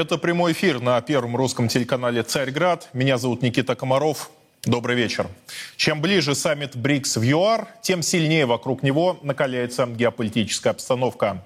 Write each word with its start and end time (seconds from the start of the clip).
Это 0.00 0.16
прямой 0.16 0.52
эфир 0.52 0.80
на 0.80 0.98
первом 1.02 1.36
русском 1.36 1.68
телеканале 1.68 2.22
«Царьград». 2.22 2.88
Меня 2.94 3.18
зовут 3.18 3.42
Никита 3.42 3.76
Комаров. 3.76 4.30
Добрый 4.64 4.96
вечер. 4.96 5.26
Чем 5.76 6.00
ближе 6.00 6.34
саммит 6.34 6.74
БРИКС 6.74 7.18
в 7.18 7.22
ЮАР, 7.22 7.68
тем 7.82 8.00
сильнее 8.00 8.46
вокруг 8.46 8.82
него 8.82 9.18
накаляется 9.22 9.84
геополитическая 9.84 10.72
обстановка. 10.72 11.44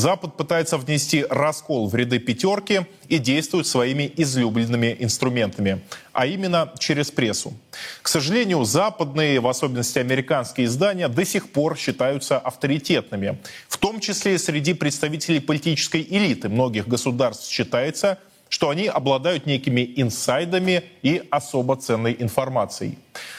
Запад 0.00 0.38
пытается 0.38 0.78
внести 0.78 1.26
раскол 1.28 1.86
в 1.86 1.94
ряды 1.94 2.18
пятерки 2.18 2.86
и 3.08 3.18
действует 3.18 3.66
своими 3.66 4.10
излюбленными 4.16 4.96
инструментами, 4.98 5.82
а 6.14 6.24
именно 6.24 6.72
через 6.78 7.10
прессу. 7.10 7.52
К 8.00 8.08
сожалению, 8.08 8.64
западные, 8.64 9.40
в 9.40 9.46
особенности 9.46 9.98
американские 9.98 10.68
издания, 10.68 11.06
до 11.08 11.26
сих 11.26 11.52
пор 11.52 11.76
считаются 11.76 12.38
авторитетными. 12.38 13.40
В 13.68 13.76
том 13.76 14.00
числе 14.00 14.38
среди 14.38 14.72
представителей 14.72 15.38
политической 15.38 16.00
элиты 16.08 16.48
многих 16.48 16.88
государств 16.88 17.50
считается, 17.50 18.18
что 18.50 18.68
они 18.68 18.88
обладают 18.88 19.46
некими 19.46 19.90
инсайдами 19.96 20.82
и 21.02 21.22
особо 21.30 21.76
ценной 21.76 22.14
информацией. 22.18 22.98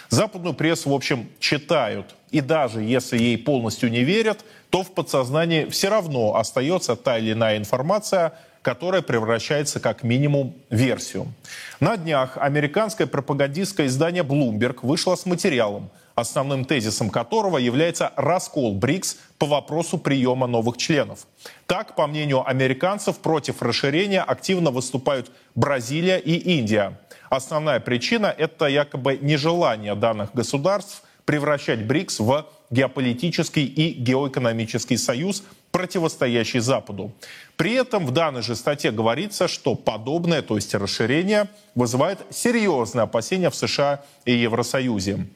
Западную 0.10 0.56
прессу, 0.56 0.90
в 0.90 0.94
общем, 0.94 1.30
читают. 1.40 2.16
И 2.32 2.42
даже 2.42 2.82
если 2.82 3.20
ей 3.20 3.38
полностью 3.38 3.92
не 3.92 4.04
верят, 4.04 4.44
то 4.70 4.84
в 4.84 4.92
подсознании 4.92 5.66
все 5.66 5.90
равно 5.90 6.36
остается 6.38 6.96
та 6.96 7.20
или 7.20 7.34
иная 7.34 7.58
информация, 7.58 8.34
которая 8.62 9.02
превращается 9.02 9.80
как 9.82 10.04
минимум 10.04 10.56
в 10.70 10.76
версию. 10.76 11.34
На 11.82 11.98
днях 11.98 12.38
американское 12.38 13.06
пропагандистское 13.06 13.88
издание 13.88 14.24
Bloomberg 14.24 14.80
вышло 14.82 15.16
с 15.16 15.26
материалом, 15.26 15.90
основным 16.16 16.66
тезисом 16.66 17.10
которого 17.10 17.58
является 17.58 18.12
раскол 18.16 18.74
БРИКС 18.74 19.18
по 19.38 19.46
вопросу 19.46 19.98
приема 19.98 20.48
новых 20.48 20.78
членов. 20.78 21.28
Так, 21.68 21.96
по 21.96 22.08
мнению 22.08 22.48
американцев, 22.48 23.20
против 23.20 23.62
расширения 23.62 24.22
активно 24.22 24.72
выступают 24.72 25.32
Бразилия 25.56 26.18
и 26.18 26.34
Индия. 26.58 27.00
Основная 27.30 27.80
причина– 27.80 28.34
это 28.38 28.68
якобы 28.68 29.18
нежелание 29.22 29.96
данных 29.96 30.34
государств 30.34 31.04
превращать 31.26 31.86
БРИКС 31.86 32.20
в 32.20 32.46
геополитический 32.72 33.66
и 33.66 33.94
геоэкономический 33.94 34.98
союз, 34.98 35.44
противостоящий 35.72 36.60
Западу. 36.60 37.12
При 37.56 37.74
этом 37.74 38.06
в 38.06 38.12
данной 38.12 38.42
же 38.42 38.56
статье 38.56 38.92
говорится, 38.92 39.48
что 39.48 39.76
подобное, 39.76 40.42
то 40.42 40.56
есть 40.56 40.74
расширение, 40.74 41.48
вызывает 41.76 42.20
серьезные 42.30 43.04
опасения 43.04 43.50
в 43.50 43.56
США 43.56 44.04
и 44.26 44.34
Евросоюзе. 44.34 45.28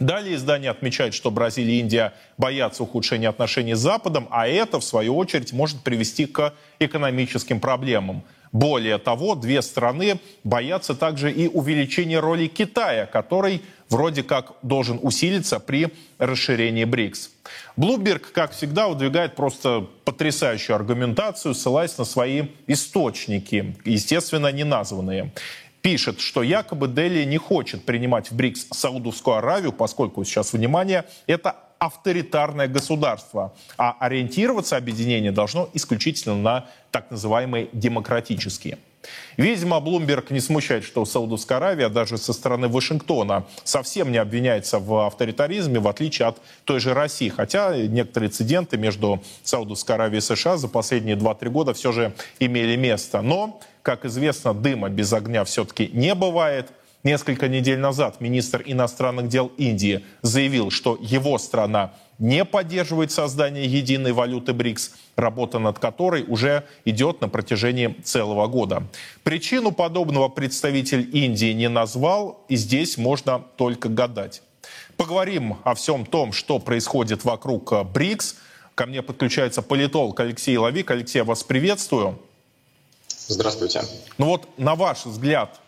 Далее 0.00 0.36
издание 0.36 0.70
отмечает, 0.70 1.12
что 1.12 1.30
Бразилия 1.30 1.76
и 1.76 1.80
Индия 1.80 2.14
боятся 2.38 2.82
ухудшения 2.82 3.28
отношений 3.28 3.74
с 3.74 3.80
Западом, 3.80 4.28
а 4.30 4.48
это, 4.48 4.80
в 4.80 4.84
свою 4.84 5.14
очередь, 5.16 5.52
может 5.52 5.82
привести 5.82 6.24
к 6.24 6.54
экономическим 6.78 7.60
проблемам. 7.60 8.24
Более 8.52 8.98
того, 8.98 9.36
две 9.36 9.62
страны 9.62 10.18
боятся 10.42 10.94
также 10.94 11.30
и 11.30 11.46
увеличения 11.46 12.18
роли 12.18 12.48
Китая, 12.48 13.06
который 13.06 13.62
вроде 13.90 14.22
как 14.22 14.54
должен 14.62 14.98
усилиться 15.02 15.60
при 15.60 15.92
расширении 16.18 16.84
БРИКС. 16.84 17.30
Блумберг, 17.76 18.32
как 18.32 18.52
всегда, 18.52 18.88
выдвигает 18.88 19.36
просто 19.36 19.86
потрясающую 20.04 20.74
аргументацию, 20.74 21.54
ссылаясь 21.54 21.96
на 21.98 22.04
свои 22.04 22.48
источники, 22.66 23.76
естественно, 23.84 24.50
не 24.50 24.64
названные 24.64 25.32
пишет, 25.82 26.20
что 26.20 26.42
якобы 26.42 26.88
Дели 26.88 27.24
не 27.24 27.38
хочет 27.38 27.84
принимать 27.84 28.30
в 28.30 28.36
БРИКС 28.36 28.68
Саудовскую 28.72 29.36
Аравию, 29.36 29.72
поскольку 29.72 30.24
сейчас, 30.24 30.52
внимание, 30.52 31.04
это 31.26 31.56
авторитарное 31.78 32.68
государство, 32.68 33.54
а 33.78 33.96
ориентироваться 33.98 34.76
объединение 34.76 35.32
должно 35.32 35.70
исключительно 35.72 36.36
на 36.36 36.66
так 36.90 37.10
называемые 37.10 37.68
демократические. 37.72 38.78
Видимо, 39.36 39.80
Блумберг 39.80 40.30
не 40.30 40.40
смущает, 40.40 40.84
что 40.84 41.04
Саудовская 41.04 41.58
Аравия 41.58 41.88
даже 41.88 42.18
со 42.18 42.32
стороны 42.32 42.68
Вашингтона 42.68 43.46
совсем 43.64 44.12
не 44.12 44.18
обвиняется 44.18 44.78
в 44.78 45.06
авторитаризме, 45.06 45.80
в 45.80 45.88
отличие 45.88 46.28
от 46.28 46.38
той 46.64 46.80
же 46.80 46.92
России. 46.92 47.28
Хотя 47.28 47.76
некоторые 47.76 48.28
инциденты 48.28 48.76
между 48.76 49.22
Саудовской 49.42 49.94
Аравией 49.94 50.18
и 50.18 50.20
США 50.20 50.56
за 50.56 50.68
последние 50.68 51.16
2-3 51.16 51.48
года 51.48 51.74
все 51.74 51.92
же 51.92 52.12
имели 52.38 52.76
место. 52.76 53.22
Но, 53.22 53.60
как 53.82 54.04
известно, 54.04 54.52
дыма 54.52 54.88
без 54.88 55.12
огня 55.12 55.44
все-таки 55.44 55.88
не 55.92 56.14
бывает– 56.14 56.68
Несколько 57.02 57.48
недель 57.48 57.78
назад 57.78 58.20
министр 58.20 58.62
иностранных 58.66 59.28
дел 59.28 59.50
Индии 59.56 60.04
заявил, 60.20 60.70
что 60.70 60.98
его 61.00 61.38
страна 61.38 61.94
не 62.18 62.44
поддерживает 62.44 63.10
создание 63.10 63.64
единой 63.64 64.12
валюты 64.12 64.52
БРИКС, 64.52 64.92
работа 65.16 65.58
над 65.58 65.78
которой 65.78 66.24
уже 66.28 66.64
идет 66.84 67.22
на 67.22 67.30
протяжении 67.30 67.96
целого 68.04 68.46
года. 68.46 68.82
Причину 69.22 69.72
подобного 69.72 70.28
представитель 70.28 71.08
Индии 71.16 71.52
не 71.54 71.70
назвал, 71.70 72.44
и 72.48 72.56
здесь 72.56 72.98
можно 72.98 73.42
только 73.56 73.88
гадать. 73.88 74.42
Поговорим 74.98 75.56
о 75.64 75.74
всем 75.74 76.04
том, 76.04 76.34
что 76.34 76.58
происходит 76.58 77.24
вокруг 77.24 77.72
БРИКС. 77.86 78.36
Ко 78.74 78.84
мне 78.84 79.00
подключается 79.00 79.62
политолог 79.62 80.20
Алексей 80.20 80.58
Лавик. 80.58 80.90
Алексей, 80.90 81.20
я 81.20 81.24
вас 81.24 81.42
приветствую. 81.42 82.18
Здравствуйте. 83.26 83.82
Ну 84.18 84.26
вот, 84.26 84.46
на 84.58 84.74
ваш 84.74 85.06
взгляд, 85.06 85.58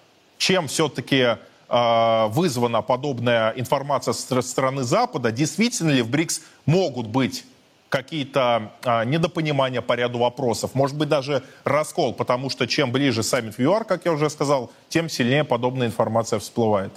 чем 0.43 0.67
все-таки 0.67 1.37
а, 1.69 2.27
вызвана 2.27 2.83
подобная 2.83 3.53
информация 3.53 4.13
со 4.13 4.43
стороны 4.43 4.83
Запада, 4.83 5.31
действительно 5.31 5.93
ли 5.93 6.03
в 6.03 6.11
БРИКС 6.11 6.41
могут 6.67 7.07
быть 7.07 7.45
какие-то 7.89 8.73
а, 8.85 9.05
недопонимания 9.05 9.81
по 9.83 9.93
ряду 9.93 10.19
вопросов, 10.19 10.75
может 10.75 10.97
быть 10.99 11.09
даже 11.09 11.45
раскол, 11.63 12.13
потому 12.13 12.51
что 12.51 12.67
чем 12.67 12.91
ближе 12.91 13.23
саммит 13.23 13.57
в 13.57 13.61
ЮАР, 13.61 13.85
как 13.85 14.05
я 14.05 14.13
уже 14.13 14.29
сказал, 14.31 14.73
тем 14.89 15.09
сильнее 15.09 15.45
подобная 15.45 15.87
информация 15.87 16.41
всплывает. 16.41 16.93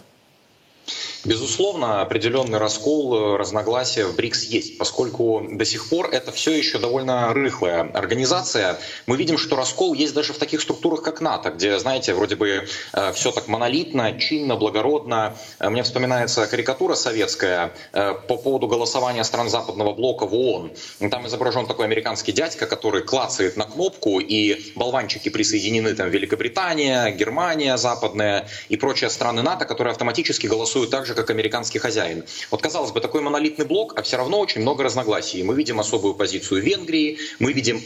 Безусловно, 1.25 2.01
определенный 2.01 2.59
раскол, 2.59 3.34
э, 3.34 3.38
разногласия 3.38 4.06
в 4.06 4.16
БРИКС 4.16 4.44
есть, 4.44 4.78
поскольку 4.78 5.44
до 5.50 5.66
сих 5.66 5.90
пор 5.90 6.09
это 6.12 6.31
все 6.31 6.51
еще 6.51 6.78
довольно 6.78 7.34
рыхлая 7.34 7.90
организация. 7.94 8.78
Мы 9.07 9.18
видим, 9.18 9.40
что 9.40 9.56
раскол 9.56 9.96
есть 9.96 10.13
даже 10.13 10.34
в 10.34 10.38
таких 10.38 10.62
структурах, 10.62 11.01
как 11.01 11.22
НАТО, 11.22 11.50
где, 11.50 11.79
знаете, 11.79 12.13
вроде 12.13 12.35
бы 12.35 12.68
э, 12.94 13.13
все 13.13 13.31
так 13.31 13.47
монолитно, 13.47 14.19
чинно, 14.19 14.56
благородно. 14.56 15.35
Э, 15.57 15.69
мне 15.69 15.81
вспоминается 15.81 16.46
карикатура 16.46 16.94
советская 16.94 17.73
по 17.91 18.38
поводу 18.38 18.67
голосования 18.67 19.23
стран 19.23 19.50
западного 19.50 19.94
блока 19.94 20.28
в 20.28 20.34
ООН. 20.35 20.72
Там 21.09 21.28
изображен 21.28 21.66
такой 21.66 21.85
американский 21.85 22.31
дядька, 22.31 22.67
который 22.67 23.02
клацает 23.02 23.57
на 23.57 23.66
кнопку, 23.66 24.19
и 24.19 24.73
болванчики 24.75 25.29
присоединены 25.29 25.94
там 25.96 26.09
Великобритания, 26.09 27.09
Германия 27.12 27.78
западная 27.78 28.47
и 28.69 28.78
прочие 28.78 29.09
страны 29.09 29.41
НАТО, 29.41 29.66
которые 29.66 29.91
автоматически 29.91 30.47
голосуют 30.47 30.75
так 30.84 31.06
же, 31.06 31.16
как 31.16 31.30
американский 31.30 31.80
хозяин. 31.80 32.25
Вот, 32.52 32.62
казалось 32.62 32.91
бы, 32.91 33.00
такой 33.00 33.22
монолитный 33.22 33.66
блок, 33.66 33.94
а 33.96 34.02
все 34.02 34.17
равно 34.17 34.40
очень 34.40 34.61
много 34.61 34.84
разногласий. 34.84 35.41
Мы 35.44 35.55
видим 35.55 35.79
особую 35.79 36.14
позицию 36.14 36.61
Венгрии, 36.61 37.17
мы 37.40 37.53
видим 37.53 37.82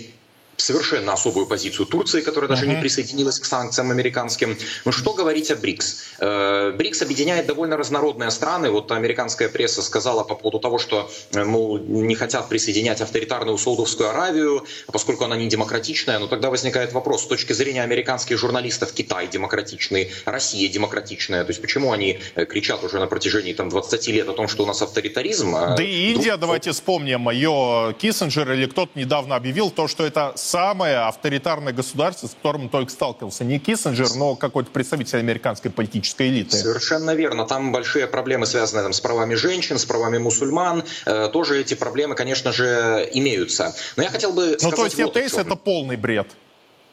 совершенно 0.61 1.13
особую 1.13 1.45
позицию 1.47 1.85
Турции, 1.85 2.21
которая 2.21 2.49
даже 2.49 2.67
не 2.67 2.75
присоединилась 2.75 3.39
к 3.39 3.45
санкциям 3.45 3.91
американским. 3.91 4.57
Ну 4.85 4.91
что 4.91 5.13
говорить 5.13 5.51
о 5.51 5.55
БРИКС? 5.55 5.97
Э, 6.19 6.71
БРИКС 6.71 7.01
объединяет 7.01 7.45
довольно 7.47 7.77
разнородные 7.77 8.31
страны. 8.31 8.69
Вот 8.69 8.91
американская 8.91 9.49
пресса 9.49 9.81
сказала 9.81 10.23
по 10.23 10.35
поводу 10.35 10.59
того, 10.59 10.77
что 10.77 11.09
э, 11.33 11.43
мол, 11.43 11.77
не 11.79 12.15
хотят 12.15 12.49
присоединять 12.49 13.01
авторитарную 13.01 13.57
Саудовскую 13.57 14.09
Аравию, 14.09 14.65
поскольку 14.91 15.25
она 15.25 15.35
не 15.35 15.47
демократичная. 15.47 16.19
Но 16.19 16.27
тогда 16.27 16.49
возникает 16.49 16.93
вопрос, 16.93 17.23
с 17.23 17.27
точки 17.27 17.53
зрения 17.53 17.83
американских 17.83 18.37
журналистов, 18.37 18.91
Китай 18.93 19.27
демократичный, 19.27 20.11
Россия 20.25 20.69
демократичная. 20.69 21.43
То 21.43 21.49
есть 21.49 21.61
почему 21.61 21.91
они 21.91 22.19
э, 22.35 22.45
кричат 22.45 22.83
уже 22.83 22.99
на 22.99 23.07
протяжении 23.07 23.53
там, 23.53 23.69
20 23.69 24.07
лет 24.07 24.27
о 24.29 24.33
том, 24.33 24.47
что 24.47 24.63
у 24.63 24.65
нас 24.65 24.81
авторитаризм? 24.81 25.55
А 25.55 25.75
да 25.75 25.83
и 25.83 26.11
Индия, 26.11 26.31
Друг... 26.31 26.41
давайте 26.41 26.71
вспомним, 26.71 27.29
ее 27.29 27.95
Киссинджер 27.99 28.51
или 28.51 28.65
кто-то 28.65 28.97
недавно 28.99 29.35
объявил 29.35 29.71
то, 29.71 29.87
что 29.87 30.05
это 30.05 30.33
самое 30.49 30.97
авторитарное 30.97 31.73
государство, 31.73 32.27
с 32.27 32.31
которым 32.31 32.69
только 32.69 32.91
сталкивался 32.91 33.43
не 33.43 33.59
Киссинджер, 33.59 34.07
но 34.15 34.35
какой-то 34.35 34.71
представитель 34.71 35.19
американской 35.19 35.69
политической 35.69 36.29
элиты. 36.29 36.57
Совершенно 36.57 37.13
верно. 37.13 37.45
Там 37.45 37.71
большие 37.71 38.07
проблемы, 38.07 38.45
связанные 38.45 38.83
там, 38.83 38.93
с 38.93 38.99
правами 38.99 39.35
женщин, 39.35 39.77
с 39.77 39.85
правами 39.85 40.17
мусульман. 40.17 40.83
Э, 41.05 41.29
тоже 41.31 41.59
эти 41.61 41.75
проблемы, 41.75 42.15
конечно 42.15 42.51
же, 42.51 43.07
имеются. 43.13 43.75
Но 43.95 44.03
я 44.03 44.09
хотел 44.09 44.33
бы 44.33 44.57
сказать... 44.57 44.63
Ну, 44.63 44.71
то 44.71 44.85
есть 44.85 44.97
вот 44.99 45.15
ЕТС 45.15 45.33
это 45.35 45.55
полный 45.55 45.95
бред. 45.95 46.27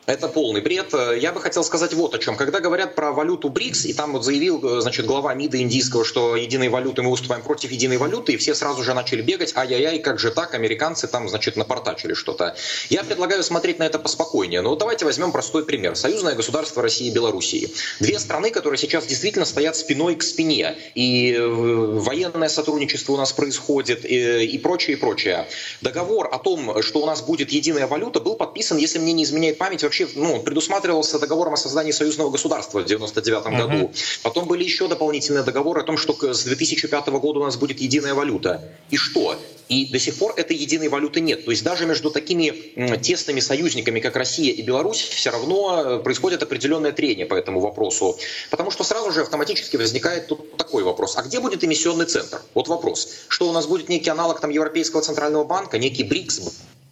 Это 0.07 0.29
полный 0.29 0.61
бред. 0.61 0.95
Я 1.19 1.33
бы 1.33 1.41
хотел 1.41 1.65
сказать 1.65 1.93
вот 1.93 2.15
о 2.15 2.19
чем. 2.19 2.37
Когда 2.37 2.61
говорят 2.61 2.95
про 2.95 3.11
валюту 3.11 3.49
БРИКС, 3.49 3.87
и 3.87 3.93
там 3.93 4.13
вот 4.13 4.25
заявил 4.25 4.81
значит, 4.81 5.05
глава 5.05 5.35
МИДа 5.35 5.61
индийского, 5.61 6.05
что 6.05 6.37
единой 6.37 6.69
валюты 6.69 7.03
мы 7.03 7.11
выступаем 7.11 7.43
против 7.43 7.73
единой 7.73 7.97
валюты, 7.97 8.35
и 8.35 8.37
все 8.37 8.55
сразу 8.55 8.85
же 8.85 8.95
начали 8.95 9.21
бегать, 9.21 9.57
ай-яй-яй, 9.57 9.99
как 9.99 10.21
же 10.21 10.31
так, 10.31 10.55
американцы 10.55 11.09
там, 11.09 11.29
значит, 11.29 11.57
напортачили 11.57 12.15
что-то. 12.15 12.55
Я 12.89 13.03
предлагаю 13.03 13.43
смотреть 13.43 13.81
на 13.81 13.83
это 13.83 13.99
поспокойнее. 13.99 14.61
Но 14.61 14.77
давайте 14.77 15.05
возьмем 15.05 15.33
простой 15.33 15.65
пример. 15.65 15.97
Союзное 15.97 16.37
государство 16.37 16.83
России 16.83 17.09
и 17.09 17.11
Белоруссии. 17.13 17.73
Две 17.99 18.21
страны, 18.21 18.53
которые 18.53 18.79
сейчас 18.79 19.07
действительно 19.07 19.45
стоят 19.45 19.75
спиной 19.75 20.15
к 20.15 20.23
спине. 20.23 20.77
И 20.95 21.33
э, 21.33 21.45
военное 21.45 22.49
сотрудничество 22.49 23.13
у 23.13 23.17
нас 23.17 23.33
происходит, 23.33 24.05
и, 24.05 24.45
и 24.45 24.59
прочее, 24.59 24.97
и 24.97 25.01
прочее. 25.01 25.49
Договор 25.81 26.29
о 26.31 26.39
том, 26.39 26.81
что 26.81 27.01
у 27.01 27.07
нас 27.07 27.23
будет 27.23 27.51
единая 27.51 27.89
валюта, 27.89 28.21
был 28.21 28.37
подписан, 28.37 28.79
если 28.79 29.01
мне 29.01 29.13
не 29.13 29.25
изменяет 29.25 29.59
память, 29.59 29.83
вообще 29.83 29.96
вообще 30.01 30.19
ну, 30.19 30.43
предусматривался 30.43 31.19
договором 31.19 31.55
о 31.55 31.57
создании 31.57 31.93
союзного 31.93 32.31
государства 32.31 32.81
в 32.81 32.85
99 32.85 33.45
uh-huh. 33.45 33.57
году. 33.57 33.93
Потом 34.23 34.47
были 34.47 34.65
еще 34.65 34.89
дополнительные 34.89 35.43
договоры 35.43 35.81
о 35.81 35.85
том, 35.85 35.97
что 35.97 36.15
с 36.35 36.45
2005 36.45 37.07
года 37.09 37.41
у 37.41 37.45
нас 37.45 37.57
будет 37.57 37.81
единая 37.81 38.15
валюта. 38.15 38.63
И 38.91 38.97
что? 38.97 39.37
И 39.69 39.87
до 39.87 39.99
сих 39.99 40.15
пор 40.17 40.35
этой 40.37 40.57
единой 40.57 40.89
валюты 40.89 41.21
нет. 41.21 41.45
То 41.45 41.51
есть 41.51 41.65
даже 41.65 41.87
между 41.87 42.11
такими 42.11 42.51
тесными 42.99 43.41
союзниками, 43.41 44.01
как 44.01 44.15
Россия 44.15 44.53
и 44.53 44.63
Беларусь, 44.63 45.01
все 45.01 45.31
равно 45.31 45.83
э, 45.85 45.99
происходит 45.99 46.43
определенное 46.43 46.93
трение 46.93 47.27
по 47.27 47.35
этому 47.35 47.61
вопросу. 47.61 48.17
Потому 48.51 48.71
что 48.71 48.85
сразу 48.85 49.11
же 49.11 49.23
автоматически 49.23 49.77
возникает 49.77 50.29
тут 50.29 50.57
такой 50.57 50.85
вопрос. 50.85 51.17
А 51.17 51.23
где 51.23 51.41
будет 51.41 51.65
эмиссионный 51.65 52.07
центр? 52.07 52.41
Вот 52.55 52.69
вопрос. 52.69 53.09
Что 53.29 53.49
у 53.49 53.53
нас 53.53 53.67
будет 53.67 53.89
некий 53.89 54.11
аналог 54.11 54.41
там 54.41 54.51
Европейского 54.51 55.03
центрального 55.03 55.43
банка, 55.43 55.79
некий 55.79 56.05
БРИКС, 56.05 56.41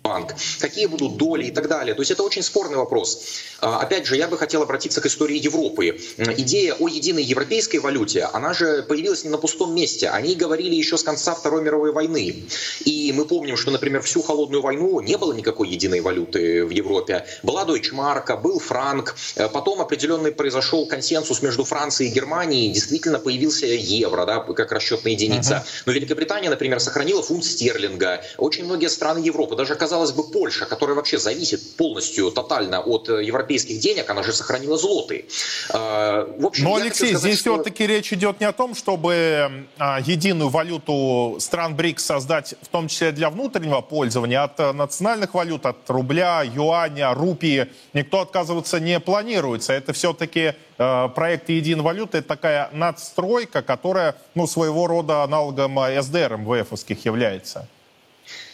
банк, 0.05 0.35
какие 0.61 0.85
будут 0.85 1.17
доли 1.17 1.47
и 1.47 1.51
так 1.51 1.67
далее. 1.67 1.95
То 1.95 2.03
есть 2.03 2.11
это 2.11 2.23
очень 2.23 2.43
спорный 2.43 2.77
вопрос. 2.77 3.25
А, 3.61 3.79
опять 3.79 4.05
же, 4.06 4.17
я 4.17 4.29
бы 4.29 4.37
хотел 4.37 4.61
обратиться 4.62 5.01
к 5.01 5.06
истории 5.06 5.39
Европы. 5.39 5.99
Идея 6.19 6.75
о 6.75 6.89
единой 6.89 7.23
европейской 7.23 7.79
валюте, 7.79 8.25
она 8.35 8.53
же 8.53 8.83
появилась 8.83 9.25
не 9.25 9.31
на 9.31 9.39
пустом 9.39 9.75
месте. 9.75 10.11
Они 10.11 10.35
говорили 10.35 10.75
еще 10.75 10.99
с 10.99 11.03
конца 11.03 11.35
Второй 11.35 11.62
мировой 11.62 11.93
войны. 11.93 12.45
И 12.85 13.15
мы 13.17 13.25
помним, 13.25 13.56
что, 13.56 13.71
например, 13.71 14.03
всю 14.03 14.21
холодную 14.21 14.61
войну 14.61 15.01
не 15.01 15.17
было 15.17 15.33
никакой 15.33 15.71
единой 15.71 16.01
валюты 16.01 16.67
в 16.67 16.71
Европе. 16.71 17.25
Была 17.43 17.65
Дойчмарка, 17.65 18.37
был 18.37 18.59
франк. 18.59 19.17
Э, 19.37 19.49
потом 19.49 19.81
определенный 19.81 20.33
произошел 20.33 20.87
консенсус 20.87 21.41
между 21.41 21.65
Францией 21.65 22.11
и 22.11 22.15
Германией. 22.15 22.71
Действительно 22.71 23.19
появился 23.19 23.65
евро, 23.65 24.27
да, 24.27 24.41
как 24.41 24.71
расчетная 24.71 25.12
единица. 25.12 25.65
Но 25.87 25.93
Великобритания, 25.93 26.51
например, 26.51 26.79
сохранила 26.79 27.23
фунт 27.23 27.47
стерлинга. 27.47 28.23
Очень 28.37 28.67
многие 28.67 28.89
страны 28.89 29.21
Европы, 29.21 29.56
даже 29.56 29.75
казалось 29.94 30.12
бы, 30.12 30.25
Польша, 30.25 30.67
которая 30.67 30.96
вообще 30.96 31.19
зависит 31.19 31.76
полностью, 31.76 32.32
тотально 32.32 32.81
от 32.81 33.08
э, 33.08 33.23
европейских 33.23 33.79
денег, 33.79 34.11
она 34.11 34.25
же 34.25 34.32
сохранила 34.32 34.76
злоты. 34.76 35.26
А, 35.70 36.26
в 36.37 36.46
общем, 36.46 36.64
Но, 36.64 36.75
Алексей, 36.75 37.11
сказать, 37.11 37.20
здесь 37.20 37.38
что... 37.38 37.55
все-таки 37.55 37.87
речь 37.87 38.12
идет 38.12 38.41
не 38.41 38.46
о 38.46 38.52
том, 38.52 38.75
чтобы 38.75 39.67
а, 39.79 40.00
единую 40.00 40.50
валюту 40.50 41.37
стран 41.38 41.76
БРИКС 41.76 42.05
создать, 42.05 42.55
в 42.61 42.69
том 42.69 42.88
числе 42.88 43.12
для 43.12 43.31
внутреннего 43.31 43.82
пользования, 43.82 44.43
от 44.43 44.58
э, 44.58 44.73
национальных 44.73 45.35
валют, 45.35 45.64
от 45.64 45.88
рубля, 45.88 46.43
юаня, 46.43 47.14
рупии, 47.14 47.69
никто 47.93 48.20
отказываться 48.20 48.81
не 48.81 48.99
планируется. 48.99 49.73
Это 49.73 49.93
все-таки 49.93 50.55
э, 50.76 51.08
проект 51.14 51.50
единой 51.50 51.85
валюты, 51.85 52.19
это 52.19 52.26
такая 52.26 52.69
надстройка, 52.73 53.62
которая, 53.62 54.17
ну, 54.35 54.49
своего 54.49 54.88
рода 54.88 55.23
аналогом 55.23 55.79
СДР 56.02 56.37
МВФовских 56.38 57.05
является. 57.05 57.69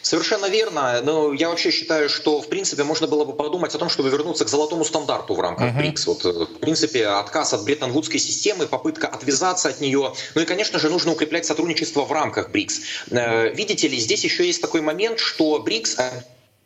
Совершенно 0.02 0.46
верно. 0.46 1.00
Но 1.02 1.32
я 1.32 1.48
вообще 1.48 1.70
считаю, 1.70 2.08
что 2.08 2.40
в 2.40 2.48
принципе 2.48 2.84
можно 2.84 3.06
было 3.06 3.24
бы 3.24 3.32
подумать 3.32 3.74
о 3.74 3.78
том, 3.78 3.88
чтобы 3.88 4.10
вернуться 4.10 4.44
к 4.44 4.48
золотому 4.48 4.84
стандарту 4.84 5.34
в 5.34 5.40
рамках 5.40 5.68
uh-huh. 5.68 5.78
БРИКС. 5.78 6.06
Вот, 6.06 6.24
э, 6.24 6.30
в 6.30 6.58
принципе, 6.58 7.06
отказ 7.06 7.52
от 7.54 7.64
Бреттон-Вудской 7.64 8.18
системы, 8.18 8.66
попытка 8.66 9.08
отвязаться 9.08 9.68
от 9.68 9.80
нее. 9.80 10.14
Ну 10.34 10.42
и, 10.42 10.44
конечно 10.44 10.78
же, 10.78 10.88
нужно 10.88 11.12
укреплять 11.12 11.46
сотрудничество 11.46 12.04
в 12.04 12.12
рамках 12.12 12.50
БРИКС. 12.50 12.80
Э, 13.10 13.52
видите 13.54 13.88
ли, 13.88 13.98
здесь 13.98 14.24
еще 14.24 14.46
есть 14.46 14.60
такой 14.60 14.80
момент, 14.80 15.18
что 15.18 15.58
БРИКС 15.58 15.96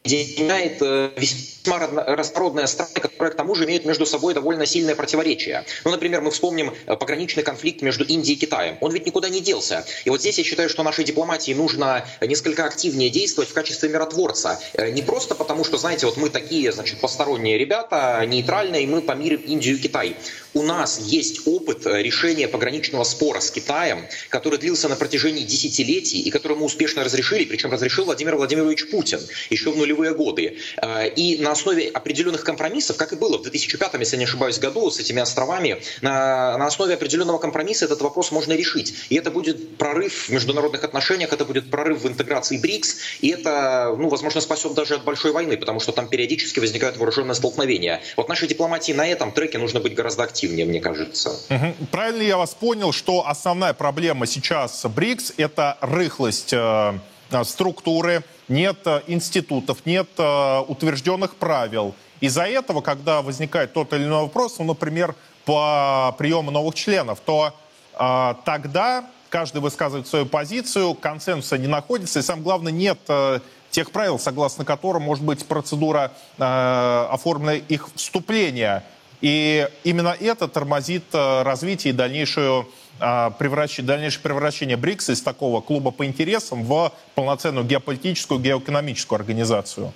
объединяет 0.05 0.83
э, 0.83 1.11
весьма 1.17 1.79
разнородные 1.79 2.67
страны, 2.67 2.93
которые 2.95 3.33
к 3.33 3.37
тому 3.37 3.55
же 3.55 3.65
имеют 3.65 3.87
между 3.87 4.05
собой 4.05 4.35
довольно 4.35 4.67
сильное 4.67 4.95
противоречие. 4.95 5.65
Ну, 5.85 5.91
например, 5.91 6.21
мы 6.21 6.31
вспомним 6.31 6.75
э, 6.87 6.97
пограничный 6.97 7.43
конфликт 7.43 7.81
между 7.81 8.05
Индией 8.05 8.37
и 8.37 8.39
Китаем. 8.39 8.77
Он 8.83 8.93
ведь 8.93 9.07
никуда 9.07 9.31
не 9.31 9.41
делся. 9.41 9.87
И 10.05 10.11
вот 10.11 10.21
здесь 10.21 10.37
я 10.37 10.45
считаю, 10.45 10.69
что 10.69 10.83
нашей 10.83 11.05
дипломатии 11.05 11.53
нужно 11.53 12.05
несколько 12.21 12.67
активнее 12.67 13.09
действовать 13.09 13.49
в 13.49 13.55
качестве 13.55 13.89
миротворца. 13.89 14.61
Э, 14.75 14.91
не 14.91 15.01
просто 15.01 15.35
потому, 15.35 15.65
что, 15.65 15.79
знаете, 15.79 16.05
вот 16.05 16.19
мы 16.19 16.29
такие, 16.29 16.71
значит, 16.71 17.01
посторонние 17.01 17.57
ребята, 17.57 18.23
нейтральные, 18.27 18.83
и 18.83 18.87
мы 18.87 19.01
помирим 19.01 19.41
Индию 19.41 19.77
и 19.77 19.79
Китай. 19.79 20.17
У 20.55 20.63
нас 20.63 21.01
есть 21.01 21.47
опыт 21.47 21.85
решения 21.85 22.47
пограничного 22.47 23.03
спора 23.03 23.41
с 23.41 23.51
Китаем, 23.51 24.07
который 24.29 24.59
длился 24.61 24.89
на 24.89 24.95
протяжении 24.95 25.43
десятилетий 25.43 26.21
и 26.21 26.31
который 26.31 26.57
мы 26.57 26.65
успешно 26.65 27.03
разрешили, 27.03 27.45
причем 27.45 27.73
разрешил 27.73 28.05
Владимир 28.05 28.37
Владимирович 28.37 28.89
Путин 28.89 29.21
еще 29.51 29.73
в 29.73 29.77
нулевые 29.77 30.15
годы. 30.15 30.59
Э, 30.81 31.09
и 31.09 31.39
на 31.39 31.51
основе 31.51 31.89
определенных 31.89 32.45
компромиссов, 32.45 32.97
как 32.97 33.13
и 33.13 33.17
было 33.17 33.39
в 33.39 33.43
2005, 33.43 33.95
если 33.95 34.17
не 34.17 34.25
ошибаюсь, 34.25 34.59
году 34.59 34.91
с 34.91 35.01
этими 35.01 35.21
островами, 35.21 35.83
на, 36.03 36.57
на 36.57 36.67
основе 36.67 36.95
определенного 36.95 37.39
компромисса 37.39 37.87
этот 37.87 38.01
вопрос 38.01 38.31
можно 38.31 38.53
решить. 38.53 38.95
И 39.09 39.17
это 39.17 39.33
будет 39.33 39.77
прорыв 39.77 40.29
в 40.29 40.31
международных 40.31 40.85
отношениях, 40.85 41.33
это 41.33 41.45
будет 41.45 41.69
прорыв 41.69 42.03
в 42.03 42.07
интеграции 42.07 42.59
БРИКС, 42.59 42.97
и 43.23 43.29
это, 43.31 43.95
ну, 43.99 44.09
возможно, 44.09 44.41
спасет 44.41 44.75
даже 44.75 44.95
от 44.95 45.05
большой 45.05 45.33
войны, 45.33 45.57
потому 45.57 45.81
что 45.81 45.91
там 45.91 46.09
периодически 46.09 46.61
возникают 46.61 46.97
вооруженные 46.97 47.35
столкновения. 47.35 48.01
Вот 48.17 48.29
нашей 48.29 48.47
дипломатии 48.47 48.93
на 48.93 49.05
этом 49.07 49.33
треке 49.33 49.59
нужно 49.59 49.81
быть 49.81 49.95
гораздо 49.95 50.23
активнее, 50.23 50.44
мне 50.49 50.81
кажется. 50.81 51.31
Угу. 51.51 51.87
Правильно 51.91 52.23
я 52.23 52.37
вас 52.37 52.55
понял, 52.55 52.93
что 52.93 53.27
основная 53.27 53.73
проблема 53.73 54.27
сейчас 54.27 54.85
БРИКС– 54.85 55.35
это 55.37 55.79
рыхлость 55.81 56.53
э, 56.53 56.99
структуры, 57.45 58.25
нет 58.49 58.79
э, 58.87 59.03
институтов, 59.07 59.87
нет 59.87 60.09
э, 60.19 60.59
утвержденных 60.69 61.37
правил. 61.37 61.95
Из-за 62.21 62.45
этого, 62.45 62.81
когда 62.81 63.23
возникает 63.23 63.73
тот 63.73 63.93
или 63.93 64.05
иной 64.05 64.23
вопрос, 64.23 64.59
ну, 64.59 64.65
например, 64.65 65.15
по 65.45 66.15
приему 66.19 66.51
новых 66.51 66.75
членов, 66.75 67.21
то 67.21 67.55
э, 67.99 68.35
тогда 68.45 69.05
каждый 69.29 69.61
высказывает 69.61 70.07
свою 70.07 70.27
позицию, 70.27 70.95
консенсуса 70.95 71.59
не 71.59 71.67
находится, 71.67 72.21
и 72.21 72.23
самое 72.23 72.45
главное, 72.45 72.73
нет 72.73 72.99
э, 73.09 73.41
тех 73.71 73.91
правил, 73.91 74.19
согласно 74.19 74.65
которым 74.65 75.03
может 75.03 75.25
быть 75.25 75.45
процедура 75.45 76.13
э, 76.39 77.07
оформлена 77.11 77.55
их 77.55 77.89
вступления. 77.97 78.85
И 79.21 79.69
именно 79.85 80.17
это 80.19 80.49
тормозит 80.49 81.05
э, 81.13 81.43
развитие 81.43 81.93
и 81.93 81.97
дальнейшую 81.97 82.69
превращение, 82.97 83.89
дальнейшее 83.89 84.23
превращение 84.23 84.77
БРИКС 84.77 85.11
из 85.11 85.21
такого 85.21 85.61
клуба 85.61 85.91
по 85.91 86.07
интересам 86.07 86.63
в 86.63 86.93
полноценную 87.17 87.67
геополитическую, 87.67 88.39
геоэкономическую 88.39 89.17
организацию. 89.17 89.93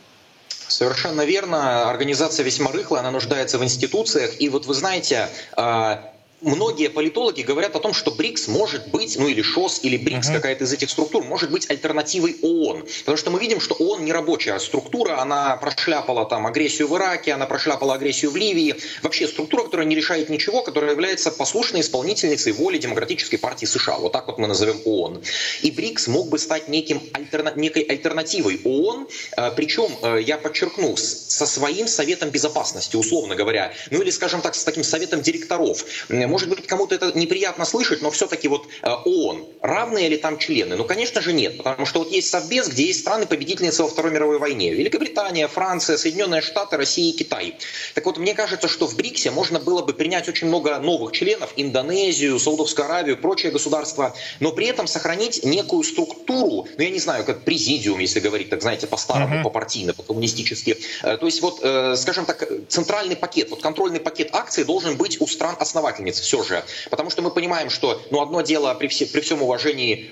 Совершенно 0.49 1.25
верно. 1.25 1.91
Организация 1.91 2.45
весьма 2.45 2.71
рыхлая, 2.73 3.01
она 3.01 3.11
нуждается 3.11 3.59
в 3.59 3.65
институциях. 3.65 4.41
И 4.41 4.49
вот 4.49 4.67
вы 4.67 4.75
знаете, 4.75 5.29
а, 5.57 6.13
многие 6.41 6.89
политологи 6.89 7.43
говорят 7.43 7.77
о 7.77 7.81
том, 7.81 7.93
что 7.93 8.11
БРИКС 8.11 8.49
может 8.49 8.89
быть, 8.89 9.17
ну 9.19 9.29
или 9.29 9.43
ШОС, 9.43 9.81
или 9.83 9.97
БРИКС, 9.97 10.31
uh-huh. 10.31 10.35
какая-то 10.35 10.65
из 10.65 10.73
этих 10.73 10.91
структур, 10.91 11.25
может 11.25 11.51
быть 11.51 11.69
альтернативой 11.71 12.37
ООН. 12.43 12.85
Потому 13.01 13.17
что 13.17 13.31
мы 13.31 13.41
видим, 13.41 13.61
что 13.61 13.75
ООН 13.75 14.05
не 14.05 14.13
рабочая 14.13 14.59
структура, 14.59 15.21
она 15.21 15.57
прошляпала 15.57 16.25
там 16.27 16.47
агрессию 16.47 16.89
в 16.89 16.97
Ираке, 16.97 17.33
она 17.33 17.47
прошляпала 17.47 17.95
агрессию 17.95 18.31
в 18.31 18.37
Ливии. 18.37 18.77
Вообще 19.03 19.27
структура, 19.27 19.65
которая 19.65 19.87
не 19.87 19.97
решает 19.97 20.29
ничего, 20.29 20.63
которая 20.63 20.93
является 20.93 21.31
послушной 21.31 21.81
исполнительницей 21.81 22.53
воли 22.53 22.79
Демократической 22.79 23.37
партии 23.37 23.67
США. 23.67 23.99
Вот 23.99 24.13
так 24.13 24.27
вот 24.27 24.39
мы 24.39 24.47
назовем 24.47 24.81
ООН. 24.85 25.23
И 25.63 25.71
БРИКС 25.71 26.09
мог 26.09 26.29
бы 26.29 26.39
стать 26.39 26.69
неким 26.69 27.03
альтерна... 27.13 27.53
некой 27.57 27.83
альтернативой 27.83 28.61
ООН, 28.65 29.09
э, 29.37 29.51
причем, 29.57 29.91
э, 30.03 30.21
я 30.23 30.39
подчеркну, 30.39 30.97
со 30.97 31.47
своим 31.47 31.89
Советом 31.89 32.31
Безопасности, 32.31 32.97
условно 32.97 33.35
говоря, 33.35 33.73
ну 33.91 34.03
или, 34.03 34.11
скажем 34.11 34.41
так, 34.41 34.55
с 34.55 34.65
таким 34.65 34.85
Советом 34.85 35.23
директоров 35.23 35.85
может 36.29 36.49
быть, 36.49 36.67
кому-то 36.67 36.95
это 36.95 37.17
неприятно 37.19 37.65
слышать, 37.65 38.03
но 38.03 38.11
все-таки 38.11 38.49
вот 38.49 38.67
э, 38.83 38.89
ООН, 38.89 39.47
равные 39.63 40.09
ли 40.09 40.17
там 40.17 40.39
члены? 40.39 40.77
Ну, 40.77 40.85
конечно 40.85 41.21
же, 41.21 41.33
нет, 41.33 41.57
потому 41.59 41.87
что 41.87 42.01
вот 42.01 42.13
есть 42.13 42.31
Совбез, 42.31 42.69
где 42.69 42.87
есть 42.87 43.01
страны-победительницы 43.01 43.83
во 43.83 43.89
Второй 43.89 44.13
мировой 44.13 44.39
войне. 44.39 44.73
Великобритания, 44.73 45.49
Франция, 45.49 45.97
Соединенные 45.97 46.43
Штаты, 46.43 46.77
Россия 46.77 47.13
и 47.13 47.17
Китай. 47.17 47.57
Так 47.95 48.07
вот, 48.07 48.19
мне 48.19 48.35
кажется, 48.35 48.69
что 48.69 48.87
в 48.87 48.97
БРИКСе 48.97 49.31
можно 49.31 49.59
было 49.59 49.83
бы 49.83 49.93
принять 49.93 50.29
очень 50.29 50.49
много 50.49 50.79
новых 50.79 51.13
членов, 51.13 51.53
Индонезию, 51.57 52.39
Саудовскую 52.39 52.85
Аравию, 52.85 53.17
прочие 53.17 53.51
государства, 53.51 54.15
но 54.41 54.53
при 54.53 54.67
этом 54.67 54.87
сохранить 54.87 55.45
некую 55.45 55.83
структуру, 55.83 56.69
ну, 56.77 56.83
я 56.83 56.91
не 56.91 56.99
знаю, 56.99 57.25
как 57.25 57.45
президиум, 57.45 57.99
если 57.99 58.21
говорить, 58.21 58.51
так 58.51 58.63
знаете, 58.63 58.87
по-старому, 58.87 59.37
uh-huh. 59.37 59.43
по-партийно, 59.43 59.95
по-коммунистически. 59.95 60.79
Э, 61.03 61.17
то 61.17 61.27
есть 61.27 61.43
вот, 61.43 61.61
э, 61.63 61.97
скажем 61.97 62.27
так, 62.27 62.49
центральный 62.69 63.17
пакет, 63.17 63.51
вот 63.51 63.63
контрольный 63.63 64.01
пакет 64.01 64.31
акций 64.33 64.65
должен 64.65 64.97
быть 64.97 65.21
у 65.21 65.27
стран-основательниц 65.27 66.18
все 66.21 66.43
же. 66.43 66.63
Потому 66.91 67.11
что 67.11 67.23
мы 67.23 67.31
понимаем, 67.31 67.71
что 67.71 68.01
ну, 68.11 68.23
одно 68.23 68.43
дело 68.43 68.73
при, 68.75 68.89
все, 68.89 69.07
при 69.07 69.21
всем 69.21 69.43
уважении, 69.43 70.11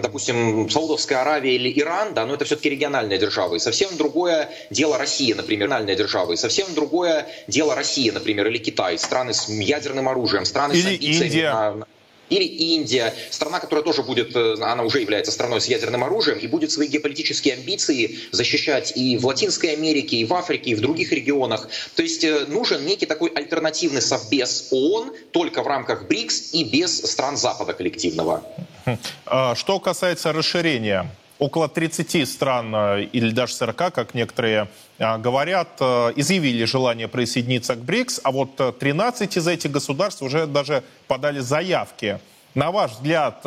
допустим, 0.00 0.68
Саудовская 0.68 1.20
Аравия 1.20 1.54
или 1.54 1.72
Иран, 1.80 2.14
да, 2.14 2.26
но 2.26 2.34
это 2.34 2.44
все-таки 2.44 2.70
региональные 2.70 3.18
державы. 3.18 3.56
И 3.56 3.58
совсем 3.60 3.96
другое 3.96 4.50
дело 4.70 4.98
Россия, 4.98 5.34
например, 5.34 5.60
региональные 5.60 5.96
державы. 5.96 6.34
И 6.34 6.36
совсем 6.36 6.74
другое 6.74 7.28
дело 7.46 7.74
Россия, 7.74 8.12
например, 8.12 8.46
или 8.48 8.58
Китай, 8.58 8.98
страны 8.98 9.34
с 9.34 9.48
ядерным 9.48 10.08
оружием, 10.08 10.44
страны 10.44 10.72
или 10.72 10.80
с 10.80 10.86
амбициями. 10.86 11.26
Индия. 11.26 11.52
На, 11.52 11.86
или 12.30 12.44
Индия, 12.44 13.14
страна, 13.30 13.60
которая 13.60 13.84
тоже 13.84 14.02
будет, 14.02 14.34
э, 14.34 14.54
она 14.60 14.82
уже 14.82 15.00
является 15.00 15.32
страной 15.32 15.60
с 15.60 15.66
ядерным 15.66 16.04
оружием 16.04 16.38
и 16.38 16.46
будет 16.46 16.70
свои 16.70 16.88
геополитические 16.88 17.54
амбиции 17.54 18.18
защищать 18.32 18.92
и 18.96 19.18
в 19.18 19.26
Латинской 19.26 19.74
Америке, 19.74 20.16
и 20.16 20.24
в 20.24 20.32
Африке, 20.32 20.70
и 20.70 20.74
в 20.74 20.80
других 20.80 21.12
регионах. 21.12 21.68
То 21.96 22.02
есть 22.02 22.24
э, 22.24 22.46
нужен 22.46 22.84
некий 22.86 23.06
такой 23.06 23.30
альтернативный 23.30 24.00
совбез 24.00 24.68
ООН 24.70 25.12
только 25.32 25.62
в 25.62 25.66
рамках 25.66 26.06
БРИКС 26.06 26.54
и 26.54 26.64
без 26.64 27.02
стран 27.02 27.36
Запада 27.36 27.74
коллективного. 27.74 28.42
А, 29.26 29.54
что 29.54 29.78
касается 29.80 30.32
расширения 30.32 31.10
около 31.40 31.68
30 31.68 32.28
стран 32.28 33.00
или 33.00 33.32
даже 33.32 33.54
40, 33.54 33.76
как 33.92 34.14
некоторые 34.14 34.68
говорят, 34.98 35.80
изъявили 35.80 36.64
желание 36.64 37.08
присоединиться 37.08 37.74
к 37.74 37.78
БРИКС, 37.78 38.20
а 38.22 38.30
вот 38.30 38.78
13 38.78 39.36
из 39.36 39.48
этих 39.48 39.72
государств 39.72 40.22
уже 40.22 40.46
даже 40.46 40.84
подали 41.08 41.40
заявки. 41.40 42.20
На 42.54 42.70
ваш 42.70 42.92
взгляд, 42.92 43.44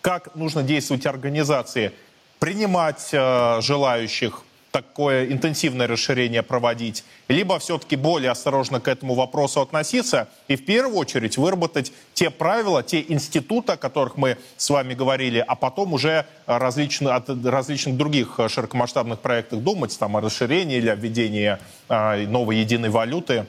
как 0.00 0.34
нужно 0.36 0.62
действовать 0.62 1.06
организации? 1.06 1.92
Принимать 2.38 3.08
желающих, 3.10 4.42
такое 4.76 5.32
интенсивное 5.32 5.86
расширение 5.86 6.42
проводить, 6.42 7.02
либо 7.28 7.58
все-таки 7.58 7.96
более 7.96 8.30
осторожно 8.30 8.78
к 8.78 8.88
этому 8.88 9.14
вопросу 9.14 9.62
относиться 9.62 10.28
и 10.48 10.56
в 10.56 10.66
первую 10.66 10.98
очередь 10.98 11.38
выработать 11.38 11.92
те 12.12 12.28
правила, 12.28 12.82
те 12.82 13.02
институты, 13.08 13.72
о 13.72 13.76
которых 13.78 14.18
мы 14.18 14.36
с 14.58 14.68
вами 14.68 14.92
говорили, 14.92 15.42
а 15.46 15.54
потом 15.54 15.94
уже 15.94 16.26
различные, 16.44 17.14
от 17.14 17.30
различных 17.46 17.96
других 17.96 18.38
широкомасштабных 18.48 19.20
проектов 19.20 19.62
думать, 19.62 19.98
там, 19.98 20.14
о 20.14 20.20
расширении 20.20 20.76
или 20.76 20.90
о 20.90 20.94
введении 20.94 21.56
э, 21.88 22.26
новой 22.26 22.58
единой 22.58 22.90
валюты. 22.90 23.46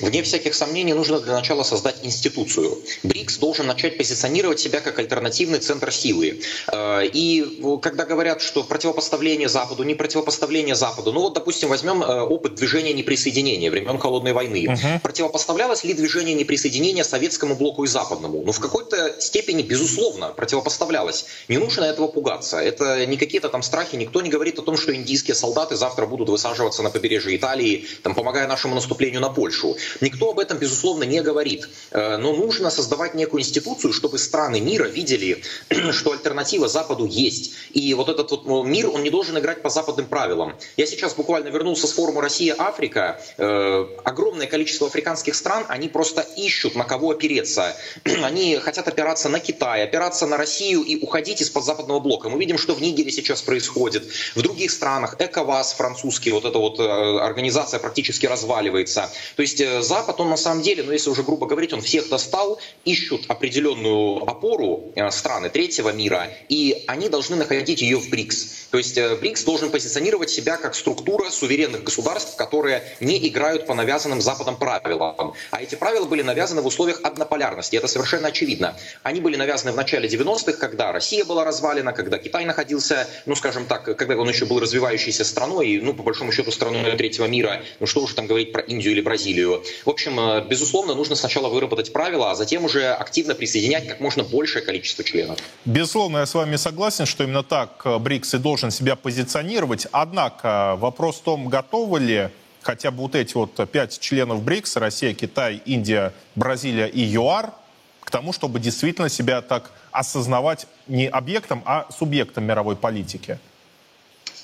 Вне 0.00 0.22
всяких 0.22 0.54
сомнений 0.54 0.94
нужно 0.94 1.20
для 1.20 1.34
начала 1.34 1.62
создать 1.62 1.96
институцию. 2.02 2.78
БРИКС 3.02 3.38
должен 3.38 3.66
начать 3.66 3.96
позиционировать 3.96 4.60
себя 4.60 4.80
как 4.80 4.98
альтернативный 4.98 5.58
центр 5.58 5.92
силы. 5.92 6.40
Э, 6.72 7.06
и 7.06 7.62
когда 7.82 8.04
говорят, 8.04 8.40
что 8.40 8.64
противопоставление 8.64 9.48
Западу, 9.48 9.82
не 9.82 9.94
противопоставление 9.94 10.74
Западу, 10.74 11.12
ну 11.12 11.20
вот, 11.20 11.34
допустим, 11.34 11.68
возьмем 11.68 12.02
э, 12.02 12.20
опыт 12.22 12.54
движения 12.54 12.92
неприсоединения 12.92 13.70
времен 13.70 13.98
Холодной 13.98 14.32
войны. 14.32 14.66
Uh-huh. 14.66 15.00
Противопоставлялось 15.00 15.84
ли 15.84 15.94
движение 15.94 16.34
неприсоединения 16.34 17.04
советскому 17.04 17.56
блоку 17.56 17.84
и 17.84 17.88
западному? 17.88 18.42
Ну, 18.44 18.52
в 18.52 18.60
какой-то 18.60 19.20
степени, 19.20 19.62
безусловно, 19.62 20.28
противопоставлялось. 20.28 21.26
Не 21.48 21.58
нужно 21.58 21.84
этого 21.84 22.08
пугаться. 22.08 22.58
Это 22.58 23.06
не 23.06 23.16
какие-то 23.16 23.48
там 23.48 23.62
страхи. 23.62 23.96
Никто 23.96 24.20
не 24.22 24.30
говорит 24.30 24.58
о 24.58 24.62
том, 24.62 24.76
что 24.76 24.94
индийские 24.94 25.34
солдаты 25.34 25.76
завтра 25.76 26.06
будут 26.06 26.28
высаживаться 26.28 26.82
на 26.82 26.90
побережье 26.90 27.36
Италии, 27.36 27.86
там, 28.02 28.14
помогая 28.14 28.46
нашему 28.46 28.74
наступлению 28.74 29.20
на 29.20 29.30
Польшу 29.30 29.67
душу. 29.68 29.78
Никто 30.00 30.30
об 30.30 30.38
этом, 30.38 30.58
безусловно, 30.58 31.04
не 31.04 31.20
говорит. 31.20 31.68
Э, 31.90 32.16
но 32.16 32.32
нужно 32.32 32.70
создавать 32.70 33.14
некую 33.14 33.40
институцию, 33.40 33.92
чтобы 33.92 34.18
страны 34.18 34.60
мира 34.60 34.84
видели, 34.84 35.42
что 35.92 36.12
альтернатива 36.12 36.68
Западу 36.68 37.06
есть. 37.06 37.52
И 37.72 37.94
вот 37.94 38.08
этот 38.08 38.30
вот 38.30 38.46
ну, 38.46 38.62
мир, 38.62 38.88
он 38.88 39.02
не 39.02 39.10
должен 39.10 39.38
играть 39.38 39.62
по 39.62 39.70
западным 39.70 40.06
правилам. 40.06 40.54
Я 40.76 40.86
сейчас 40.86 41.14
буквально 41.14 41.48
вернулся 41.48 41.86
с 41.86 41.92
форума 41.92 42.20
Россия-Африка. 42.20 43.20
Э, 43.38 43.86
огромное 44.04 44.46
количество 44.46 44.86
африканских 44.86 45.34
стран, 45.34 45.64
они 45.68 45.88
просто 45.88 46.22
ищут, 46.36 46.74
на 46.74 46.84
кого 46.84 47.10
опереться. 47.10 47.76
Они 48.28 48.56
хотят 48.56 48.88
опираться 48.88 49.28
на 49.28 49.40
Китай, 49.40 49.84
опираться 49.84 50.26
на 50.26 50.36
Россию 50.36 50.82
и 50.82 50.96
уходить 50.96 51.40
из-под 51.40 51.64
западного 51.64 52.00
блока. 52.00 52.28
Мы 52.28 52.38
видим, 52.38 52.58
что 52.58 52.74
в 52.74 52.80
Нигере 52.80 53.10
сейчас 53.10 53.42
происходит. 53.42 54.04
В 54.34 54.42
других 54.42 54.70
странах 54.70 55.16
ЭКОВАС 55.18 55.74
французский, 55.74 56.30
вот 56.30 56.44
эта 56.44 56.58
вот 56.58 56.78
э, 56.78 56.82
организация 56.82 57.80
практически 57.80 58.26
разваливается. 58.26 59.10
То 59.36 59.42
есть 59.42 59.57
есть 59.58 59.60
э, 59.60 59.82
Запад, 59.82 60.20
он 60.20 60.30
на 60.30 60.36
самом 60.36 60.62
деле, 60.62 60.82
ну 60.82 60.92
если 60.92 61.10
уже 61.10 61.22
грубо 61.22 61.46
говорить, 61.46 61.72
он 61.72 61.80
всех 61.80 62.08
достал, 62.08 62.60
ищут 62.84 63.26
определенную 63.28 64.28
опору 64.28 64.92
э, 64.94 65.10
страны 65.10 65.50
третьего 65.50 65.90
мира, 65.92 66.28
и 66.48 66.84
они 66.86 67.08
должны 67.08 67.36
находить 67.36 67.82
ее 67.82 67.98
в 67.98 68.08
БРИКС. 68.10 68.68
То 68.70 68.78
есть 68.78 68.98
э, 68.98 69.16
БРИКС 69.16 69.44
должен 69.44 69.70
позиционировать 69.70 70.30
себя 70.30 70.56
как 70.56 70.74
структура 70.74 71.30
суверенных 71.30 71.84
государств, 71.84 72.36
которые 72.36 72.82
не 73.00 73.26
играют 73.28 73.66
по 73.66 73.74
навязанным 73.74 74.20
Западом 74.20 74.56
правилам. 74.56 75.34
А 75.50 75.62
эти 75.62 75.74
правила 75.74 76.04
были 76.04 76.22
навязаны 76.22 76.62
в 76.62 76.66
условиях 76.66 77.00
однополярности. 77.02 77.76
Это 77.76 77.88
совершенно 77.88 78.28
очевидно. 78.28 78.76
Они 79.02 79.20
были 79.20 79.36
навязаны 79.36 79.72
в 79.72 79.76
начале 79.76 80.08
90-х, 80.08 80.52
когда 80.58 80.92
Россия 80.92 81.24
была 81.24 81.44
развалена, 81.44 81.92
когда 81.92 82.18
Китай 82.18 82.44
находился, 82.44 83.08
ну 83.26 83.34
скажем 83.34 83.66
так, 83.66 83.84
когда 83.96 84.16
он 84.16 84.28
еще 84.28 84.44
был 84.44 84.60
развивающейся 84.60 85.24
страной, 85.24 85.80
ну 85.82 85.94
по 85.94 86.02
большому 86.02 86.32
счету 86.32 86.50
страной 86.50 86.96
третьего 86.96 87.26
мира, 87.26 87.62
ну 87.80 87.86
что 87.86 88.00
уже 88.00 88.14
там 88.14 88.26
говорить 88.26 88.52
про 88.52 88.62
Индию 88.62 88.92
или 88.92 89.00
Бразилию. 89.00 89.47
Россию. 89.48 89.62
В 89.84 89.90
общем, 89.90 90.20
э, 90.20 90.44
безусловно, 90.48 90.94
нужно 90.94 91.16
сначала 91.16 91.48
выработать 91.48 91.92
правила, 91.92 92.30
а 92.30 92.34
затем 92.34 92.64
уже 92.64 92.92
активно 92.92 93.34
присоединять 93.34 93.88
как 93.88 94.00
можно 94.00 94.22
большее 94.22 94.64
количество 94.64 95.04
членов. 95.04 95.38
Безусловно, 95.64 96.18
я 96.18 96.26
с 96.26 96.34
вами 96.34 96.56
согласен, 96.56 97.06
что 97.06 97.24
именно 97.24 97.42
так 97.42 97.82
э, 97.84 97.98
БРИКС 97.98 98.34
и 98.34 98.38
должен 98.38 98.70
себя 98.70 98.96
позиционировать. 98.96 99.86
Однако 99.92 100.76
вопрос 100.78 101.16
в 101.16 101.22
том, 101.22 101.48
готовы 101.48 102.00
ли 102.00 102.28
хотя 102.62 102.90
бы 102.90 103.02
вот 103.02 103.14
эти 103.14 103.34
вот 103.34 103.70
пять 103.70 103.98
членов 103.98 104.42
БРИКС, 104.42 104.76
Россия, 104.76 105.14
Китай, 105.14 105.62
Индия, 105.64 106.12
Бразилия 106.34 106.86
и 106.86 107.00
ЮАР, 107.00 107.52
к 108.00 108.10
тому, 108.10 108.32
чтобы 108.32 108.58
действительно 108.58 109.08
себя 109.08 109.42
так 109.42 109.70
осознавать 109.90 110.66
не 110.86 111.06
объектом, 111.06 111.62
а 111.66 111.86
субъектом 111.90 112.44
мировой 112.44 112.76
политики. 112.76 113.38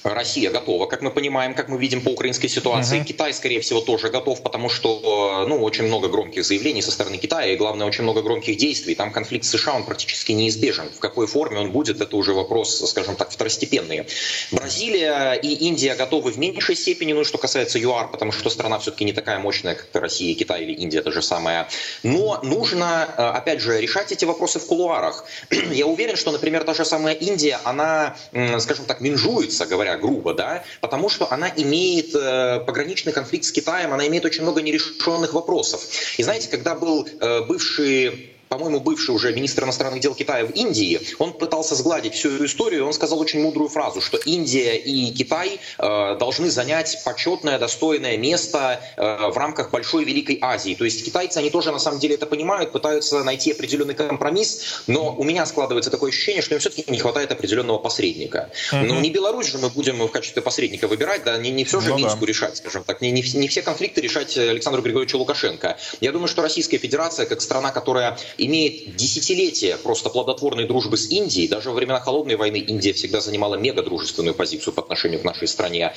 Россия 0.05 0.51
готова, 0.51 0.87
как 0.87 1.01
мы 1.01 1.11
понимаем, 1.11 1.55
как 1.55 1.69
мы 1.69 1.79
видим 1.79 2.03
по 2.03 2.11
украинской 2.11 2.49
ситуации. 2.49 3.01
Uh-huh. 3.01 3.05
Китай, 3.05 3.33
скорее 3.33 3.61
всего, 3.61 3.81
тоже 3.81 4.11
готов, 4.11 4.43
потому 4.43 4.69
что 4.69 5.47
ну, 5.49 5.63
очень 5.63 5.85
много 5.85 6.09
громких 6.09 6.45
заявлений 6.45 6.83
со 6.83 6.91
стороны 6.91 7.17
Китая 7.17 7.53
и, 7.53 7.57
главное, 7.57 7.87
очень 7.87 8.03
много 8.03 8.21
громких 8.21 8.59
действий. 8.59 8.95
Там 8.95 9.11
конфликт 9.11 9.47
с 9.47 9.51
США, 9.51 9.75
он 9.75 9.85
практически 9.85 10.33
неизбежен. 10.33 10.91
В 10.91 10.99
какой 10.99 11.27
форме 11.27 11.59
он 11.59 11.71
будет, 11.73 12.03
это 12.03 12.17
уже 12.17 12.35
вопрос, 12.35 12.91
скажем 12.91 13.17
так, 13.17 13.31
второстепенный. 13.31 14.07
Бразилия 14.53 15.33
и 15.33 15.55
Индия 15.69 15.95
готовы 15.95 16.33
в 16.33 16.39
меньшей 16.39 16.77
степени, 16.77 17.15
ну, 17.15 17.25
что 17.25 17.39
касается 17.39 17.79
ЮАР, 17.79 18.11
потому 18.11 18.31
что 18.31 18.51
страна 18.51 18.79
все-таки 18.79 19.07
не 19.07 19.13
такая 19.13 19.39
мощная, 19.39 19.75
как 19.75 19.89
Россия, 19.95 20.35
Китай 20.35 20.65
или 20.65 20.73
Индия, 20.73 20.99
это 20.99 21.13
же 21.13 21.23
самое. 21.23 21.67
Но 22.03 22.41
нужно, 22.43 23.09
э, 23.17 23.23
опять 23.23 23.61
же, 23.61 23.81
решать 23.81 24.13
эти 24.13 24.27
вопросы 24.27 24.59
в 24.59 24.67
кулуарах. 24.67 25.25
Я 25.73 25.87
уверен, 25.87 26.17
что, 26.17 26.31
например, 26.31 26.65
та 26.65 26.75
же 26.75 26.85
самая 26.85 27.15
Индия, 27.15 27.59
она, 27.65 28.17
скажем 28.59 28.85
так, 28.85 29.01
менжуется, 29.01 29.65
говоря 29.65 29.94
грубо, 29.97 30.35
да, 30.35 30.65
потому 30.81 31.09
что 31.09 31.31
она 31.33 31.51
имеет 31.57 32.15
э, 32.15 32.61
пограничный 32.67 33.13
конфликт 33.13 33.45
с 33.45 33.53
Китаем, 33.53 33.93
она 33.93 34.07
имеет 34.07 34.25
очень 34.25 34.43
много 34.43 34.63
нерешенных 34.63 35.35
вопросов. 35.35 35.87
И 36.17 36.23
знаете, 36.23 36.49
когда 36.49 36.75
был 36.75 37.07
э, 37.07 37.43
бывший 37.43 38.34
по-моему, 38.55 38.81
бывший 38.81 39.11
уже 39.15 39.33
министр 39.35 39.65
иностранных 39.65 40.01
дел 40.01 40.15
Китая 40.15 40.45
в 40.47 40.51
Индии, 40.51 41.01
он 41.19 41.33
пытался 41.33 41.75
сгладить 41.75 42.15
всю 42.15 42.31
эту 42.31 42.47
историю, 42.47 42.87
он 42.87 42.93
сказал 42.93 43.19
очень 43.19 43.43
мудрую 43.43 43.69
фразу, 43.69 44.01
что 44.01 44.17
Индия 44.17 44.77
и 44.77 45.11
Китай 45.11 45.59
э, 45.79 46.17
должны 46.19 46.51
занять 46.51 47.03
почетное, 47.05 47.59
достойное 47.59 48.17
место 48.17 48.81
э, 48.97 49.31
в 49.31 49.37
рамках 49.37 49.71
большой 49.71 50.05
Великой 50.05 50.39
Азии. 50.41 50.75
То 50.75 50.85
есть 50.85 51.05
китайцы, 51.05 51.39
они 51.39 51.51
тоже 51.51 51.73
на 51.73 51.81
самом 51.81 51.99
деле 51.99 52.15
это 52.15 52.27
понимают, 52.27 52.71
пытаются 52.71 53.25
найти 53.25 53.51
определенный 53.51 53.95
компромисс, 53.95 54.85
но 54.87 55.15
у 55.15 55.25
меня 55.25 55.47
складывается 55.47 55.91
такое 55.91 56.11
ощущение, 56.11 56.43
что 56.43 56.55
им 56.55 56.61
все-таки 56.61 56.85
не 56.89 56.99
хватает 56.99 57.33
определенного 57.33 57.79
посредника. 57.79 58.51
Mm-hmm. 58.73 58.83
Ну, 58.85 59.01
не 59.01 59.11
Беларусь 59.11 59.49
же 59.49 59.59
мы 59.59 59.69
будем 59.69 59.99
в 59.99 60.09
качестве 60.09 60.43
посредника 60.43 60.87
выбирать, 60.87 61.25
да, 61.25 61.37
не, 61.39 61.51
не 61.51 61.65
все 61.65 61.81
же 61.81 61.91
ну, 61.91 61.97
Минску 61.99 62.21
да. 62.21 62.27
решать, 62.27 62.57
скажем 62.57 62.85
так, 62.85 63.01
не, 63.01 63.11
не, 63.11 63.23
не 63.23 63.49
все 63.49 63.63
конфликты 63.63 64.01
решать 64.01 64.39
Александру 64.39 64.81
Григорьевичу 64.81 65.19
Лукашенко. 65.19 65.77
Я 66.01 66.13
думаю, 66.13 66.29
что 66.29 66.43
Российская 66.43 66.79
Федерация, 66.79 67.27
как 67.27 67.41
страна, 67.41 67.71
которая 67.71 68.17
имеет 68.47 68.97
десятилетия 68.97 69.77
просто 69.77 70.11
плодотворной 70.11 70.67
дружбы 70.67 70.97
с 70.97 71.11
Индией. 71.11 71.49
Даже 71.49 71.71
во 71.71 71.77
времена 71.77 72.01
Холодной 72.01 72.37
войны 72.37 72.57
Индия 72.57 72.93
всегда 72.93 73.21
занимала 73.21 73.57
мега 73.57 73.83
дружественную 73.83 74.35
позицию 74.35 74.75
по 74.75 74.83
отношению 74.83 75.21
к 75.21 75.25
нашей 75.25 75.49
стране, 75.49 75.95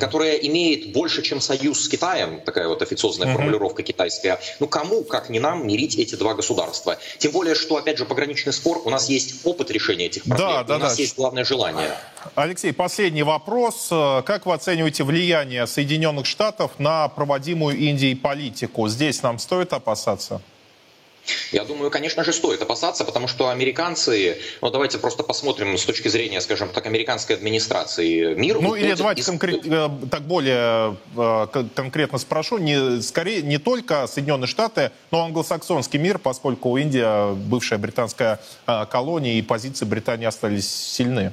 которая 0.00 0.34
имеет 0.34 0.92
больше, 0.92 1.22
чем 1.22 1.40
союз 1.40 1.84
с 1.84 1.88
Китаем, 1.88 2.40
такая 2.40 2.68
вот 2.68 2.82
официозная 2.82 3.28
mm-hmm. 3.28 3.32
формулировка 3.34 3.82
китайская. 3.82 4.40
Ну 4.60 4.66
кому, 4.66 5.02
как 5.04 5.30
не 5.30 5.40
нам, 5.40 5.66
мирить 5.66 5.96
эти 5.96 6.14
два 6.14 6.34
государства? 6.34 6.98
Тем 7.18 7.32
более, 7.32 7.54
что, 7.54 7.76
опять 7.76 7.98
же, 7.98 8.04
пограничный 8.04 8.52
спор, 8.52 8.82
у 8.84 8.90
нас 8.90 9.08
есть 9.08 9.44
опыт 9.44 9.70
решения 9.70 10.06
этих 10.06 10.24
проблем, 10.24 10.48
да, 10.48 10.64
да, 10.64 10.76
у 10.76 10.78
нас 10.78 10.96
да. 10.96 11.02
есть 11.02 11.16
главное 11.16 11.44
желание. 11.44 11.90
Алексей, 12.34 12.72
последний 12.72 13.22
вопрос. 13.22 13.88
Как 13.88 14.46
вы 14.46 14.54
оцениваете 14.54 15.04
влияние 15.04 15.66
Соединенных 15.66 16.26
Штатов 16.26 16.72
на 16.78 17.08
проводимую 17.08 17.76
Индией 17.76 18.16
политику? 18.16 18.88
Здесь 18.88 19.22
нам 19.22 19.38
стоит 19.38 19.72
опасаться? 19.72 20.42
Я 21.52 21.64
думаю, 21.64 21.90
конечно 21.90 22.24
же, 22.24 22.32
стоит 22.32 22.62
опасаться, 22.62 23.04
потому 23.04 23.28
что 23.28 23.48
американцы, 23.48 24.38
ну 24.60 24.70
давайте 24.70 24.98
просто 24.98 25.22
посмотрим 25.22 25.76
с 25.76 25.84
точки 25.84 26.08
зрения, 26.08 26.40
скажем 26.40 26.68
так, 26.68 26.86
американской 26.86 27.36
администрации 27.36 28.34
мир. 28.34 28.60
Ну 28.60 28.74
или 28.74 28.94
давайте 28.94 29.22
из... 29.22 29.26
конкрет, 29.26 29.66
э, 29.66 29.88
так 30.10 30.22
более 30.22 30.96
э, 31.16 31.66
конкретно 31.74 32.18
спрошу, 32.18 32.58
не, 32.58 33.00
скорее 33.02 33.42
не 33.42 33.58
только 33.58 34.06
Соединенные 34.06 34.46
Штаты, 34.46 34.92
но 35.10 35.24
англосаксонский 35.24 35.98
мир, 35.98 36.18
поскольку 36.18 36.76
Индия 36.76 37.32
бывшая 37.32 37.78
британская 37.78 38.40
э, 38.66 38.86
колония 38.90 39.34
и 39.34 39.42
позиции 39.42 39.84
Британии 39.84 40.26
остались 40.26 40.68
сильны. 40.68 41.32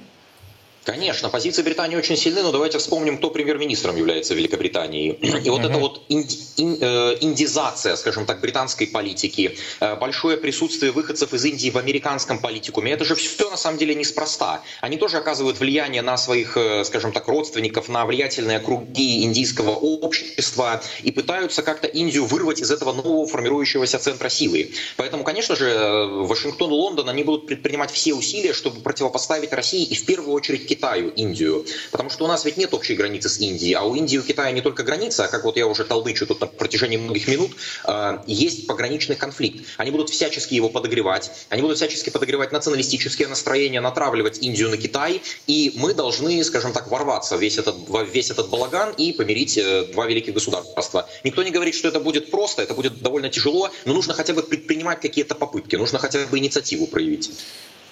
Конечно, 0.86 1.30
позиции 1.30 1.62
Британии 1.62 1.96
очень 1.96 2.18
сильны, 2.18 2.44
но 2.44 2.52
давайте 2.52 2.78
вспомним, 2.78 3.18
кто 3.18 3.30
премьер-министром 3.30 3.96
является 3.96 4.34
в 4.34 4.38
Великобритании. 4.38 5.12
И 5.46 5.50
вот 5.50 5.64
эта 5.64 5.78
вот 5.78 6.02
инди, 6.10 6.38
ин, 6.58 6.78
э, 6.80 7.18
индизация, 7.22 7.96
скажем 7.96 8.26
так, 8.26 8.42
британской 8.42 8.88
политики, 8.88 9.58
э, 9.80 9.96
большое 9.96 10.36
присутствие 10.38 10.92
выходцев 10.92 11.34
из 11.34 11.46
Индии 11.46 11.70
в 11.70 11.78
американском 11.78 12.40
политикуме, 12.40 12.92
это 12.92 13.06
же 13.06 13.16
все 13.16 13.50
на 13.50 13.56
самом 13.56 13.78
деле 13.78 13.96
неспроста. 13.96 14.62
Они 14.82 14.98
тоже 14.98 15.18
оказывают 15.18 15.60
влияние 15.60 16.02
на 16.02 16.18
своих, 16.18 16.58
э, 16.58 16.84
скажем 16.84 17.14
так, 17.14 17.28
родственников, 17.30 17.88
на 17.88 18.06
влиятельные 18.06 18.60
круги 18.60 19.24
индийского 19.24 19.72
общества 19.72 20.82
и 21.02 21.12
пытаются 21.12 21.64
как-то 21.64 21.88
Индию 21.88 22.26
вырвать 22.26 22.60
из 22.60 22.72
этого 22.72 22.92
нового 22.92 23.26
формирующегося 23.26 24.00
центра 24.00 24.28
силы. 24.28 24.72
Поэтому, 24.98 25.24
конечно 25.24 25.56
же, 25.56 26.08
Вашингтон 26.26 26.72
и 26.72 26.74
Лондон, 26.74 27.08
они 27.08 27.24
будут 27.24 27.48
предпринимать 27.48 27.92
все 27.92 28.14
усилия, 28.14 28.54
чтобы 28.54 28.82
противопоставить 28.82 29.54
России 29.54 29.86
и 29.86 29.96
в 29.96 30.06
первую 30.06 30.34
очередь 30.34 30.73
Китаю, 30.74 31.10
Индию. 31.10 31.66
Потому 31.92 32.10
что 32.10 32.26
у 32.26 32.28
нас 32.28 32.46
ведь 32.46 32.58
нет 32.58 32.74
общей 32.74 32.96
границы 32.96 33.30
с 33.30 33.40
Индией, 33.40 33.74
а 33.74 33.84
у 33.84 33.94
Индии 33.94 34.18
и 34.18 34.22
Китая 34.22 34.52
не 34.52 34.62
только 34.62 34.84
граница, 34.84 35.26
а 35.26 35.28
как 35.28 35.44
вот 35.44 35.58
я 35.58 35.68
уже 35.68 35.84
толдычу 35.84 36.26
тут 36.26 36.42
на 36.42 36.48
протяжении 36.48 36.98
многих 36.98 37.28
минут, 37.28 37.52
э, 37.86 38.20
есть 38.26 38.66
пограничный 38.66 39.16
конфликт. 39.16 39.64
Они 39.78 39.92
будут 39.92 40.10
всячески 40.10 40.56
его 40.56 40.70
подогревать, 40.70 41.32
они 41.50 41.62
будут 41.62 41.78
всячески 41.78 42.10
подогревать 42.10 42.52
националистические 42.52 43.28
настроения, 43.28 43.82
натравливать 43.82 44.40
Индию 44.42 44.70
на 44.70 44.78
Китай, 44.78 45.22
и 45.48 45.74
мы 45.76 45.94
должны, 45.94 46.44
скажем 46.44 46.74
так, 46.74 46.88
ворваться 46.88 47.38
в 47.38 47.42
весь 47.42 47.58
этот, 47.58 47.76
в 47.88 48.04
весь 48.04 48.32
этот 48.32 48.50
балаган 48.50 48.94
и 48.98 49.14
помирить 49.14 49.58
э, 49.58 49.86
два 49.92 50.08
великих 50.08 50.34
государства. 50.34 51.08
Никто 51.24 51.44
не 51.44 51.52
говорит, 51.52 51.76
что 51.76 51.88
это 51.88 52.00
будет 52.00 52.32
просто, 52.32 52.64
это 52.64 52.74
будет 52.74 53.02
довольно 53.02 53.30
тяжело, 53.30 53.70
но 53.86 53.94
нужно 53.94 54.14
хотя 54.14 54.34
бы 54.34 54.42
предпринимать 54.42 55.02
какие-то 55.02 55.36
попытки, 55.36 55.76
нужно 55.76 56.00
хотя 56.00 56.26
бы 56.26 56.38
инициативу 56.40 56.88
проявить. 56.88 57.30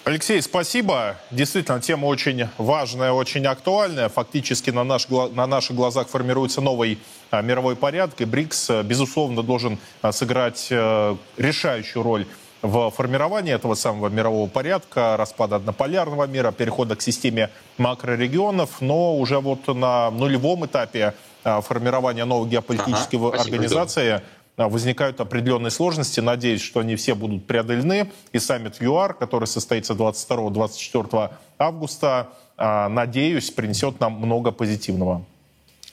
Алексей, 0.03 0.41
спасибо. 0.41 1.17
Действительно, 1.29 1.79
тема 1.79 2.07
очень 2.07 2.47
важная, 2.57 3.11
очень 3.11 3.45
актуальная. 3.45 4.09
Фактически 4.09 4.71
на, 4.71 4.83
наш, 4.83 5.07
на 5.09 5.45
наших 5.45 5.75
глазах 5.75 6.07
формируется 6.07 6.59
новый 6.59 6.97
а, 7.29 7.43
мировой 7.43 7.75
порядок, 7.75 8.19
и 8.19 8.25
БРИКС, 8.25 8.69
а, 8.71 8.83
безусловно, 8.83 9.43
должен 9.43 9.77
а, 10.01 10.11
сыграть 10.11 10.69
а, 10.71 11.15
решающую 11.37 12.01
роль 12.01 12.25
в 12.63 12.89
формировании 12.89 13.53
этого 13.53 13.75
самого 13.75 14.09
мирового 14.09 14.49
порядка, 14.49 15.17
распада 15.17 15.57
однополярного 15.57 16.25
мира, 16.25 16.51
перехода 16.51 16.95
к 16.95 17.01
системе 17.03 17.51
макрорегионов, 17.77 18.81
но 18.81 19.15
уже 19.15 19.39
вот 19.39 19.67
на 19.67 20.09
нулевом 20.09 20.65
этапе 20.65 21.13
формирования 21.43 22.25
новой 22.25 22.49
геополитической 22.49 23.17
ага, 23.17 23.41
организации 23.41 24.09
а, 24.09 24.23
возникают 24.67 25.19
определенные 25.19 25.71
сложности. 25.71 26.19
Надеюсь, 26.19 26.61
что 26.61 26.79
они 26.79 26.95
все 26.95 27.15
будут 27.15 27.45
преодолены. 27.45 28.11
И 28.31 28.39
саммит 28.39 28.81
ЮАР, 28.81 29.13
который 29.13 29.45
состоится 29.45 29.93
22-24 29.93 31.31
августа, 31.57 32.29
а, 32.57 32.89
надеюсь, 32.89 33.49
принесет 33.51 33.99
нам 33.99 34.13
много 34.13 34.51
позитивного. 34.51 35.25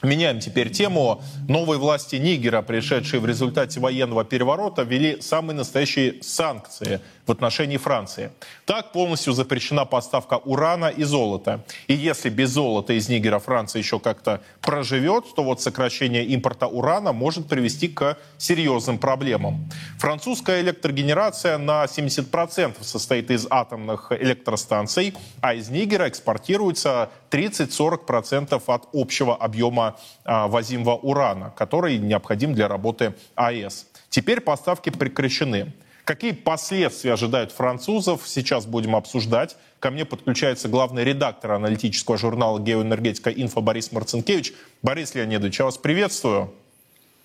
Меняем 0.03 0.39
теперь 0.39 0.71
тему. 0.71 1.21
Новые 1.49 1.79
власти 1.79 2.17
Нигера, 2.17 2.63
пришедшие 2.63 3.19
в 3.19 3.27
результате 3.27 3.81
военного 3.81 4.25
переворота, 4.25 4.83
ввели 4.83 5.21
самые 5.21 5.57
настоящие 5.57 6.23
санкции 6.23 7.01
в 7.29 7.31
отношении 7.31 7.77
Франции. 7.77 8.31
Так 8.65 8.93
полностью 8.93 9.33
запрещена 9.33 9.85
поставка 9.85 10.39
урана 10.39 10.87
и 10.87 11.05
золота. 11.05 11.61
И 11.87 11.95
если 11.95 12.31
без 12.31 12.51
золота 12.51 12.95
из 12.95 13.09
Нигера 13.09 13.39
Франция 13.39 13.81
еще 13.81 14.01
как-то 14.01 14.41
проживет, 14.63 15.25
то 15.37 15.45
вот 15.45 15.61
сокращение 15.61 16.25
импорта 16.25 16.67
урана 16.67 17.13
может 17.13 17.47
привести 17.47 17.89
к 17.89 18.17
серьезным 18.39 18.99
проблемам. 18.99 19.71
Французская 19.99 20.61
электрогенерация 20.63 21.59
на 21.59 21.85
70% 21.85 22.83
состоит 22.83 23.31
из 23.31 23.47
атомных 23.51 24.11
электростанций, 24.13 25.15
а 25.41 25.55
из 25.55 25.69
Нигера 25.69 26.09
экспортируется 26.09 27.11
30-40% 27.31 28.63
от 28.67 28.89
общего 28.93 29.37
объема 29.37 29.97
а, 30.25 30.49
возимого 30.49 30.97
урана, 30.97 31.53
который 31.57 31.99
необходим 31.99 32.55
для 32.55 32.69
работы 32.69 33.15
АЭС. 33.35 33.87
Теперь 34.09 34.41
поставки 34.41 34.91
прекращены. 34.91 35.75
Какие 36.09 36.33
последствия 36.33 37.13
ожидают 37.13 37.53
французов, 37.53 38.23
сейчас 38.25 38.65
будем 38.65 38.97
обсуждать. 38.97 39.59
Ко 39.79 39.91
мне 39.91 40.07
подключается 40.07 40.67
главный 40.67 41.05
редактор 41.05 41.53
аналитического 41.53 42.17
журнала 42.17 42.59
«Геоэнергетика 42.59 43.29
Инфо» 43.29 43.61
Борис 43.61 43.93
Марцинкевич. 43.93 44.55
Борис 44.81 45.15
Леонидович, 45.15 45.59
я 45.59 45.67
вас 45.67 45.77
приветствую. 45.77 46.51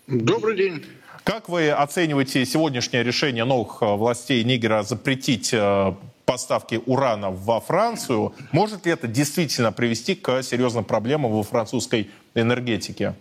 Добрый 0.07 0.57
день. 0.57 0.83
Как 1.23 1.47
вы 1.47 1.69
оцениваете 1.69 2.45
сегодняшнее 2.45 3.03
решение 3.03 3.45
новых 3.45 3.77
э, 3.81 3.85
властей 3.85 4.43
Нигера 4.43 4.83
запретить 4.83 5.53
э, 5.53 5.93
поставки 6.25 6.81
урана 6.85 7.31
во 7.31 7.61
Францию? 7.61 8.33
Может 8.51 8.85
ли 8.85 8.91
это 8.91 9.07
действительно 9.07 9.71
привести 9.71 10.13
к 10.13 10.43
серьезным 10.43 10.83
проблемам 10.83 11.31
во 11.31 11.43
французской 11.43 12.09
энергетике? 12.35 13.15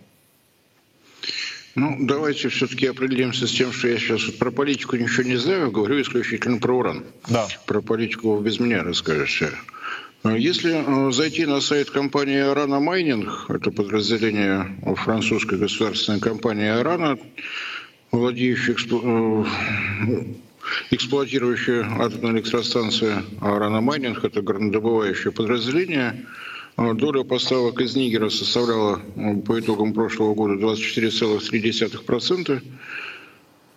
Ну, 1.75 1.97
давайте 1.99 2.49
все-таки 2.49 2.85
определимся 2.85 3.47
с 3.47 3.51
тем, 3.51 3.71
что 3.71 3.87
я 3.87 3.97
сейчас 3.97 4.27
вот 4.27 4.37
про 4.37 4.51
политику 4.51 4.95
ничего 4.95 5.23
не 5.23 5.37
знаю, 5.37 5.71
говорю 5.71 5.99
исключительно 6.01 6.59
про 6.59 6.77
уран. 6.77 7.03
Да. 7.27 7.47
Про 7.65 7.81
политику 7.81 8.39
без 8.39 8.59
меня 8.59 8.83
расскажете. 8.83 9.49
Если 10.23 10.71
э, 10.71 11.11
зайти 11.11 11.45
на 11.45 11.59
сайт 11.61 11.89
компании 11.89 12.39
«Арана 12.39 12.79
Майнинг», 12.79 13.47
это 13.49 13.71
подразделение 13.71 14.77
французской 14.97 15.57
государственной 15.57 16.19
компании 16.19 16.67
«Арана», 16.67 17.17
владеющей 18.11 18.73
эксплу... 18.73 19.45
Э, 20.07 20.23
эксплуатирующая 20.91 21.83
атомную 21.99 22.35
электростанцию 22.35 23.23
«Арана 23.41 23.81
Майнинг», 23.81 24.23
это 24.23 24.41
горнодобывающее 24.41 25.33
подразделение– 25.33 26.25
доля 26.77 27.23
поставок 27.23 27.81
из 27.81 27.95
Нигера 27.95 28.29
составляла 28.29 29.01
ну, 29.15 29.41
по 29.41 29.59
итогам 29.59 29.93
прошлого 29.93 30.33
года 30.33 30.55
24,3%. 30.55 32.61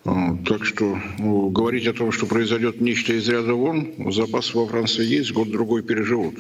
А, 0.04 0.36
так 0.46 0.64
что 0.64 0.98
ну, 1.18 1.50
говорить 1.50 1.86
о 1.86 1.92
том, 1.92 2.12
что 2.12 2.26
произойдет 2.26 2.80
нечто 2.80 3.12
из 3.12 3.28
ряда 3.28 3.54
вон, 3.54 4.12
запасы 4.12 4.56
во 4.56 4.66
Франции 4.66 5.04
есть, 5.04 5.32
год-другой 5.32 5.82
переживут. 5.82 6.36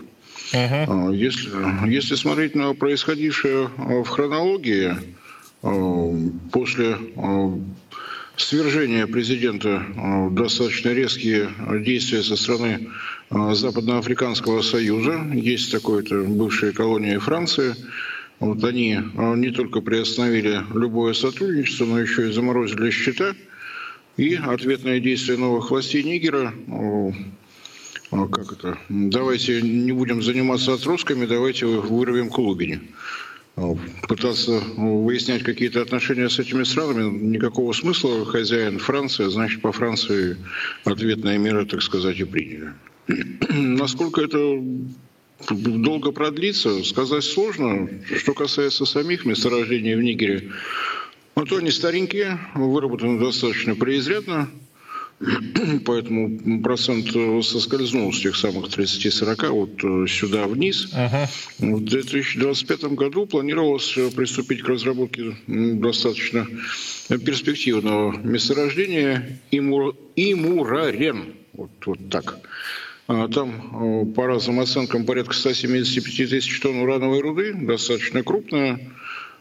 Uh-huh. 0.52 1.14
Если, 1.14 1.50
если 1.88 2.14
смотреть 2.14 2.54
на 2.54 2.72
происходившее 2.74 3.68
в 3.76 4.06
хронологии, 4.06 4.96
после 6.52 6.96
свержения 8.36 9.06
президента 9.06 9.84
достаточно 10.30 10.90
резкие 10.90 11.48
действия 11.82 12.22
со 12.22 12.36
стороны 12.36 12.88
Э, 13.30 13.54
Западноафриканского 13.54 14.62
союза. 14.62 15.26
Есть 15.32 15.72
такое-то 15.72 16.22
бывшая 16.22 16.72
колония 16.72 17.18
Франции. 17.18 17.74
Вот 18.38 18.62
они 18.62 18.94
э, 18.94 19.34
не 19.36 19.50
только 19.50 19.80
приостановили 19.80 20.62
любое 20.74 21.12
сотрудничество, 21.12 21.86
но 21.86 22.00
еще 22.00 22.28
и 22.28 22.32
заморозили 22.32 22.90
счета. 22.90 23.34
И 24.16 24.34
ответные 24.34 25.00
действия 25.00 25.36
новых 25.36 25.70
властей 25.70 26.02
Нигера 26.02 26.54
э, 26.68 27.12
как 28.10 28.52
это? 28.52 28.78
Давайте 28.88 29.60
не 29.60 29.90
будем 29.90 30.22
заниматься 30.22 30.72
отростками, 30.72 31.26
давайте 31.26 31.66
вырвем 31.66 32.28
Кулугине. 32.28 32.80
Пытаться 34.06 34.60
выяснять 34.76 35.42
какие-то 35.42 35.80
отношения 35.80 36.28
с 36.28 36.38
этими 36.38 36.62
странами 36.64 37.18
никакого 37.18 37.72
смысла. 37.72 38.26
Хозяин 38.26 38.78
Франция, 38.78 39.30
значит, 39.30 39.62
по 39.62 39.72
Франции 39.72 40.36
ответные 40.84 41.38
меры, 41.38 41.64
так 41.64 41.82
сказать, 41.82 42.20
и 42.20 42.24
приняли. 42.24 42.74
Насколько 43.48 44.20
это 44.20 44.62
долго 45.50 46.12
продлится, 46.12 46.84
сказать 46.84 47.24
сложно. 47.24 47.88
Что 48.14 48.34
касается 48.34 48.84
самих 48.84 49.24
месторождений 49.24 49.94
в 49.94 50.02
Нигере, 50.02 50.52
ну, 51.34 51.46
то 51.46 51.56
они 51.56 51.70
старенькие, 51.70 52.38
выработаны 52.54 53.18
достаточно 53.18 53.74
преизрядно, 53.74 54.50
поэтому 55.84 56.62
процент 56.62 57.10
соскользнул 57.44 58.12
с 58.12 58.20
тех 58.20 58.36
самых 58.36 58.66
30-40 58.66 59.48
вот 59.48 59.84
э, 59.84 60.06
сюда 60.08 60.46
вниз. 60.46 60.90
Ага. 60.92 61.28
В 61.58 61.80
2025 61.82 62.84
году 62.94 63.26
планировалось 63.26 63.92
приступить 64.14 64.62
к 64.62 64.68
разработке 64.68 65.36
достаточно 65.46 66.46
перспективного 67.08 68.16
месторождения 68.18 69.40
Имур... 69.50 69.96
Имурарен. 70.16 71.34
Вот, 71.54 71.70
вот 71.86 72.10
так. 72.10 72.38
А, 73.08 73.28
там 73.28 74.02
э, 74.02 74.14
по 74.14 74.26
разным 74.26 74.60
оценкам 74.60 75.06
порядка 75.06 75.32
175 75.32 76.28
тысяч 76.28 76.60
тонн 76.60 76.80
урановой 76.80 77.20
руды, 77.20 77.54
достаточно 77.54 78.22
крупная. 78.22 78.80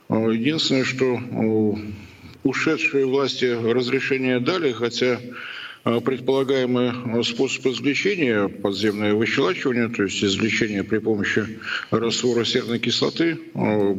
А, 0.08 0.30
единственное, 0.30 0.84
что 0.84 1.16
э, 1.16 1.74
ушедшие 2.44 3.06
власти 3.08 3.46
разрешение 3.46 4.40
дали, 4.40 4.72
хотя 4.72 5.20
предполагаемый 5.86 7.24
способ 7.24 7.68
извлечения, 7.68 8.48
подземное 8.48 9.14
выщелачивание, 9.14 9.88
то 9.88 10.04
есть 10.04 10.24
извлечение 10.24 10.84
при 10.84 10.98
помощи 10.98 11.60
раствора 11.92 12.44
серной 12.44 12.80
кислоты, 12.80 13.38
э, 13.54 13.96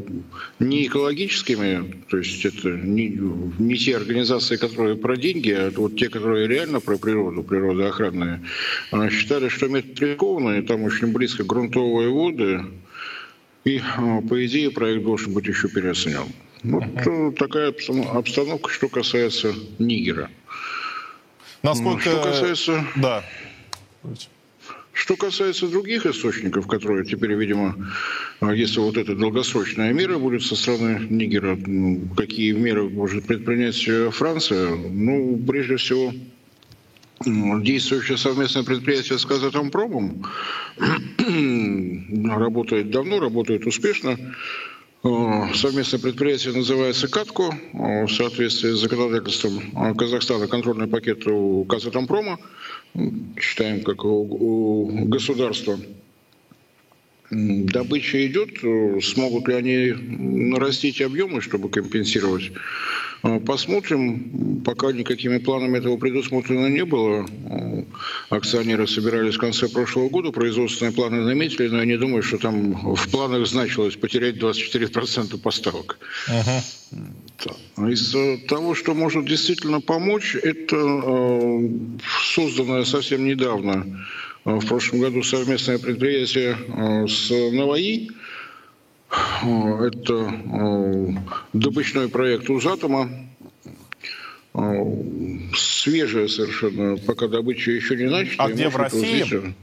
не 0.59 0.87
экологическими, 0.87 2.03
то 2.09 2.19
есть 2.19 2.45
это 2.45 2.71
не, 2.71 3.17
не 3.61 3.77
те 3.77 3.97
организации, 3.97 4.57
которые 4.57 4.97
про 4.97 5.17
деньги, 5.17 5.53
а 5.53 5.71
вот 5.77 5.97
те, 5.97 6.09
которые 6.09 6.49
реально 6.49 6.81
про 6.81 6.99
природу, 6.99 7.45
природоохранные, 7.45 8.43
считали, 9.11 9.49
что 9.49 9.69
метод 9.69 10.01
рискованный, 10.01 10.63
там 10.63 10.83
очень 10.83 11.13
близко 11.13 11.45
грунтовые 11.45 12.09
воды, 12.09 12.63
И, 13.65 13.81
по 14.29 14.47
идее, 14.47 14.71
проект 14.71 15.05
должен 15.05 15.33
быть 15.33 15.47
еще 15.47 15.69
переоценен. 15.69 16.33
Вот 16.63 16.85
uh 16.85 17.33
такая 17.33 17.73
обстановка, 18.13 18.71
что 18.71 18.89
касается 18.89 19.55
Нигера. 19.79 20.31
Насколько... 21.63 22.03
Что 22.03 22.23
касается... 22.23 22.87
Да. 22.97 23.25
Что 24.93 25.15
касается 25.17 25.69
других 25.69 26.07
источников, 26.07 26.67
которые 26.67 27.05
теперь, 27.05 27.35
видимо, 27.35 27.77
если 28.41 28.81
вот 28.81 28.97
эта 28.97 29.15
долгосрочная 29.15 29.93
мера 29.93 30.17
будет 30.19 30.43
со 30.43 30.57
стороны 30.57 31.07
Нигера, 31.11 31.59
какие 32.17 32.53
меры 32.53 32.89
может 32.89 33.27
предпринять 33.27 34.15
Франция? 34.15 34.75
Ну, 34.75 35.39
прежде 35.47 35.77
всего, 35.77 36.15
действующее 37.25 38.17
совместное 38.17 38.63
предприятие 38.63 39.19
с 39.19 39.27
Казатомпромом 39.27 40.25
работает 42.31 42.91
давно, 42.91 43.21
работает 43.21 43.67
успешно. 43.67 44.17
Совместное 45.55 46.01
предприятие 46.01 46.53
называется 46.55 47.07
«Катко». 47.07 47.45
Э, 47.75 48.07
в 48.07 48.09
соответствии 48.09 48.71
с 48.71 48.81
законодательством 48.81 49.95
Казахстана 49.95 50.49
контрольный 50.49 50.89
пакет 50.89 51.27
у 51.29 51.65
Казатомпрома. 51.65 52.41
Считаем, 53.39 53.85
как 53.85 54.05
у, 54.05 55.05
государства. 55.05 55.79
Добыча 57.31 58.27
идет. 58.27 58.59
Смогут 59.05 59.47
ли 59.47 59.55
они 59.55 59.93
нарастить 59.93 61.01
объемы, 61.01 61.41
чтобы 61.41 61.69
компенсировать 61.69 62.51
посмотрим. 63.45 64.63
Пока 64.65 64.93
никакими 64.93 65.39
планами 65.39 65.79
этого 65.79 65.97
предусмотрено 65.97 66.67
не 66.67 66.85
было. 66.85 67.27
Э, 67.49 67.85
акционеры 68.31 68.87
собирались 68.87 69.35
в 69.35 69.39
конце 69.39 69.69
прошлого 69.69 70.09
года, 70.09 70.33
производственные 70.33 70.93
планы 70.93 71.23
наметили, 71.23 71.69
но 71.69 71.79
я 71.79 71.85
не 71.85 71.99
думаю, 71.99 72.23
что 72.23 72.39
там 72.39 72.95
в 72.95 73.11
планах 73.11 73.47
значилось 73.47 73.97
потерять 73.97 74.37
24% 74.37 75.39
поставок. 75.39 75.99
Uh-huh. 76.29 77.91
Из 77.91 78.47
того, 78.47 78.75
что 78.75 78.95
может 78.95 79.27
действительно 79.27 79.81
помочь, 79.81 80.37
это 80.37 80.77
э, 80.77 81.69
созданное 82.35 82.85
совсем 82.85 83.25
недавно, 83.25 84.07
в 84.45 84.65
прошлом 84.67 85.01
году 85.01 85.23
совместное 85.25 85.79
предприятие 85.79 86.57
с 87.09 87.31
Наваи, 87.31 88.11
это 89.43 90.33
э, 90.53 91.09
добычной 91.53 92.09
проект 92.09 92.51
«Узатома». 92.51 93.11
Э, 94.55 94.61
свежая 95.55 96.29
совершенно, 96.29 96.97
пока 96.97 97.29
добыча 97.29 97.71
еще 97.71 97.97
не 97.97 98.09
начата. 98.09 98.43
А 98.43 98.51
где 98.51 98.69
в 98.69 98.77
России? 98.77 99.55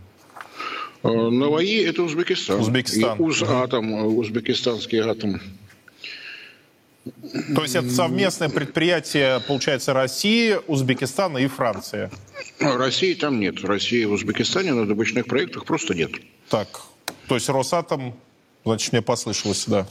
Э, 1.03 1.07
Наваи– 1.07 1.83
это 1.85 2.03
Узбекистан. 2.03 2.59
Узбекистан. 2.59 3.17
И 3.17 3.21
Узатом, 3.21 3.93
узбекистанский 3.93 4.99
атом. 4.99 5.41
То 7.55 7.63
есть 7.63 7.75
это 7.75 7.89
совместное 7.89 8.47
предприятие, 8.47 9.41
получается, 9.45 9.93
России, 9.93 10.57
Узбекистана 10.67 11.39
и 11.39 11.47
Франции? 11.47 12.09
России 12.59 13.13
там 13.13 13.39
нет. 13.41 13.61
России 13.65 14.05
в 14.05 14.13
Узбекистане 14.13 14.73
на 14.73 14.85
добычных 14.85 15.25
проектах 15.25 15.65
просто 15.65 15.95
нет. 15.95 16.11
Так, 16.49 16.79
то 17.27 17.35
есть 17.35 17.49
Росатом 17.49 18.15
Значит, 18.65 18.93
мне 18.93 19.01
послышалось, 19.01 19.65
да. 19.67 19.87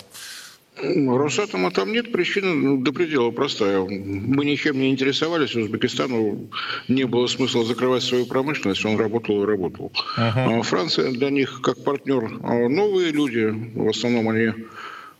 Росатома 0.82 1.70
там 1.70 1.92
нет, 1.92 2.12
причина 2.12 2.54
ну, 2.54 2.78
до 2.78 2.92
предела 2.92 3.30
простая. 3.30 3.80
Мы 3.80 4.44
ничем 4.44 4.78
не 4.78 4.90
интересовались, 4.90 5.54
Узбекистану 5.54 6.48
не 6.88 7.04
было 7.04 7.26
смысла 7.26 7.64
закрывать 7.64 8.02
свою 8.02 8.24
промышленность, 8.24 8.84
он 8.84 8.96
работал 8.96 9.42
и 9.42 9.46
работал. 9.46 9.92
Uh-huh. 10.16 10.62
Франция 10.62 11.12
для 11.12 11.28
них 11.28 11.60
как 11.62 11.84
партнер 11.84 12.38
а 12.42 12.68
новые 12.68 13.12
люди, 13.12 13.54
в 13.74 13.88
основном 13.88 14.30
они 14.30 14.52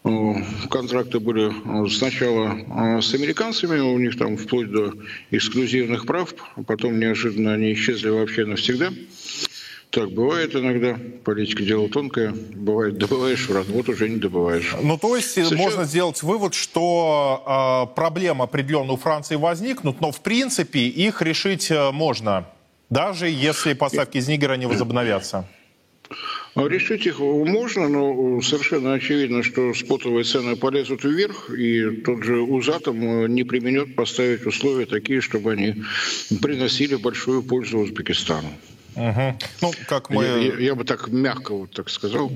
а, 0.05 0.35
контракты 0.71 1.21
были 1.21 1.53
сначала 1.91 3.01
с 3.03 3.13
американцами, 3.13 3.79
у 3.79 3.99
них 3.99 4.17
там 4.17 4.39
вплоть 4.39 4.71
до 4.71 4.95
эксклюзивных 5.31 6.07
прав, 6.07 6.35
потом 6.67 6.99
неожиданно 6.99 7.53
они 7.53 7.75
исчезли 7.75 8.09
вообще 8.09 8.47
навсегда. 8.47 8.91
Так, 9.93 10.11
бывает 10.11 10.57
иногда. 10.57 10.97
Политика 11.23 11.63
дело 11.63 11.87
тонкое. 11.87 12.33
Бывает, 12.55 12.97
добываешь 12.97 13.51
уран, 13.51 13.65
вот 13.69 13.91
уже 13.91 14.09
не 14.09 14.17
добываешь. 14.17 14.75
Ну, 14.83 14.97
то 14.97 15.15
есть 15.17 15.35
Сейчас... 15.35 15.53
можно 15.53 15.85
сделать 15.85 16.23
вывод, 16.23 16.55
что 16.55 17.91
э, 17.93 17.95
проблем 17.95 18.41
определенно 18.41 18.95
у 18.95 18.97
Франции 18.97 19.37
возникнут, 19.37 20.01
но 20.01 20.11
в 20.11 20.23
принципе 20.23 20.81
их 20.81 21.21
решить 21.21 21.71
э, 21.71 21.91
можно, 21.91 22.49
даже 22.89 23.29
если 23.29 23.75
поставки 23.75 24.17
из 24.17 24.29
Нигера 24.29 24.55
не 24.55 24.65
возобновятся. 24.65 25.47
А 26.55 26.67
решить 26.67 27.05
их 27.05 27.19
можно, 27.19 27.87
но 27.87 28.41
совершенно 28.41 28.95
очевидно, 28.95 29.43
что 29.43 29.75
спотовые 29.75 30.25
цены 30.25 30.57
полезут 30.57 31.05
вверх, 31.05 31.51
и 31.51 31.97
тот 32.03 32.25
же 32.25 32.41
УЗАТом 32.41 33.27
не 33.27 33.45
применет 33.45 33.95
поставить 33.95 34.47
условия 34.47 34.87
такие, 34.87 35.21
чтобы 35.21 35.53
они 35.53 35.83
приносили 36.41 36.95
большую 36.95 37.43
пользу 37.43 37.79
Узбекистану. 37.79 38.49
Угу. 38.97 39.39
Ну, 39.63 39.73
как 39.89 40.11
мы... 40.11 40.25
Я, 40.25 40.37
я, 40.37 40.55
я 40.59 40.75
бы 40.75 40.85
так 40.85 41.09
мягко 41.09 41.55
вот 41.55 41.71
так 41.73 41.91
сказал. 41.91 42.31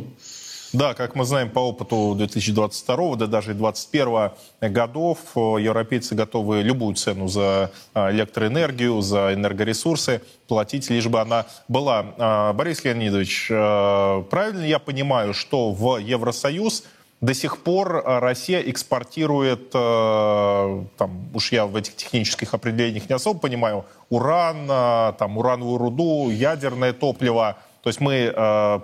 Да, 0.72 0.94
как 0.94 1.14
мы 1.14 1.24
знаем 1.24 1.48
по 1.48 1.60
опыту 1.60 2.14
2022, 2.16 3.16
да 3.16 3.26
даже 3.26 3.54
2021 3.54 4.72
годов, 4.72 5.18
европейцы 5.34 6.14
готовы 6.14 6.62
любую 6.62 6.96
цену 6.96 7.28
за 7.28 7.70
а, 7.94 8.10
электроэнергию, 8.10 9.00
за 9.00 9.32
энергоресурсы 9.32 10.20
платить, 10.48 10.90
лишь 10.90 11.06
бы 11.06 11.20
она 11.20 11.46
была. 11.68 12.14
А, 12.18 12.52
Борис 12.52 12.84
Леонидович, 12.84 13.48
а, 13.52 14.22
правильно 14.24 14.64
я 14.64 14.78
понимаю, 14.78 15.34
что 15.34 15.72
в 15.72 15.98
Евросоюз 15.98 16.84
до 17.20 17.34
сих 17.34 17.58
пор 17.58 17.96
э, 17.96 18.18
Россия 18.18 18.60
экспортирует, 18.60 19.70
э, 19.72 20.84
там, 20.98 21.28
уж 21.34 21.52
я 21.52 21.66
в 21.66 21.74
этих 21.76 21.96
технических 21.96 22.52
определениях 22.52 23.08
не 23.08 23.14
особо 23.14 23.40
понимаю, 23.40 23.84
уран, 24.10 24.66
э, 24.68 25.12
там, 25.18 25.38
урановую 25.38 25.78
руду, 25.78 26.30
ядерное 26.30 26.92
топливо. 26.92 27.56
То 27.82 27.90
есть 27.90 28.00
мы 28.00 28.32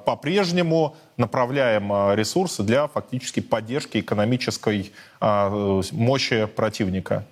по-прежнему 0.07 0.95
направляем 1.17 2.15
ресурсы 2.15 2.63
для 2.63 2.87
фактически 2.87 3.41
поддержки 3.41 3.99
экономической 3.99 4.93
мощи 5.21 6.47
противника. 6.47 7.27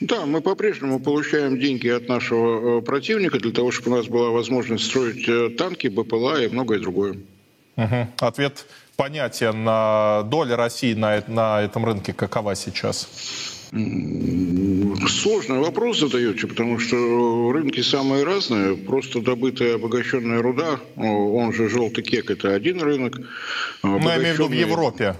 Да, 0.00 0.24
мы 0.24 0.40
по-прежнему 0.40 1.00
получаем 1.00 1.60
деньги 1.60 1.88
от 1.88 2.08
нашего 2.08 2.80
противника 2.80 3.38
для 3.38 3.52
того, 3.52 3.72
чтобы 3.72 3.90
у 3.90 3.98
нас 3.98 4.06
была 4.06 4.30
возможность 4.30 4.86
строить 4.86 5.56
танки, 5.58 5.88
БПЛА 5.88 6.44
и 6.44 6.48
многое 6.48 6.78
другое. 6.78 7.18
Угу. 7.76 8.06
Ответ 8.20 8.64
понятен. 8.96 9.64
Доля 10.28 10.56
России 10.56 10.94
на, 10.94 11.22
на 11.26 11.62
этом 11.62 11.84
рынке 11.84 12.12
какова 12.12 12.54
сейчас? 12.54 13.08
Сложный 15.08 15.58
вопрос 15.58 15.98
задаете, 15.98 16.46
потому 16.46 16.78
что 16.78 17.50
рынки 17.52 17.80
самые 17.80 18.22
разные. 18.24 18.76
Просто 18.76 19.20
добытая 19.20 19.74
обогащенная 19.74 20.40
руда, 20.40 20.78
он 20.96 21.52
же 21.52 21.68
желтый 21.68 22.04
кек, 22.04 22.30
это 22.30 22.54
один 22.54 22.80
рынок. 22.80 23.18
Ну, 23.82 23.98
я 23.98 24.16
имею 24.16 24.34
в 24.34 24.38
виду 24.38 24.48
в 24.48 24.52
Европе. 24.52 25.16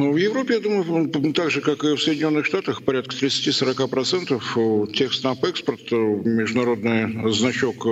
Ну, 0.00 0.12
в 0.12 0.16
Европе, 0.16 0.54
я 0.54 0.60
думаю, 0.60 1.10
так 1.34 1.50
же, 1.50 1.60
как 1.60 1.84
и 1.84 1.94
в 1.94 2.02
Соединенных 2.02 2.46
Штатах, 2.46 2.82
порядка 2.84 3.14
30-40% 3.14 4.92
тех 4.94 5.12
снап 5.12 5.44
экспорт, 5.44 5.92
международный 5.92 7.30
значок 7.34 7.86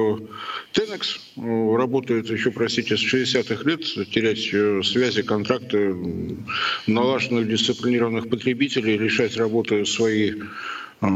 Тенекс 0.72 1.20
работает 1.36 2.30
еще, 2.30 2.50
простите, 2.50 2.96
с 2.96 3.00
60-х 3.00 3.62
лет, 3.68 3.84
терять 4.10 4.48
э, 4.54 4.80
связи, 4.84 5.20
контракты, 5.20 5.94
налаженных 6.86 7.46
дисциплинированных 7.46 8.30
потребителей, 8.30 8.96
решать 8.96 9.36
работы 9.36 9.84
свои 9.84 10.32
э, 10.32 11.06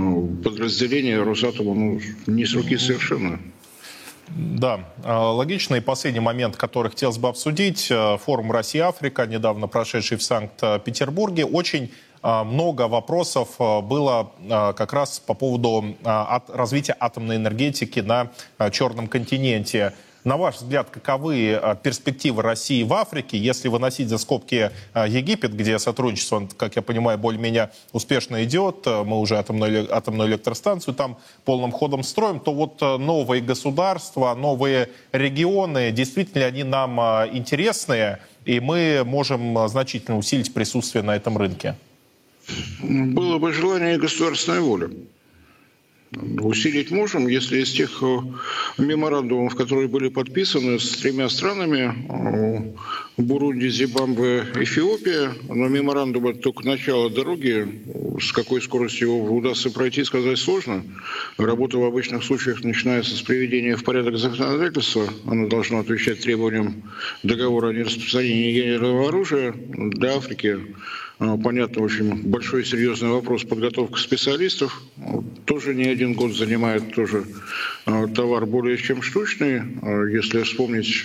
подразделения 0.45 1.23
Росатома 1.23 1.75
ну, 1.75 2.01
не 2.27 2.45
с 2.45 2.53
руки 2.53 2.77
совершенно. 2.77 3.41
Да, 4.35 4.81
а, 5.05 5.31
логично. 5.31 5.75
И 5.77 5.81
последний 5.81 6.21
момент, 6.21 6.57
который 6.57 6.89
хотелось 6.91 7.19
бы 7.19 7.29
обсудить. 7.29 7.91
Э, 7.91 8.17
форум 8.17 8.51
Россия-Африка, 8.51 9.27
недавно 9.27 9.67
прошедший 9.67 10.17
в 10.17 10.23
Санкт-Петербурге. 10.23 11.45
Очень 11.45 11.93
а, 12.23 12.45
много 12.45 12.89
вопросов 12.89 13.57
было 13.59 14.33
а, 14.49 14.73
как 14.73 14.93
раз 14.93 15.21
по 15.21 15.35
поводу 15.35 15.97
развития 16.05 16.97
атомной 16.99 17.37
энергетики 17.37 18.01
на 18.01 18.31
Черном 18.71 19.09
континенте. 19.09 19.93
На 20.25 20.37
ваш 20.37 20.57
взгляд, 20.57 20.89
каковы 20.91 21.59
э, 21.61 21.77
перспективы 21.83 22.43
России 22.43 22.85
в 22.85 22.95
Африке, 22.95 23.37
если 23.37 23.67
выносить 23.67 24.09
за 24.09 24.19
скобки 24.19 24.71
э, 24.95 25.09
Египет, 25.09 25.53
где 25.53 25.81
сотрудничество, 25.81 26.49
как 26.57 26.77
я 26.77 26.83
понимаю, 26.83 27.19
более-менее 27.19 27.73
успешно 27.93 28.45
идет, 28.45 28.87
э, 28.87 29.03
мы 29.03 29.19
уже 29.19 29.37
атомную, 29.37 29.93
атомную 29.93 30.29
электростанцию 30.29 30.95
там 30.95 31.19
полным 31.45 31.73
ходом 31.73 32.05
строим, 32.05 32.39
то 32.39 32.55
вот 32.55 32.81
новые 32.81 33.43
государства, 33.43 34.33
новые 34.35 34.91
регионы, 35.11 35.91
действительно 35.91 36.47
они 36.47 36.63
нам 36.63 37.01
интересные, 37.33 38.21
и 38.45 38.61
мы 38.61 39.03
можем 39.05 39.69
значительно 39.69 40.19
усилить 40.19 40.55
присутствие 40.55 41.03
на 41.03 41.17
этом 41.17 41.37
рынке? 41.37 41.75
Было 42.81 43.39
бы 43.39 43.53
желание 43.53 43.97
и 43.97 43.99
государственная 43.99 44.61
воля. 44.61 44.89
Усилить 46.41 46.91
можем, 46.91 47.27
если 47.27 47.61
из 47.63 47.73
тех 47.73 48.03
э, 48.03 48.19
меморандумов, 48.77 49.55
которые 49.55 49.89
были 49.89 50.09
подписаны 50.09 50.79
с 50.79 50.99
тремя 50.99 51.31
странами, 51.31 51.95
э, 52.09 52.73
Бурунди, 53.17 53.69
Зимбабве, 53.69 54.45
Эфиопия, 54.57 55.33
но 55.49 55.69
меморандум 55.69 56.29
это 56.29 56.41
только 56.41 56.67
начало 56.67 57.09
дороги, 57.09 57.83
с 58.21 58.31
какой 58.33 58.61
скоростью 58.61 59.09
его 59.09 59.37
удастся 59.37 59.71
пройти, 59.71 60.05
сказать 60.05 60.39
сложно. 60.39 60.85
Работа 61.39 61.79
в 61.79 61.85
обычных 61.85 62.25
случаях 62.25 62.63
начинается 62.63 63.17
с 63.17 63.23
приведения 63.23 63.77
в 63.77 63.85
порядок 63.85 64.19
законодательства, 64.19 65.09
оно 65.27 65.49
должно 65.49 65.79
отвечать 65.79 66.21
требованиям 66.21 66.83
договора 67.23 67.69
о 67.69 67.73
нераспространении 67.73 68.53
ядерного 68.53 69.09
оружия 69.09 69.55
для 69.55 70.17
Африки 70.17 70.61
а, 71.25 71.37
понятно, 71.37 71.83
очень 71.83 72.21
большой 72.29 72.63
и 72.63 72.65
серьезный 72.65 73.11
вопрос 73.11 73.45
подготовка 73.45 73.97
специалистов. 73.97 74.83
Тоже 75.45 75.73
не 75.73 75.85
один 75.85 76.15
год 76.15 76.35
занимает 76.35 76.95
тоже 76.95 77.25
а, 77.87 78.09
товар 78.09 78.45
более 78.45 78.77
чем 78.77 79.03
штучный. 79.03 79.63
А, 79.83 80.03
если 80.07 80.43
вспомнить 80.43 81.05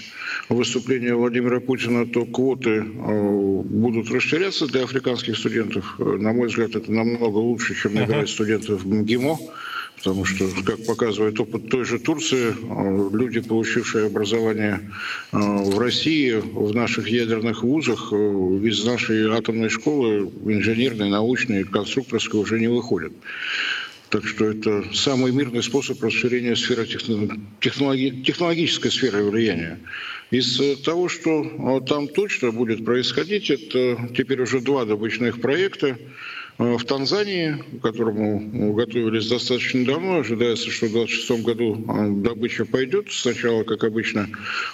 выступление 0.50 1.14
Владимира 1.14 1.60
Путина, 1.60 2.08
то 2.08 2.26
квоты 2.26 2.82
будут 2.82 4.10
расширяться 4.10 4.66
для 4.66 4.86
африканских 4.86 5.38
студентов. 5.38 6.00
На 6.00 6.34
мой 6.34 6.48
взгляд, 6.48 6.76
это 6.76 6.92
намного 6.92 7.38
лучше, 7.38 7.76
чем 7.76 7.94
набирать 7.94 8.30
студентов 8.30 8.84
в 8.84 8.92
МГИМО. 8.92 9.38
Потому 9.98 10.26
что, 10.26 10.48
как 10.64 10.86
показывает 10.86 11.40
опыт 11.40 11.70
той 11.70 11.84
же 11.84 11.98
Турции, 11.98 12.54
э, 12.54 13.10
люди, 13.18 13.40
получившие 13.42 14.06
образование 14.06 14.92
э, 15.32 15.38
в 15.38 15.80
России, 15.80 16.34
в 16.34 16.76
наших 16.76 17.10
ядерных 17.10 17.64
вузах, 17.64 18.10
э, 18.12 18.16
из 18.16 18.86
нашей 18.86 19.28
атомной 19.32 19.70
школы, 19.70 20.32
инженерной, 20.46 21.10
научной, 21.10 21.64
конструкторской 21.64 22.40
уже 22.40 22.60
не 22.60 22.68
выходят. 22.68 23.12
Так 24.10 24.26
что 24.26 24.46
это 24.46 24.86
самый 24.94 25.32
мирный 25.32 25.64
способ 25.64 26.02
расширения 26.02 26.56
сферы 26.56 26.86
технологи, 27.60 28.22
технологической 28.24 28.92
сферы 28.92 29.24
влияния. 29.24 29.80
Из 30.30 30.62
того, 30.84 31.10
что 31.10 31.82
там 31.88 32.08
точно 32.08 32.52
будет 32.52 32.86
происходить, 32.86 33.50
это 33.50 34.10
теперь 34.16 34.42
уже 34.42 34.62
два 34.62 34.86
добычных 34.86 35.42
проекта. 35.42 35.98
Э, 36.60 36.76
в 36.78 36.84
Танзании, 36.86 37.64
к 37.78 37.82
которому 37.84 38.74
готовились 38.74 39.28
достаточно 39.28 39.86
давно. 39.86 40.20
Ожидается, 40.20 40.72
что 40.72 40.88
в 40.88 40.92
2026 40.92 41.44
году 41.44 41.86
э, 41.88 42.10
добыча 42.24 42.66
пойдет. 42.66 43.08
Сначала, 43.12 43.64
как 43.64 43.84
обычно, 43.84 44.28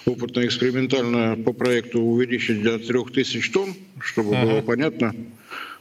опытно-экспериментально 0.06 1.38
по 1.44 1.52
проекту 1.52 2.02
увеличить 2.02 2.64
до 2.64 2.80
3000 2.80 3.52
тонн, 3.52 3.74
чтобы 4.00 4.34
uh-huh. 4.34 4.42
было 4.44 4.62
понятно. 4.62 5.14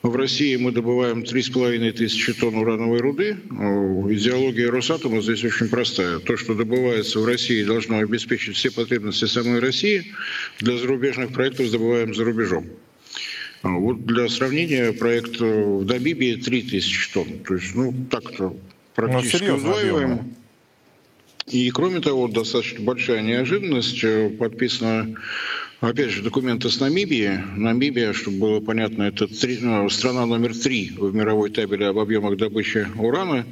В 0.03 0.17
России 0.17 0.57
мы 0.57 0.73
добываем 0.73 1.23
3,5 1.23 1.93
тысячи 1.93 2.33
тонн 2.33 2.57
урановой 2.57 2.99
руды. 2.99 3.37
Э, 3.51 3.55
идеология 4.11 4.73
Росатома 4.73 5.23
здесь 5.23 5.45
очень 5.45 5.69
простая. 5.69 6.19
То, 6.19 6.37
что 6.37 6.55
добывается 6.55 7.21
в 7.21 7.27
России, 7.27 7.63
должно 7.63 7.99
обеспечить 7.99 8.57
все 8.57 8.73
потребности 8.73 9.27
самой 9.27 9.61
России. 9.61 10.13
Для 10.59 10.77
зарубежных 10.77 11.33
проектов 11.33 11.71
добываем 11.71 12.13
за 12.13 12.25
рубежом. 12.25 12.67
А 13.63 13.69
вот 13.69 14.05
для 14.05 14.29
сравнения, 14.29 14.93
проект 14.93 15.41
э, 15.41 15.45
в 15.45 15.85
Намибии 15.85 16.35
3000 16.35 17.13
тонн. 17.13 17.29
То 17.47 17.55
есть, 17.55 17.75
ну, 17.75 17.95
так-то 18.11 18.57
практически 18.95 19.45
ну, 19.45 19.55
удваиваем. 19.57 20.35
И, 21.47 21.71
кроме 21.71 22.01
того, 22.01 22.27
достаточно 22.27 22.81
большая 22.81 23.23
неожиданность. 23.23 24.03
Э, 24.03 24.31
подписано, 24.31 25.15
опять 25.81 26.11
же, 26.11 26.23
документы 26.23 26.71
с 26.71 26.81
Намибии. 26.81 27.41
Намибия, 27.57 28.13
чтобы 28.13 28.39
было 28.39 28.61
понятно, 28.61 29.05
это 29.05 29.29
три, 29.29 29.59
ну, 29.61 29.89
страна 29.91 30.27
номер 30.27 30.57
три 30.57 30.91
в 30.97 31.15
мировой 31.15 31.51
табеле 31.51 31.87
об 31.87 31.99
объемах 31.99 32.37
добычи 32.37 32.89
урана. 32.97 33.47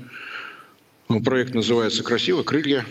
Ну, 1.11 1.21
проект 1.21 1.55
называется 1.55 2.05
«Красиво. 2.05 2.45
Крылья». 2.45 2.87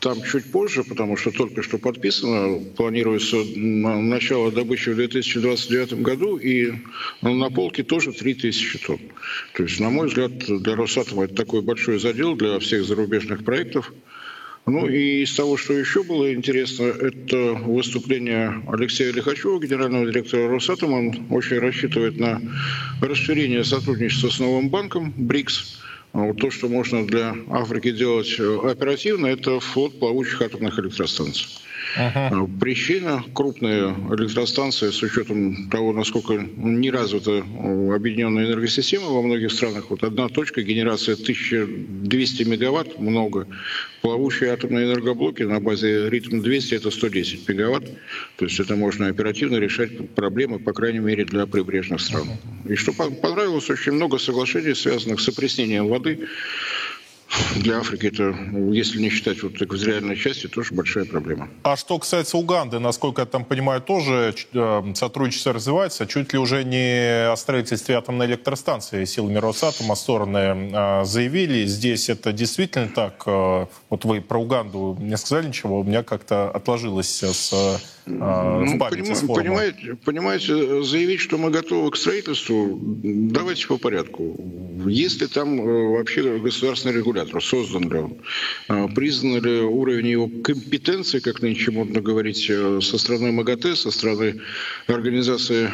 Там 0.00 0.22
чуть 0.22 0.50
позже, 0.50 0.84
потому 0.84 1.18
что 1.18 1.30
только 1.32 1.62
что 1.62 1.76
подписано, 1.76 2.60
планируется 2.76 3.36
начало 3.56 4.50
добычи 4.50 4.88
в 4.88 4.96
2029 4.96 6.00
году, 6.00 6.38
и 6.38 6.72
на 7.20 7.50
полке 7.50 7.82
тоже 7.82 8.12
3000 8.12 8.78
тонн. 8.78 9.00
То 9.52 9.64
есть, 9.64 9.80
на 9.80 9.90
мой 9.90 10.08
взгляд, 10.08 10.32
для 10.38 10.76
Росатома 10.76 11.24
это 11.24 11.34
такой 11.34 11.60
большой 11.60 11.98
задел 11.98 12.36
для 12.36 12.58
всех 12.58 12.86
зарубежных 12.86 13.44
проектов. 13.44 13.92
Ну 14.64 14.88
и 14.88 15.24
из 15.24 15.34
того, 15.34 15.58
что 15.58 15.74
еще 15.74 16.04
было 16.04 16.32
интересно, 16.32 16.84
это 16.84 17.52
выступление 17.52 18.62
Алексея 18.66 19.12
Лихачева, 19.12 19.60
генерального 19.60 20.06
директора 20.06 20.48
Росатома. 20.48 20.94
Он 20.94 21.26
очень 21.28 21.58
рассчитывает 21.58 22.18
на 22.18 22.40
расширение 23.02 23.62
сотрудничества 23.62 24.30
с 24.30 24.38
новым 24.38 24.70
банком 24.70 25.12
БРИКС. 25.14 25.83
А 26.14 26.18
вот 26.20 26.36
то, 26.36 26.48
что 26.48 26.68
можно 26.68 27.04
для 27.04 27.34
Африки 27.50 27.90
делать 27.90 28.36
э, 28.38 28.58
оперативно, 28.70 29.26
это 29.26 29.58
флот 29.58 29.98
плавучих 29.98 30.42
атомных 30.42 30.78
электростанций. 30.78 31.48
Ага. 31.96 32.48
Причина– 32.60 33.24
крупные 33.34 33.94
электростанции 34.10 34.90
с 34.90 35.02
учетом 35.02 35.68
того, 35.70 35.92
насколько 35.92 36.34
не 36.34 36.90
развита 36.90 37.38
объединенная 37.38 38.46
энергосистема 38.46 39.06
во 39.06 39.22
многих 39.22 39.52
странах. 39.52 39.90
Вот 39.90 40.02
одна 40.02 40.28
точка, 40.28 40.62
генерация 40.62 41.14
1200 41.14 42.42
мегаватт, 42.44 42.98
много. 42.98 43.46
Плавучие 44.02 44.50
атомные 44.50 44.86
энергоблоки 44.86 45.44
на 45.44 45.60
базе 45.60 46.10
ритм-200– 46.10 46.76
это 46.76 46.90
110 46.90 47.48
мегаватт. 47.48 47.84
То 48.36 48.44
есть 48.44 48.58
это 48.60 48.76
можно 48.76 49.06
оперативно 49.06 49.56
решать 49.56 50.10
проблемы, 50.14 50.58
по 50.58 50.72
крайней 50.72 50.98
мере, 50.98 51.24
для 51.24 51.46
прибрежных 51.46 52.00
стран. 52.00 52.28
И 52.68 52.74
что 52.74 52.92
понравилось, 52.92 53.70
очень 53.70 53.92
много 53.92 54.18
соглашений, 54.18 54.74
связанных 54.74 55.20
с 55.20 55.28
опреснением 55.28 55.88
воды, 55.88 56.26
для 57.56 57.78
Африки 57.78 58.06
это, 58.06 58.34
если 58.72 59.00
не 59.00 59.10
считать 59.10 59.42
вот 59.42 59.60
экваториальной 59.60 60.16
части, 60.16 60.46
тоже 60.46 60.74
большая 60.74 61.04
проблема. 61.04 61.48
А 61.62 61.76
что 61.76 61.98
касается 61.98 62.36
Уганды, 62.36 62.78
насколько 62.78 63.22
я 63.22 63.26
там 63.26 63.44
понимаю, 63.44 63.80
тоже 63.80 64.34
э, 64.52 64.82
сотрудничество 64.94 65.52
развивается. 65.52 66.06
Чуть 66.06 66.32
ли 66.32 66.38
уже 66.38 66.64
не 66.64 67.30
о 67.30 67.36
строительстве 67.36 67.96
атомной 67.96 68.26
электростанции 68.26 69.04
силами 69.04 69.38
Росатома 69.38 69.94
стороны 69.94 70.38
э, 70.72 71.04
заявили. 71.04 71.66
Здесь 71.66 72.08
это 72.08 72.32
действительно 72.32 72.88
так? 72.88 73.22
Э, 73.26 73.66
вот 73.90 74.04
вы 74.04 74.20
про 74.20 74.40
Уганду 74.40 74.96
не 75.00 75.16
сказали 75.16 75.48
ничего, 75.48 75.80
у 75.80 75.84
меня 75.84 76.02
как-то 76.02 76.50
отложилось 76.50 77.22
с 77.22 77.80
ну, 78.06 78.78
поним, 78.78 79.06
понимаете, 79.28 79.94
понимаете, 80.04 80.82
заявить, 80.82 81.20
что 81.20 81.38
мы 81.38 81.50
готовы 81.50 81.90
к 81.90 81.96
строительству, 81.96 82.78
давайте 82.78 83.66
по 83.66 83.78
порядку. 83.78 84.36
Если 84.88 85.26
там 85.26 85.60
э, 85.60 85.88
вообще 85.96 86.38
государственный 86.38 86.94
регулятор, 86.96 87.42
создан 87.42 87.90
ли 87.90 87.98
он, 87.98 88.16
э, 88.68 88.88
признан 88.94 89.42
ли 89.42 89.60
уровень 89.60 90.08
его 90.08 90.28
компетенции, 90.42 91.20
как 91.20 91.42
нынче 91.42 91.70
модно 91.70 92.00
говорить, 92.00 92.46
э, 92.48 92.80
со 92.82 92.98
стороны 92.98 93.32
МАГАТЭ, 93.32 93.76
со 93.76 93.90
стороны 93.90 94.40
организации, 94.86 95.70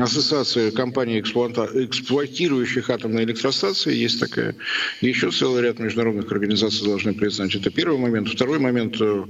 ассоциации 0.00 0.70
компаний, 0.70 1.20
эксплуатирующих 1.20 2.90
атомные 2.90 3.24
электростанции, 3.24 3.94
есть 3.94 4.20
такая. 4.20 4.54
Еще 5.00 5.30
целый 5.30 5.62
ряд 5.62 5.78
международных 5.78 6.30
организаций 6.32 6.86
должны 6.86 7.14
признать. 7.14 7.54
Это 7.54 7.70
первый 7.70 7.98
момент. 7.98 8.28
Второй 8.28 8.58
момент 8.58 8.96
а 9.00 9.26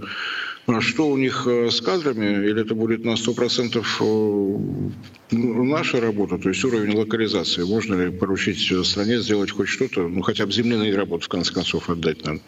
что 0.80 1.08
у 1.08 1.16
них 1.16 1.46
э, 1.46 1.70
с 1.70 1.80
кадрами, 1.80 2.48
или 2.48 2.62
это 2.62 2.74
будет 2.74 3.04
на 3.04 3.14
100% 3.14 3.84
э, 4.00 5.36
наша 5.36 6.00
работа, 6.00 6.38
то 6.38 6.48
есть 6.48 6.64
уровень 6.64 6.96
локализации, 6.96 7.64
можно 7.64 7.94
ли 7.94 8.10
поручить 8.16 8.60
стране 8.86 9.20
сделать 9.20 9.50
хоть 9.50 9.68
что-то, 9.68 10.06
ну 10.06 10.22
хотя 10.22 10.46
бы 10.46 10.52
земляные 10.52 10.94
работы 10.94 11.24
в 11.24 11.28
конце 11.28 11.52
концов 11.52 11.90
отдать 11.90 12.24
надо. 12.24 12.40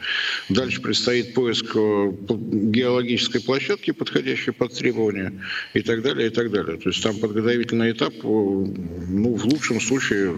Дальше 0.48 0.80
предстоит 0.80 1.35
поиск 1.35 1.74
э, 1.74 2.12
геологической 2.28 3.40
площадки, 3.40 3.90
подходящей 3.90 4.52
под 4.52 4.72
требования 4.72 5.32
и 5.74 5.80
так 5.80 6.02
далее, 6.02 6.28
и 6.28 6.30
так 6.30 6.50
далее. 6.50 6.78
То 6.78 6.90
есть 6.90 7.02
там 7.02 7.18
подготовительный 7.18 7.92
этап, 7.92 8.14
ну 8.22 9.35
в 9.35 9.44
лучшем 9.46 9.80
случае 9.80 10.37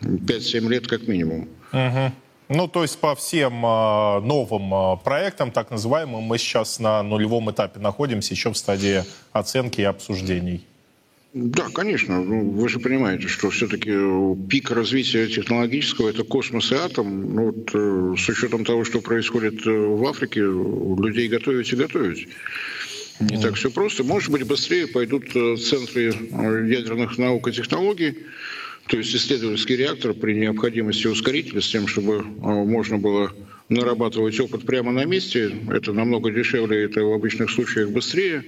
5-7 0.00 0.68
лет 0.68 0.86
как 0.86 1.06
минимум. 1.06 1.48
Uh-huh. 1.72 2.12
Ну, 2.52 2.66
то 2.66 2.82
есть 2.82 2.98
по 2.98 3.14
всем 3.14 3.64
э, 3.64 4.20
новым 4.20 4.74
э, 4.74 4.96
проектам, 5.04 5.52
так 5.52 5.70
называемым, 5.70 6.24
мы 6.24 6.36
сейчас 6.36 6.80
на 6.80 7.00
нулевом 7.04 7.48
этапе 7.52 7.78
находимся, 7.78 8.34
еще 8.34 8.50
в 8.52 8.56
стадии 8.56 9.04
оценки 9.32 9.80
и 9.80 9.84
обсуждений. 9.84 10.66
Да, 11.32 11.68
конечно. 11.72 12.20
Ну, 12.20 12.50
вы 12.50 12.68
же 12.68 12.80
понимаете, 12.80 13.28
что 13.28 13.50
все-таки 13.50 13.92
пик 14.48 14.72
развития 14.72 15.28
технологического– 15.28 16.08
это 16.10 16.24
космос 16.24 16.72
и 16.72 16.74
атом. 16.74 17.34
Ну, 17.34 17.44
вот, 17.52 17.70
э, 17.72 18.14
с 18.18 18.28
учетом 18.28 18.64
того, 18.64 18.84
что 18.84 19.00
происходит 19.00 19.64
э, 19.64 19.70
в 19.70 20.04
Африке, 20.06 20.40
людей 20.40 21.28
готовить 21.28 21.72
и 21.72 21.76
готовить. 21.76 22.26
Не 23.20 23.36
mm. 23.36 23.42
так 23.42 23.54
все 23.54 23.70
просто. 23.70 24.02
Может 24.02 24.30
быть, 24.30 24.42
быстрее 24.42 24.88
пойдут 24.88 25.24
э, 25.36 25.56
центры 25.56 26.12
ядерных 26.68 27.16
наук 27.16 27.46
и 27.46 27.52
технологий, 27.52 28.18
то 28.90 28.96
есть 28.96 29.14
исследовательский 29.14 29.76
реактор 29.76 30.14
при 30.14 30.34
необходимости 30.34 31.06
ускорителя 31.06 31.60
с 31.60 31.68
тем, 31.68 31.86
чтобы 31.86 32.24
а, 32.42 32.64
можно 32.64 32.98
было 32.98 33.32
нарабатывать 33.68 34.38
опыт 34.40 34.66
прямо 34.66 34.90
на 34.90 35.04
месте. 35.04 35.54
Это 35.70 35.92
намного 35.92 36.32
дешевле, 36.32 36.82
это 36.82 37.04
в 37.04 37.12
обычных 37.12 37.52
случаях 37.52 37.90
быстрее. 37.90 38.44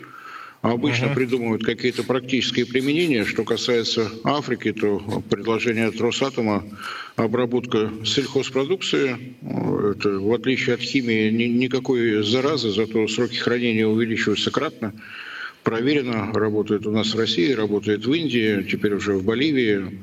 обычно 0.61 1.07
угу. 1.07 1.15
придумывают 1.15 1.65
какие-то 1.65 2.03
практические 2.03 2.67
применения. 2.67 3.25
Что 3.25 3.45
касается 3.45 4.11
Африки, 4.25 4.73
то 4.73 5.23
предложение 5.31 5.87
от 5.87 6.01
Росатома 6.01 6.65
обработка 7.15 7.93
сельхозпродукции, 8.05 9.37
это, 9.93 10.19
в 10.19 10.35
отличие 10.35 10.75
от 10.75 10.81
химии, 10.81 11.31
ни, 11.31 11.45
никакой 11.45 12.25
заразы, 12.25 12.71
зато 12.71 13.07
сроки 13.07 13.37
хранения 13.37 13.87
увеличиваются 13.87 14.51
кратно. 14.51 14.93
Проверено, 15.63 16.33
работает 16.33 16.85
у 16.89 16.91
нас 16.91 17.15
в 17.15 17.19
России, 17.19 17.53
работает 17.53 18.05
в 18.05 18.13
Индии, 18.13 18.67
теперь 18.69 18.95
уже 18.95 19.13
в 19.13 19.25
Боливии. 19.25 20.03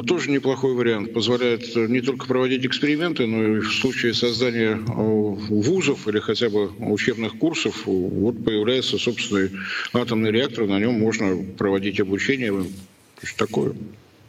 Тоже 0.00 0.30
неплохой 0.30 0.74
вариант. 0.74 1.12
Позволяет 1.12 1.74
не 1.76 2.00
только 2.00 2.26
проводить 2.26 2.64
эксперименты, 2.64 3.26
но 3.26 3.56
и 3.56 3.60
в 3.60 3.72
случае 3.72 4.14
создания 4.14 4.72
э, 4.74 4.78
вузов 4.86 6.08
или 6.08 6.18
хотя 6.20 6.48
бы 6.48 6.70
учебных 6.78 7.38
курсов, 7.38 7.82
вот 7.86 8.44
появляется 8.44 8.98
собственный 8.98 9.50
атомный 9.92 10.30
реактор, 10.30 10.66
на 10.66 10.78
нем 10.78 10.98
можно 10.98 11.36
проводить 11.58 12.00
обучение. 12.00 12.52
То 12.52 13.26
есть 13.26 13.36
такое. 13.36 13.74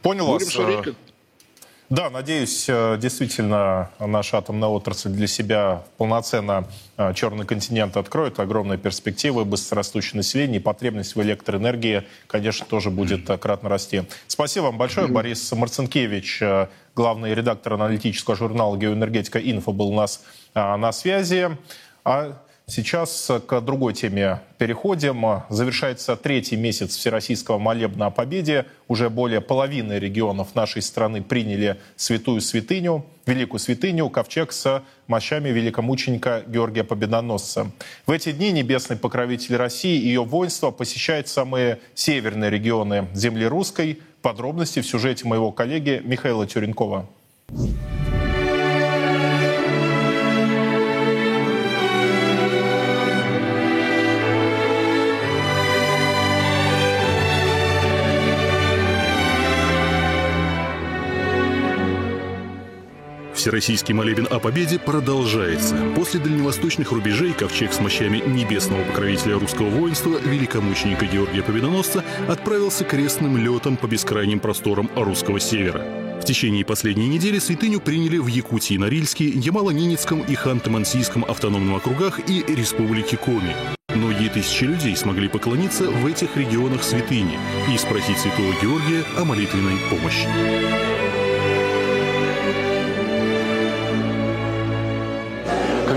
Понял 0.01 0.25
Будем 0.25 0.45
вас. 0.45 0.53
Смотреть, 0.53 0.81
как... 0.81 0.95
Да, 1.89 2.09
надеюсь, 2.09 2.65
э, 2.69 2.97
действительно 2.99 3.91
наша 3.99 4.37
атомная 4.37 4.69
отрасль 4.69 5.09
для 5.09 5.27
себя 5.27 5.83
полноценно 5.97 6.67
э, 6.97 7.13
черный 7.13 7.45
континент 7.45 7.97
откроет. 7.97 8.39
Огромные 8.39 8.77
перспективы, 8.77 9.43
быстрорастущее 9.45 10.17
население 10.17 10.59
и 10.59 10.63
потребность 10.63 11.15
в 11.15 11.21
электроэнергии, 11.21 12.03
конечно, 12.27 12.65
тоже 12.65 12.89
будет 12.89 13.29
э, 13.29 13.37
кратно 13.37 13.69
расти. 13.69 14.03
Спасибо 14.27 14.65
вам 14.65 14.77
большое. 14.77 15.07
Борис 15.07 15.51
Марцинкевич, 15.51 16.41
главный 16.95 17.35
редактор 17.35 17.73
аналитического 17.73 18.35
журнала 18.35 18.77
«Геоэнергетика 18.77 19.39
Инфо» 19.39 19.73
был 19.73 19.89
у 19.89 19.95
нас 19.95 20.23
на 20.55 20.91
связи. 20.93 21.57
А 22.05 22.37
Сейчас 22.65 23.29
к 23.45 23.59
другой 23.59 23.93
теме 23.93 24.39
переходим. 24.57 25.43
Завершается 25.49 26.15
третий 26.15 26.55
месяц 26.55 26.95
Всероссийского 26.95 27.57
молебна 27.57 28.05
о 28.05 28.09
победе. 28.09 28.65
Уже 28.87 29.09
более 29.09 29.41
половины 29.41 29.93
регионов 29.93 30.55
нашей 30.55 30.81
страны 30.81 31.21
приняли 31.21 31.77
святую 31.97 32.39
святыню, 32.39 33.05
великую 33.25 33.59
святыню, 33.59 34.09
ковчег 34.09 34.53
с 34.53 34.81
мощами 35.07 35.49
великомученика 35.49 36.43
Георгия 36.47 36.85
Победоносца. 36.85 37.69
В 38.07 38.11
эти 38.11 38.31
дни 38.31 38.51
небесный 38.53 38.95
покровитель 38.95 39.57
России 39.57 39.99
и 39.99 40.07
ее 40.07 40.23
воинство 40.23 40.71
посещает 40.71 41.27
самые 41.27 41.79
северные 41.95 42.49
регионы 42.49 43.07
земли 43.13 43.45
русской. 43.45 44.01
Подробности 44.21 44.79
в 44.79 44.87
сюжете 44.87 45.27
моего 45.27 45.51
коллеги 45.51 46.01
Михаила 46.05 46.47
Тюренкова. 46.47 47.09
Всероссийский 63.43 63.93
молебен 63.93 64.25
о 64.31 64.39
победе 64.39 64.79
продолжается. 64.79 65.75
После 65.97 66.21
дальневосточных 66.21 66.93
рубежей 66.93 67.33
ковчег 67.33 67.73
с 67.73 67.81
мощами 67.81 68.23
небесного 68.25 68.85
покровителя 68.85 69.37
русского 69.37 69.69
воинства, 69.69 70.17
великомученика 70.17 71.05
Георгия 71.05 71.43
Победоносца, 71.43 72.05
отправился 72.29 72.85
крестным 72.85 73.35
летом 73.35 73.75
по 73.75 73.85
бескрайним 73.85 74.39
просторам 74.39 74.89
русского 74.95 75.41
севера. 75.41 75.85
В 76.21 76.23
течение 76.23 76.63
последней 76.63 77.09
недели 77.09 77.37
святыню 77.37 77.81
приняли 77.81 78.17
в 78.17 78.27
Якутии, 78.27 78.77
Норильске, 78.77 79.25
Ямало-Ненецком 79.25 80.23
и 80.25 80.35
Ханты-Мансийском 80.35 81.29
автономных 81.29 81.79
округах 81.79 82.21
и 82.29 82.45
Республике 82.47 83.17
Коми. 83.17 83.53
Многие 83.93 84.29
тысячи 84.29 84.63
людей 84.63 84.95
смогли 84.95 85.27
поклониться 85.27 85.91
в 85.91 86.07
этих 86.07 86.37
регионах 86.37 86.81
святыни 86.81 87.37
и 87.69 87.77
спросить 87.77 88.19
святого 88.19 88.53
Георгия 88.61 89.03
о 89.17 89.25
молитвенной 89.25 89.75
помощи. 89.89 90.92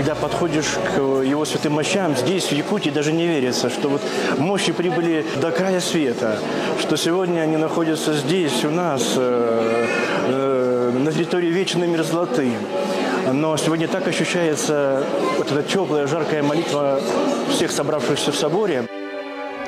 Когда 0.07 0.21
подходишь 0.21 0.77
к 0.95 0.99
его 0.99 1.43
святым 1.43 1.73
мощам, 1.73 2.15
здесь, 2.15 2.45
в 2.45 2.53
Якутии, 2.53 2.89
даже 2.89 3.11
не 3.11 3.27
верится, 3.27 3.69
что 3.69 3.89
вот 3.89 4.01
мощи 4.37 4.71
прибыли 4.71 5.25
до 5.41 5.51
края 5.51 5.81
света, 5.81 6.39
что 6.79 6.95
сегодня 6.95 7.41
они 7.41 7.57
находятся 7.57 8.13
здесь, 8.13 8.63
у 8.63 8.69
нас, 8.69 9.15
э, 9.17 9.85
э, 10.27 10.91
на 10.97 11.11
территории 11.11 11.49
вечной 11.49 11.87
мерзлоты. 11.87 12.53
Но 13.33 13.57
сегодня 13.57 13.89
так 13.89 14.07
ощущается 14.07 15.03
вот 15.37 15.51
эта 15.51 15.61
теплая, 15.63 16.07
жаркая 16.07 16.41
молитва 16.41 17.01
всех 17.49 17.69
собравшихся 17.71 18.31
в 18.31 18.35
соборе. 18.37 18.87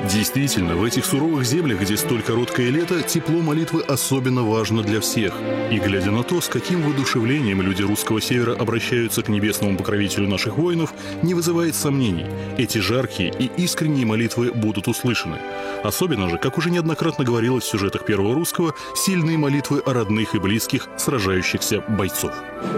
Действительно, 0.08 0.78
в 0.78 0.84
этих 0.86 1.04
суровых 1.04 1.44
землях, 1.46 1.82
где 1.82 1.98
столь 1.98 2.22
короткое 2.22 2.70
лето, 2.70 3.02
тепло 3.02 3.42
молитвы 3.42 3.82
особенно 3.82 4.44
важно 4.44 4.82
для 4.82 5.02
всех. 5.02 5.34
И 5.72 5.78
глядя 5.78 6.12
на 6.12 6.24
то, 6.24 6.40
с 6.40 6.48
каким 6.48 6.84
воодушевлением 6.84 7.62
люди 7.62 7.82
русского 7.84 8.22
севера 8.22 8.56
обращаются 8.56 9.22
к 9.24 9.28
небесному 9.28 9.78
покровителю 9.78 10.30
наших 10.30 10.58
воинов, 10.58 10.94
не 11.22 11.34
вызывает 11.34 11.76
сомнений. 11.76 12.26
Эти 12.58 12.78
жаркие 12.78 13.34
и 13.38 13.52
искренние 13.58 14.06
молитвы 14.06 14.54
будут 14.54 14.88
услышаны. 14.88 15.38
Особенно 15.84 16.30
же, 16.30 16.38
как 16.38 16.58
уже 16.58 16.72
неоднократно 16.72 17.26
говорилось 17.26 17.66
в 17.66 17.70
сюжетах 17.70 18.06
Первого 18.06 18.34
Русского, 18.34 18.76
сильные 18.96 19.38
молитвы 19.38 19.82
о 19.86 19.94
родных 19.94 20.34
и 20.34 20.40
близких 20.40 20.88
сражающихся 20.98 21.84
бойцов. 21.90 22.32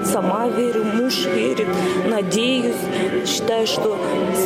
Сама 0.06 0.48
верю, 0.48 0.84
муж 0.86 1.26
верит, 1.26 1.68
надеюсь, 2.08 2.76
считаю, 3.28 3.68
что 3.68 3.98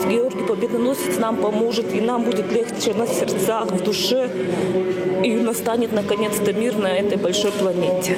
Георгий 0.09 0.45
Победоносец 0.45 1.17
нам 1.17 1.37
поможет, 1.37 1.93
и 1.93 2.01
нам 2.01 2.23
будет 2.23 2.51
легче 2.51 2.64
легче 2.65 2.93
на 2.93 3.07
сердцах, 3.07 3.71
в 3.71 3.83
душе, 3.83 4.29
и 5.23 5.35
настанет 5.35 5.91
наконец-то 5.91 6.53
мир 6.53 6.77
на 6.77 6.87
этой 6.87 7.17
большой 7.17 7.51
планете. 7.51 8.17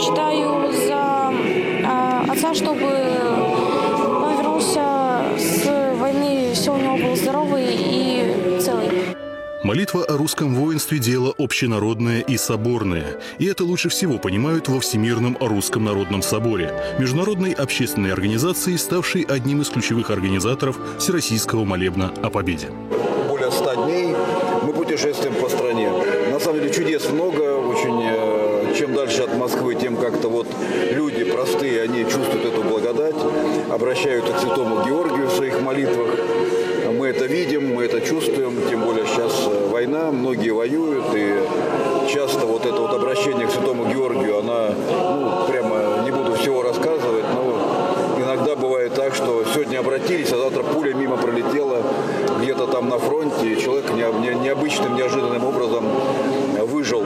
Читаю 0.00 0.72
за 0.72 1.32
э, 1.32 2.30
отца, 2.30 2.54
чтобы 2.54 2.86
он 4.24 4.36
вернулся 4.36 5.22
с 5.36 5.94
войны, 5.98 6.52
все 6.54 6.74
у 6.74 6.78
него 6.78 6.96
было 6.96 7.16
здоровый 7.16 7.66
и 7.68 8.60
целый. 8.60 8.88
Молитва 9.64 10.04
о 10.04 10.16
русском 10.16 10.54
воинстве– 10.54 10.98
дело 11.00 11.34
общенародное 11.36 12.20
и 12.20 12.36
соборное. 12.36 13.18
И 13.38 13.46
это 13.46 13.64
лучше 13.64 13.88
всего 13.88 14.18
понимают 14.18 14.68
во 14.68 14.78
Всемирном 14.78 15.36
русском 15.40 15.84
народном 15.84 16.22
соборе, 16.22 16.72
международной 16.98 17.52
общественной 17.52 18.12
организации, 18.12 18.76
ставшей 18.76 19.22
одним 19.22 19.60
из 19.60 19.68
ключевых 19.68 20.10
организаторов 20.10 20.78
Всероссийского 20.98 21.64
молебна 21.64 22.12
о 22.22 22.30
победе 22.30 22.68
100 23.58 23.74
дней 23.86 24.14
мы 24.62 24.72
путешествуем 24.72 25.34
по 25.34 25.48
стране. 25.48 25.90
На 26.30 26.38
самом 26.38 26.60
деле 26.60 26.72
чудес 26.72 27.10
много, 27.10 27.56
очень 27.56 28.00
э, 28.04 28.74
чем 28.78 28.94
дальше 28.94 29.22
от 29.22 29.36
Москвы, 29.36 29.74
тем 29.74 29.96
как-то 29.96 30.28
вот 30.28 30.46
люди 30.92 31.24
простые, 31.24 31.82
они 31.82 32.04
чувствуют 32.04 32.44
эту 32.44 32.62
благодать, 32.62 33.16
обращаются 33.68 34.32
к 34.32 34.38
святому 34.38 34.84
Георгию 34.84 35.26
в 35.26 35.32
своих 35.32 35.60
молитвах. 35.60 36.08
Мы 36.96 37.08
это 37.08 37.26
видим, 37.26 37.74
мы 37.74 37.84
это 37.84 38.00
чувствуем, 38.00 38.56
тем 38.70 38.82
более 38.82 39.06
сейчас 39.06 39.48
э, 39.48 39.68
война, 39.68 40.12
многие 40.12 40.50
воюют, 40.50 41.06
и 41.14 41.34
часто 42.08 42.46
вот 42.46 42.64
это 42.64 42.76
вот 42.76 42.94
обращение 42.94 43.48
к 43.48 43.50
святому 43.50 43.86
Георгию, 43.86 44.38
она, 44.38 44.70
ну, 44.70 45.46
прямо 45.48 46.04
не 46.04 46.12
буду 46.12 46.34
всего 46.34 46.62
рассказывать, 46.62 47.24
но 47.34 47.58
иногда 48.18 48.54
бывает 48.54 48.94
так, 48.94 49.14
что 49.14 49.42
сегодня 49.52 49.78
обратились, 49.78 50.30
а 50.32 50.36
завтра 50.36 50.62
пуля 50.62 50.94
мимо 50.94 51.16
пролетела, 51.16 51.82
где-то 52.48 52.66
там 52.66 52.88
на 52.88 52.98
фронте, 52.98 53.52
и 53.52 53.60
человек 53.60 53.90
необычным, 53.92 54.96
неожиданным 54.96 55.44
образом 55.44 55.84
выжил. 56.66 57.04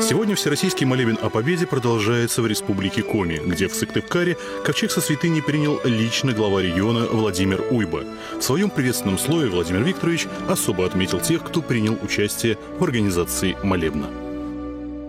Сегодня 0.00 0.34
Всероссийский 0.34 0.86
молебен 0.86 1.18
о 1.20 1.28
победе 1.28 1.66
продолжается 1.66 2.40
в 2.40 2.46
Республике 2.46 3.02
Коми, 3.02 3.38
где 3.44 3.68
в 3.68 3.74
Сыктывкаре 3.74 4.38
ковчег 4.64 4.90
со 4.90 5.02
святыни 5.02 5.42
принял 5.42 5.80
лично 5.84 6.32
глава 6.32 6.62
региона 6.62 7.06
Владимир 7.12 7.62
Уйба. 7.70 8.04
В 8.38 8.40
своем 8.40 8.70
приветственном 8.70 9.18
слове 9.18 9.50
Владимир 9.50 9.82
Викторович 9.82 10.28
особо 10.48 10.86
отметил 10.86 11.20
тех, 11.20 11.44
кто 11.44 11.60
принял 11.60 11.98
участие 12.02 12.56
в 12.78 12.84
организации 12.84 13.54
молебна. 13.62 14.06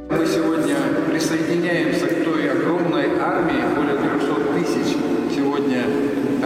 Мы 0.10 0.28
сегодня 0.28 0.76
присоединяемся 1.10 2.08
к 2.08 2.26
той 2.26 2.52
огромной 2.52 3.18
армии, 3.20 3.74
более 3.74 3.96
300 3.96 4.36
тысяч 4.60 4.98
сегодня 5.34 5.86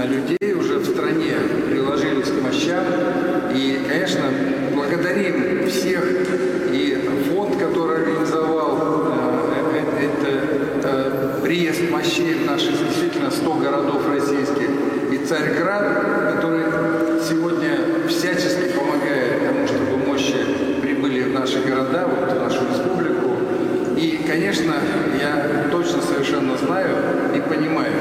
людей 0.08 0.54
уже 0.54 0.80
в 0.80 0.86
стране 0.86 1.34
приложились 1.70 2.28
к 2.28 2.42
мощам. 2.42 2.84
И, 3.54 3.80
конечно, 3.88 4.22
благодарим 4.74 5.68
всех 5.68 6.04
и 6.72 7.10
фонд, 7.30 7.56
который 7.58 8.04
организовал 8.04 8.78
э, 9.08 9.74
э, 9.74 10.06
это 10.06 10.40
э, 10.84 11.40
приезд 11.44 11.90
мощей 11.90 12.36
в 12.36 12.46
наши 12.46 12.72
действительно 12.72 13.32
100 13.32 13.54
городов 13.56 14.02
российских, 14.10 14.70
и 15.12 15.18
Царьград, 15.26 16.36
который 16.36 16.64
сегодня 17.28 18.08
всячески 18.08 18.72
помогает 18.78 19.46
тому, 19.46 19.68
чтобы 19.68 19.98
мощи 20.06 20.38
прибыли 20.82 21.24
в 21.24 21.34
наши 21.34 21.62
города, 21.62 22.08
вот 22.08 22.32
в 22.32 22.40
нашу 22.40 22.60
республику. 22.70 23.38
И, 23.98 24.24
конечно, 24.28 24.76
я 25.20 25.68
точно 25.72 26.02
совершенно 26.02 26.56
знаю 26.58 26.96
и 27.36 27.42
понимаю, 27.42 27.94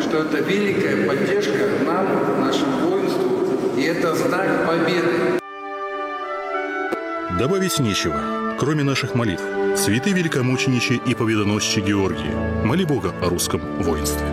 что 0.00 0.18
это 0.18 0.38
великая 0.38 1.06
поддержка 1.06 1.68
нам, 1.86 2.06
нашему 2.40 2.88
воинству, 2.88 3.40
и 3.76 3.82
это 3.82 4.14
знак 4.14 4.66
победы. 4.66 5.38
Добавить 7.48 7.78
нечего, 7.78 8.56
кроме 8.58 8.84
наших 8.84 9.14
молитв. 9.14 9.42
Святые 9.74 10.14
великомученичи 10.14 11.00
и 11.06 11.14
победоносчи 11.14 11.80
Георгии, 11.80 12.30
моли 12.62 12.84
Бога 12.84 13.14
о 13.22 13.30
русском 13.30 13.62
воинстве. 13.82 14.26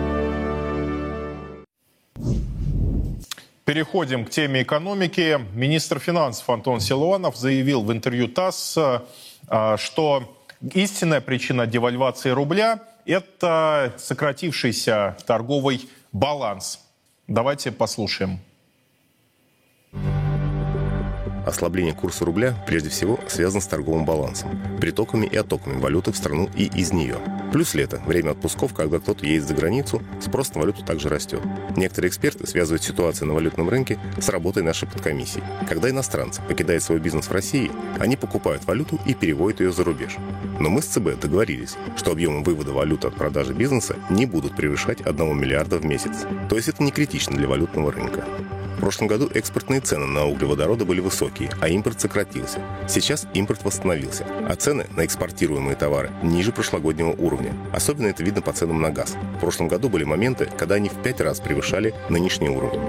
Переходим 3.64 4.26
к 4.26 4.28
теме 4.28 4.64
экономики. 4.64 5.40
Министр 5.54 5.98
финансов 5.98 6.50
Антон 6.50 6.80
Силуанов 6.80 7.38
заявил 7.38 7.80
в 7.80 7.90
интервью 7.90 8.28
ТАСС, 8.28 8.76
э, 8.76 9.76
что 9.78 10.36
истинная 10.74 11.22
причина 11.22 11.66
девальвации 11.66 12.28
рубля– 12.28 12.80
это 13.06 13.94
сократившийся 13.96 15.16
торговый 15.26 15.88
баланс. 16.12 16.80
Давайте 17.28 17.72
послушаем. 17.72 18.40
Ослабление 21.46 21.94
курса 21.94 22.24
рубля 22.24 22.56
прежде 22.66 22.90
всего 22.90 23.20
связано 23.28 23.60
с 23.60 23.68
торговым 23.68 24.04
балансом, 24.04 24.50
притоками 24.80 25.26
и 25.26 25.36
оттоками 25.36 25.80
валюты 25.80 26.10
в 26.10 26.16
страну 26.16 26.50
и 26.56 26.64
из 26.64 26.92
нее. 26.92 27.18
Плюс 27.52 27.74
лето, 27.74 28.02
время 28.04 28.32
отпусков, 28.32 28.74
когда 28.74 28.98
кто-то 28.98 29.24
едет 29.24 29.46
за 29.46 29.54
границу, 29.54 30.02
спрос 30.20 30.52
на 30.54 30.62
валюту 30.62 30.84
также 30.84 31.08
растет. 31.08 31.40
Некоторые 31.76 32.08
эксперты 32.08 32.48
связывают 32.48 32.82
ситуацию 32.82 33.28
на 33.28 33.34
валютном 33.34 33.68
рынке 33.68 33.96
с 34.20 34.28
работой 34.28 34.64
нашей 34.64 34.88
подкомиссии. 34.88 35.42
Когда 35.68 35.88
иностранцы 35.88 36.42
покидают 36.42 36.82
свой 36.82 36.98
бизнес 36.98 37.26
в 37.28 37.32
России, 37.32 37.70
они 38.00 38.16
покупают 38.16 38.64
валюту 38.66 38.98
и 39.06 39.14
переводят 39.14 39.60
ее 39.60 39.72
за 39.72 39.84
рубеж. 39.84 40.16
Но 40.58 40.68
мы 40.68 40.82
с 40.82 40.86
ЦБ 40.86 41.20
договорились, 41.20 41.76
что 41.96 42.10
объемы 42.10 42.42
вывода 42.42 42.72
валюты 42.72 43.06
от 43.06 43.14
продажи 43.14 43.54
бизнеса 43.54 43.94
не 44.10 44.26
будут 44.26 44.56
превышать 44.56 45.00
1 45.00 45.38
миллиарда 45.38 45.78
в 45.78 45.84
месяц. 45.84 46.26
То 46.50 46.56
есть 46.56 46.68
это 46.68 46.82
не 46.82 46.90
критично 46.90 47.36
для 47.36 47.46
валютного 47.46 47.92
рынка. 47.92 48.24
В 48.76 48.80
прошлом 48.80 49.06
году 49.06 49.30
экспортные 49.32 49.80
цены 49.80 50.06
на 50.06 50.26
углеводороды 50.26 50.84
были 50.84 51.00
высокие, 51.00 51.50
а 51.60 51.68
импорт 51.68 51.98
сократился. 51.98 52.60
Сейчас 52.86 53.26
импорт 53.32 53.64
восстановился, 53.64 54.26
а 54.46 54.54
цены 54.54 54.86
на 54.94 55.06
экспортируемые 55.06 55.76
товары 55.76 56.10
ниже 56.22 56.52
прошлогоднего 56.52 57.10
уровня. 57.12 57.54
Особенно 57.72 58.08
это 58.08 58.22
видно 58.22 58.42
по 58.42 58.52
ценам 58.52 58.82
на 58.82 58.90
газ. 58.90 59.16
В 59.36 59.40
прошлом 59.40 59.68
году 59.68 59.88
были 59.88 60.04
моменты, 60.04 60.48
когда 60.58 60.74
они 60.74 60.90
в 60.90 61.02
пять 61.02 61.22
раз 61.22 61.40
превышали 61.40 61.94
нынешний 62.10 62.50
уровень. 62.50 62.82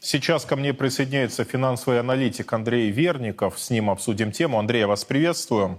Сейчас 0.00 0.44
ко 0.44 0.56
мне 0.56 0.74
присоединяется 0.74 1.44
финансовый 1.44 2.00
аналитик 2.00 2.52
Андрей 2.52 2.90
Верников. 2.90 3.58
С 3.58 3.70
ним 3.70 3.88
обсудим 3.88 4.32
тему. 4.32 4.58
Андрей, 4.58 4.80
я 4.80 4.88
вас 4.88 5.04
приветствую. 5.04 5.78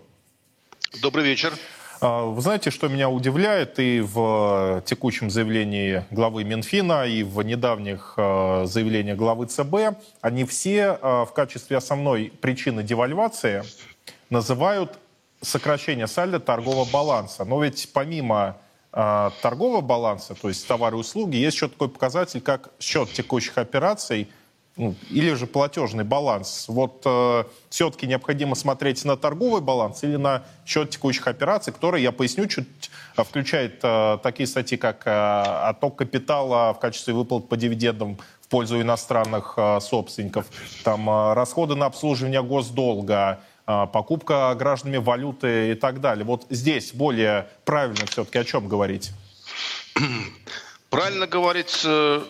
Добрый 1.01 1.25
вечер. 1.25 1.53
А, 2.01 2.23
вы 2.23 2.41
знаете, 2.41 2.71
что 2.71 2.87
меня 2.87 3.09
удивляет 3.09 3.77
и 3.79 3.99
в 3.99 4.81
текущем 4.85 5.29
заявлении 5.29 6.05
главы 6.11 6.43
Минфина, 6.45 7.05
и 7.05 7.23
в 7.23 7.41
недавних 7.43 8.13
а, 8.15 8.65
заявлениях 8.65 9.17
главы 9.17 9.47
ЦБ, 9.47 9.99
они 10.21 10.45
все 10.45 10.97
а, 11.01 11.25
в 11.25 11.33
качестве 11.33 11.77
основной 11.77 12.31
причины 12.41 12.83
девальвации 12.83 13.63
называют 14.29 14.97
сокращение 15.41 16.07
сальда 16.07 16.39
торгового 16.39 16.89
баланса. 16.89 17.43
Но 17.43 17.63
ведь 17.63 17.91
помимо 17.93 18.57
торгового 18.91 19.81
баланса, 19.81 20.33
то 20.33 20.47
есть 20.49 20.67
товары 20.67 20.97
и 20.97 20.99
услуги, 20.99 21.35
есть 21.35 21.55
еще 21.55 21.67
такой 21.67 21.89
показатель, 21.89 22.41
как 22.41 22.71
счет 22.79 23.11
текущих 23.13 23.57
операций– 23.59 24.29
ну, 24.79 24.95
или 25.09 25.33
же 25.33 25.45
платежный 25.45 26.05
баланс. 26.05 26.65
Вот 26.69 27.01
э, 27.03 27.43
все-таки 27.69 28.07
необходимо 28.07 28.55
смотреть 28.55 29.03
на 29.03 29.17
торговый 29.17 29.61
баланс 29.61 30.03
или 30.03 30.15
на 30.15 30.45
счет 30.65 30.89
текущих 30.89 31.27
операций, 31.27 31.73
который, 31.73 32.01
я 32.01 32.13
поясню, 32.13 32.47
чуть 32.47 32.89
э, 33.17 33.23
включает 33.25 33.81
э, 33.83 34.17
такие 34.23 34.47
статьи, 34.47 34.77
как 34.77 35.05
э, 35.05 35.09
отток 35.11 35.97
капитала 35.97 36.73
в 36.73 36.79
качестве 36.79 37.13
выплат 37.13 37.49
по 37.49 37.57
дивидендам 37.57 38.17
в 38.39 38.47
пользу 38.47 38.79
иностранных 38.81 39.55
э, 39.57 39.81
собственников, 39.81 40.45
там 40.85 41.09
э, 41.09 41.33
расходы 41.33 41.75
на 41.75 41.87
обслуживание 41.87 42.41
госдолга, 42.41 43.41
э, 43.67 43.85
покупка 43.91 44.55
гражданами 44.57 44.97
валюты 44.97 45.73
и 45.73 45.75
так 45.75 45.99
далее. 45.99 46.23
Вот 46.23 46.45
здесь 46.49 46.93
более 46.93 47.49
правильно 47.65 48.05
все-таки 48.05 48.37
о 48.37 48.45
чем 48.45 48.69
говорить? 48.69 49.11
Правильно 50.89 51.27
говорить 51.27 51.81
э, 51.83 52.21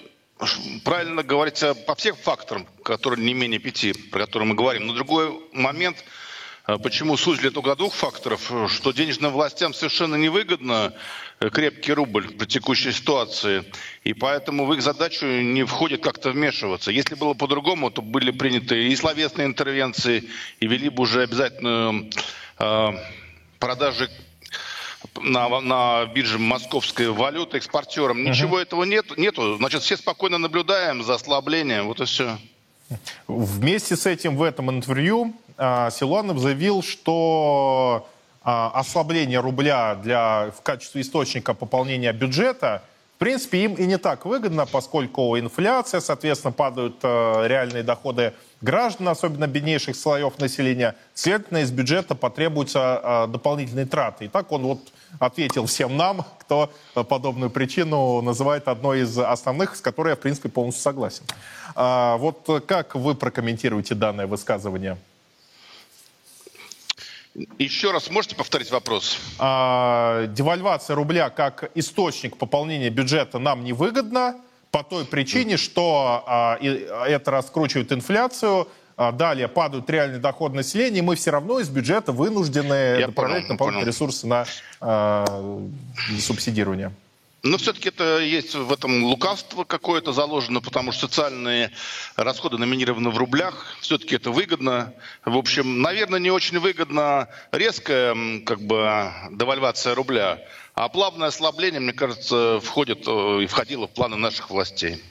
правильно 0.83 1.23
говорить 1.23 1.63
по 1.85 1.95
всех 1.95 2.17
факторам, 2.17 2.65
которые 2.83 3.23
не 3.23 3.33
менее 3.33 3.59
пяти, 3.59 3.93
про 3.93 4.25
которые 4.25 4.47
мы 4.47 4.55
говорим. 4.55 4.87
Но 4.87 4.93
другой 4.93 5.31
момент, 5.51 6.03
э, 6.67 6.77
почему 6.77 7.17
сузили 7.17 7.49
только 7.49 7.75
двух 7.75 7.93
факторов, 7.93 8.51
что 8.69 8.91
денежным 8.91 9.33
властям 9.33 9.73
совершенно 9.73 10.15
невыгодно 10.15 10.93
э, 11.39 11.49
крепкий 11.49 11.93
рубль 11.93 12.29
при 12.29 12.45
текущей 12.45 12.91
ситуации, 12.91 13.65
и 14.03 14.13
поэтому 14.13 14.65
в 14.65 14.73
их 14.73 14.81
задачу 14.81 15.25
не 15.25 15.65
входит 15.65 16.01
как-то 16.01 16.31
вмешиваться. 16.31 16.91
Если 16.91 17.15
было 17.15 17.33
по-другому, 17.33 17.91
то 17.91 18.01
были 18.01 18.31
приняты 18.31 18.87
и 18.87 18.95
словесные 18.95 19.47
интервенции, 19.47 20.23
и 20.59 20.67
вели 20.67 20.89
бы 20.89 21.03
уже 21.03 21.23
обязательную 21.23 22.09
э, 22.59 22.91
продажи 23.59 24.09
на, 25.21 25.59
на 25.61 26.05
бирже 26.05 26.39
московской 26.39 27.09
валюты 27.09 27.57
экспортерам. 27.57 28.23
Ничего 28.23 28.59
этого 28.59 28.83
нет, 28.83 29.17
нету. 29.17 29.57
Значит, 29.57 29.81
все 29.81 29.97
спокойно 29.97 30.37
наблюдаем 30.37 31.03
за 31.03 31.15
ослаблением. 31.15 31.87
Вот 31.87 32.01
и 32.01 32.05
все. 32.05 32.37
Вместе 33.27 33.95
с 33.95 34.05
этим 34.05 34.35
в 34.35 34.43
этом 34.43 34.71
интервью 34.71 35.33
а, 35.57 35.91
Силуанов 35.91 36.39
заявил, 36.39 36.81
что 36.81 38.07
а, 38.41 38.71
ослабление 38.73 39.39
рубля 39.39 39.95
для, 39.95 40.51
в 40.57 40.61
качестве 40.61 41.01
источника 41.01 41.53
пополнения 41.53 42.11
бюджета 42.13 42.83
в 43.19 43.21
принципе, 43.21 43.65
им 43.65 43.73
и 43.73 43.85
не 43.85 43.97
так 43.97 44.23
выгодно, 44.25 44.65
поскольку 44.65 45.37
инфляция, 45.37 45.99
соответственно, 45.99 46.53
падают 46.53 46.95
э, 47.03 47.47
реальные 47.47 47.83
доходы 47.83 48.31
граждан, 48.61 49.09
особенно 49.09 49.45
беднейших 49.45 49.97
слоев 49.97 50.39
населения. 50.39 50.95
Следовательно, 51.13 51.57
из 51.57 51.69
бюджета 51.69 52.15
потребуются 52.15 53.01
э, 53.03 53.27
дополнительные 53.27 53.85
траты. 53.85 54.23
И 54.23 54.27
так 54.29 54.53
он 54.53 54.61
вот 54.61 54.93
ответил 55.19 55.65
всем 55.65 55.97
нам, 55.97 56.25
кто 56.39 56.71
э, 56.95 57.03
подобную 57.03 57.49
причину 57.49 58.21
называет 58.21 58.69
одной 58.69 59.01
из 59.01 59.17
основных, 59.17 59.75
с 59.75 59.81
которой 59.81 60.11
я, 60.11 60.15
в 60.15 60.19
принципе, 60.19 60.47
полностью 60.47 60.81
согласен. 60.83 61.25
А, 61.75 62.15
вот 62.15 62.47
как 62.65 62.95
вы 62.95 63.15
прокомментируете 63.15 63.95
данное 63.95 64.27
высказывание? 64.27 64.97
Еще 67.57 67.91
раз 67.91 68.09
можете 68.09 68.35
повторить 68.35 68.71
вопрос? 68.71 69.19
А, 69.37 70.27
девальвация 70.27 70.95
рубля 70.95 71.29
как 71.29 71.71
источник 71.75 72.37
пополнения 72.37 72.89
бюджета 72.89 73.39
нам 73.39 73.63
невыгодна 73.63 74.35
по 74.71 74.83
той 74.83 75.05
причине, 75.05 75.57
что 75.57 76.23
а, 76.27 76.57
и, 76.61 76.67
это 77.07 77.31
раскручивает 77.31 77.91
инфляцию, 77.91 78.67
а, 78.97 79.11
далее 79.11 79.47
падают 79.47 79.89
реальные 79.89 80.19
доходы 80.19 80.55
населения, 80.55 80.99
и 80.99 81.01
мы 81.01 81.15
все 81.15 81.31
равно 81.31 81.59
из 81.59 81.69
бюджета 81.69 82.11
вынуждены 82.11 83.05
направлять 83.07 83.47
дополнительные 83.47 83.87
ресурсы 83.87 84.27
на 84.27 84.45
а, 84.81 85.63
субсидирование. 86.19 86.91
Но 87.41 87.57
все-таки 87.57 87.87
это 87.87 88.19
есть 88.19 88.53
в 88.53 88.71
этом 88.73 89.03
лукавство 89.05 89.63
какое-то 89.63 90.11
заложено, 90.11 90.59
потому 90.59 90.91
что 90.91 91.07
социальные 91.07 91.71
расходы 92.17 92.57
номинированы 92.57 93.09
в 93.11 93.17
рублях. 93.17 93.77
Все-таки 93.79 94.15
это 94.15 94.31
выгодно. 94.31 94.93
В 95.23 95.37
общем, 95.37 95.81
наверное, 95.81 96.19
не 96.19 96.31
очень 96.31 96.59
выгодно 96.59 97.29
резкая 97.51 98.41
как 98.45 98.61
бы, 98.61 99.11
девальвация 99.31 99.95
рубля. 99.95 100.39
А 100.73 100.89
плавное 100.89 101.29
ослабление, 101.29 101.79
мне 101.79 101.93
кажется, 101.93 102.59
входит 102.61 103.07
э, 103.07 103.43
и 103.43 103.47
входило 103.47 103.87
в 103.87 103.91
планы 103.91 104.17
наших 104.17 104.49
властей. 104.49 105.01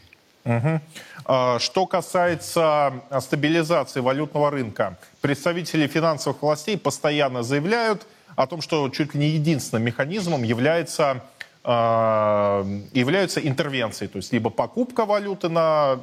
Угу. 0.45 0.81
Что 1.59 1.87
касается 1.87 3.03
стабилизации 3.21 4.01
валютного 4.01 4.51
рынка, 4.51 4.99
представители 5.21 5.87
финансовых 5.87 6.41
властей 6.41 6.79
постоянно 6.79 7.43
заявляют 7.43 8.07
о 8.35 8.47
том, 8.47 8.63
что 8.63 8.89
чуть 8.89 9.15
ли 9.15 9.21
не 9.21 9.29
единственным 9.31 9.85
механизмом 9.85 10.43
является 10.43 11.11
а, 11.11 11.21
являются 11.69 13.41
интервенцией, 13.41 14.09
то 14.09 14.17
есть 14.17 14.33
либо 14.33 14.49
покупка 14.49 15.05
валюты 15.05 15.51
на 15.51 16.01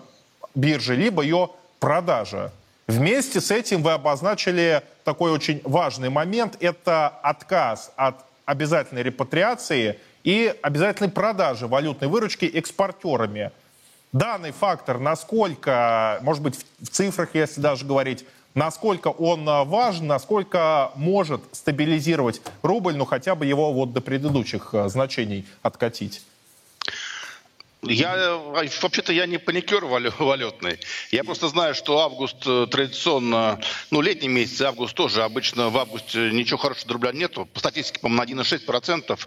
бирже, 0.53 0.95
либо 0.95 1.23
ее 1.23 1.49
продажа. 1.79 2.51
Вместе 2.85 3.41
с 3.41 3.49
этим 3.49 3.81
вы 3.81 3.93
обозначили 3.93 4.83
такой 5.03 5.31
очень 5.31 5.61
важный 5.63 6.09
момент, 6.09 6.55
это 6.59 7.07
отказ 7.07 7.91
от 7.95 8.15
обязательной 8.45 9.01
репатриации 9.01 9.99
и 10.23 10.53
обязательной 10.61 11.09
продажи 11.09 11.65
валютной 11.65 12.09
выручки 12.09 12.45
экспортерами. 12.45 13.51
Данный 14.13 14.51
фактор, 14.51 14.99
насколько, 14.99 16.19
может 16.21 16.43
быть, 16.43 16.63
в 16.79 16.89
цифрах, 16.89 17.29
если 17.33 17.59
даже 17.59 17.85
говорить, 17.85 18.23
насколько 18.55 19.09
он 19.09 19.47
а, 19.47 19.63
важен, 19.63 20.07
насколько 20.07 20.91
может 20.95 21.41
стабилизировать 21.51 22.41
рубль, 22.63 22.95
ну 22.95 23.05
хотя 23.05 23.35
бы 23.35 23.45
его 23.45 23.71
вот 23.71 23.93
до 23.93 24.01
предыдущих 24.01 24.73
а, 24.73 24.89
значений 24.89 25.45
откатить? 25.61 26.23
Я 27.87 28.35
вообще-то 28.81 29.13
я 29.13 29.25
не 29.25 29.37
паникер 29.37 29.85
валютный. 30.19 30.79
Я 31.11 31.23
просто 31.23 31.47
знаю, 31.47 31.75
что 31.75 31.99
август 31.99 32.37
э, 32.45 32.67
традиционно, 32.69 33.59
ну, 33.91 34.01
летний 34.01 34.27
месяц, 34.27 34.61
август 34.61 34.95
тоже. 34.95 35.23
Обычно 35.23 35.69
в 35.69 35.77
августе 35.77 36.31
ничего 36.31 36.57
хорошего 36.57 36.93
рубля 36.93 37.11
нету. 37.11 37.45
По 37.53 37.59
статистике, 37.59 37.99
по-моему, 37.99 38.35
на 38.35 38.41
1,6% 38.41 39.19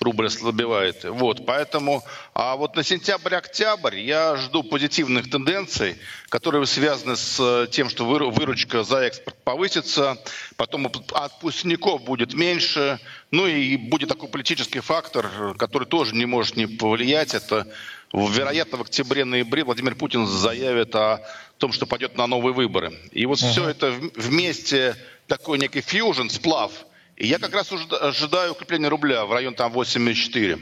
рубль 0.00 0.26
ослабевает. 0.26 1.04
Вот, 1.04 1.46
поэтому, 1.46 2.04
а 2.34 2.56
вот 2.56 2.76
на 2.76 2.82
сентябрь-октябрь 2.82 3.98
я 3.98 4.36
жду 4.36 4.62
позитивных 4.62 5.30
тенденций, 5.30 5.96
которые 6.28 6.66
связаны 6.66 7.16
с 7.16 7.38
э, 7.40 7.66
тем, 7.70 7.88
что 7.88 8.04
выручка 8.04 8.82
за 8.82 8.98
экспорт 8.98 9.36
повысится, 9.44 10.18
потом 10.56 10.90
отпускников 11.12 12.02
будет 12.04 12.34
меньше, 12.34 13.00
ну 13.30 13.46
и 13.46 13.76
будет 13.76 14.08
такой 14.08 14.28
политический 14.28 14.80
фактор, 14.80 15.54
который 15.58 15.88
тоже 15.88 16.14
не 16.14 16.26
может 16.26 16.56
не 16.56 16.66
повлиять. 16.66 17.34
Это 17.34 17.66
вероятно, 18.12 18.78
в 18.78 18.82
октябре-ноябре 18.82 19.64
Владимир 19.64 19.94
Путин 19.94 20.26
заявит 20.26 20.94
о 20.94 21.20
том, 21.58 21.72
что 21.72 21.86
пойдет 21.86 22.16
на 22.16 22.26
новые 22.26 22.52
выборы. 22.52 22.92
И 23.10 23.24
вот 23.26 23.38
uh-huh. 23.38 23.50
все 23.50 23.68
это 23.68 23.90
вместе, 24.16 24.96
такой 25.26 25.58
некий 25.58 25.80
фьюжн, 25.80 26.28
сплав. 26.28 26.72
И 27.16 27.26
я 27.26 27.38
как 27.38 27.54
раз 27.54 27.70
ожидаю 27.72 28.52
укрепления 28.52 28.88
рубля 28.88 29.24
в 29.24 29.32
район 29.32 29.54
там 29.54 29.72
84. 29.72 30.58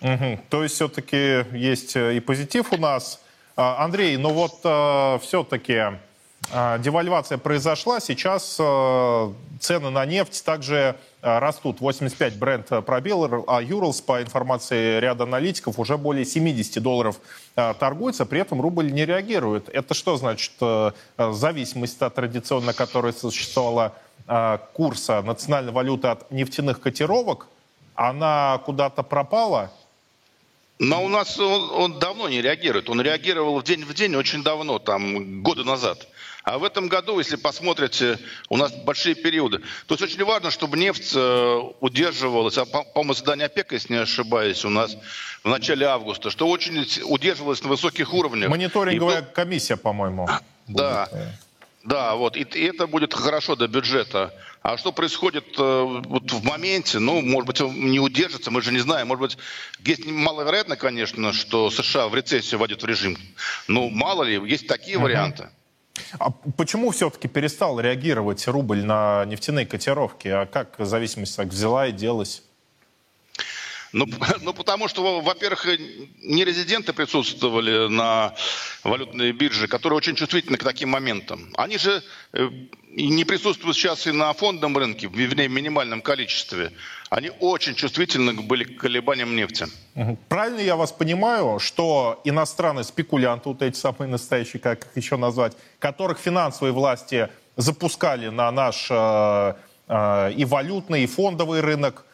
Угу. 0.00 0.40
То 0.48 0.62
есть 0.62 0.74
все-таки 0.76 1.44
есть 1.52 1.94
э, 1.94 2.16
и 2.16 2.20
позитив 2.20 2.72
у 2.72 2.78
нас. 2.78 3.20
А, 3.54 3.84
Андрей, 3.84 4.16
ну 4.16 4.30
вот 4.30 4.60
э, 4.64 5.18
все-таки 5.22 5.98
а, 6.52 6.78
девальвация 6.78 7.38
произошла, 7.38 8.00
сейчас 8.00 8.56
э, 8.58 9.32
цены 9.60 9.90
на 9.90 10.06
нефть 10.06 10.42
также 10.44 10.74
э, 10.74 10.94
растут. 11.22 11.80
85 11.80 12.38
бренд 12.38 12.66
пробил, 12.86 13.44
а 13.46 13.62
Юрлс, 13.62 14.00
по 14.00 14.22
информации 14.22 14.98
ряда 15.00 15.24
аналитиков, 15.24 15.78
уже 15.78 15.96
более 15.96 16.24
70 16.24 16.82
долларов 16.82 17.20
э, 17.56 17.74
торгуется, 17.78 18.26
при 18.26 18.40
этом 18.40 18.60
рубль 18.60 18.90
не 18.92 19.04
реагирует. 19.04 19.68
Это 19.68 19.94
что 19.94 20.16
значит? 20.16 20.52
Зависимость 21.18 22.00
от 22.02 22.14
традиционно, 22.14 22.72
которая 22.72 23.12
существовала 23.12 23.94
курса 24.74 25.22
национальной 25.22 25.72
валюты 25.72 26.08
от 26.08 26.30
нефтяных 26.30 26.80
котировок, 26.80 27.48
она 27.94 28.60
куда-то 28.64 29.02
пропала? 29.02 29.70
Но 30.80 31.04
у 31.04 31.08
нас 31.08 31.38
он, 31.38 31.70
он 31.70 31.98
давно 31.98 32.28
не 32.30 32.40
реагирует. 32.40 32.88
Он 32.88 33.02
реагировал 33.02 33.60
в 33.60 33.64
день 33.64 33.84
в 33.84 33.92
день 33.92 34.16
очень 34.16 34.42
давно, 34.42 34.78
там, 34.78 35.42
года 35.42 35.62
назад. 35.62 36.08
А 36.44 36.58
в 36.58 36.64
этом 36.64 36.88
году, 36.88 37.18
если 37.18 37.36
посмотрите, 37.36 38.18
у 38.48 38.56
нас 38.56 38.72
большие 38.72 39.14
периоды. 39.14 39.58
То 39.86 39.94
есть 39.94 40.02
очень 40.02 40.24
важно, 40.24 40.50
чтобы 40.50 40.78
нефть 40.78 41.12
э, 41.14 41.60
удерживалась, 41.80 42.56
а, 42.56 42.64
по-моему, 42.64 43.14
задание 43.14 43.46
ОПЕК, 43.46 43.72
если 43.72 43.92
не 43.94 44.00
ошибаюсь, 44.00 44.64
у 44.64 44.70
нас 44.70 44.96
в 45.44 45.48
начале 45.48 45.86
августа, 45.86 46.30
что 46.30 46.48
очень 46.48 46.86
удерживалась 47.04 47.62
на 47.62 47.68
высоких 47.68 48.14
уровнях. 48.14 48.48
Мониторинговая 48.48 49.22
И... 49.22 49.34
комиссия, 49.34 49.76
по-моему. 49.76 50.28
Да. 50.66 51.08
Будет. 51.10 51.28
Да, 51.82 52.14
вот, 52.14 52.36
и, 52.36 52.42
и 52.42 52.64
это 52.64 52.86
будет 52.86 53.14
хорошо 53.14 53.56
до 53.56 53.66
бюджета. 53.66 54.34
А 54.62 54.76
что 54.76 54.92
происходит 54.92 55.46
э, 55.58 55.82
вот 55.82 56.30
в 56.30 56.44
моменте, 56.44 56.98
ну, 56.98 57.22
может 57.22 57.46
быть, 57.46 57.60
он 57.62 57.90
не 57.90 57.98
удержится, 57.98 58.50
мы 58.50 58.60
же 58.60 58.70
не 58.70 58.80
знаем. 58.80 59.08
Может 59.08 59.20
быть, 59.22 59.38
есть 59.86 60.04
маловероятно, 60.04 60.76
конечно, 60.76 61.32
что 61.32 61.70
США 61.70 62.08
в 62.08 62.14
рецессию 62.14 62.58
вводят 62.58 62.82
в 62.82 62.86
режим. 62.86 63.16
Ну, 63.66 63.88
мало 63.88 64.24
ли, 64.24 64.38
есть 64.46 64.66
такие 64.66 64.98
uh-huh. 64.98 65.02
варианты. 65.02 65.48
А 66.18 66.30
почему 66.30 66.90
все-таки 66.90 67.28
перестал 67.28 67.78
реагировать 67.80 68.46
рубль 68.48 68.84
на 68.84 69.24
нефтяные 69.26 69.66
котировки? 69.66 70.28
А 70.28 70.46
как 70.46 70.76
зависимость 70.78 71.36
так 71.36 71.48
взяла 71.48 71.86
и 71.86 71.92
делась? 71.92 72.42
Ну, 73.92 74.06
ну, 74.42 74.52
потому 74.52 74.88
что, 74.88 75.20
во-первых, 75.20 75.66
не 76.22 76.44
резиденты 76.44 76.92
присутствовали 76.92 77.88
на 77.88 78.34
валютной 78.84 79.32
бирже, 79.32 79.68
которые 79.68 79.96
очень 79.96 80.14
чувствительны 80.14 80.56
к 80.56 80.64
таким 80.64 80.90
моментам. 80.90 81.48
Они 81.56 81.78
же 81.78 82.02
э, 82.32 82.48
не 82.92 83.24
присутствуют 83.24 83.76
сейчас 83.76 84.06
и 84.06 84.12
на 84.12 84.32
фондовом 84.32 84.76
рынке 84.76 85.08
в 85.08 85.16
минимальном 85.16 86.02
количестве. 86.02 86.72
Они 87.08 87.30
очень 87.40 87.74
чувствительны 87.74 88.34
были 88.34 88.64
к 88.64 88.80
колебаниям 88.80 89.34
нефти. 89.34 89.66
Правильно 90.28 90.60
я 90.60 90.76
вас 90.76 90.92
понимаю, 90.92 91.58
что 91.58 92.20
иностранные 92.24 92.84
спекулянты, 92.84 93.48
вот 93.48 93.62
эти 93.62 93.76
самые 93.76 94.08
настоящие, 94.08 94.60
как 94.60 94.84
их 94.84 94.96
еще 94.96 95.16
назвать, 95.16 95.56
которых 95.78 96.18
финансовые 96.18 96.72
власти 96.72 97.28
запускали 97.56 98.28
на 98.28 98.50
наш 98.50 98.88
э, 98.90 99.54
э, 99.88 100.32
и 100.32 100.44
валютный, 100.44 101.04
и 101.04 101.06
фондовый 101.06 101.60
рынок, 101.60 102.04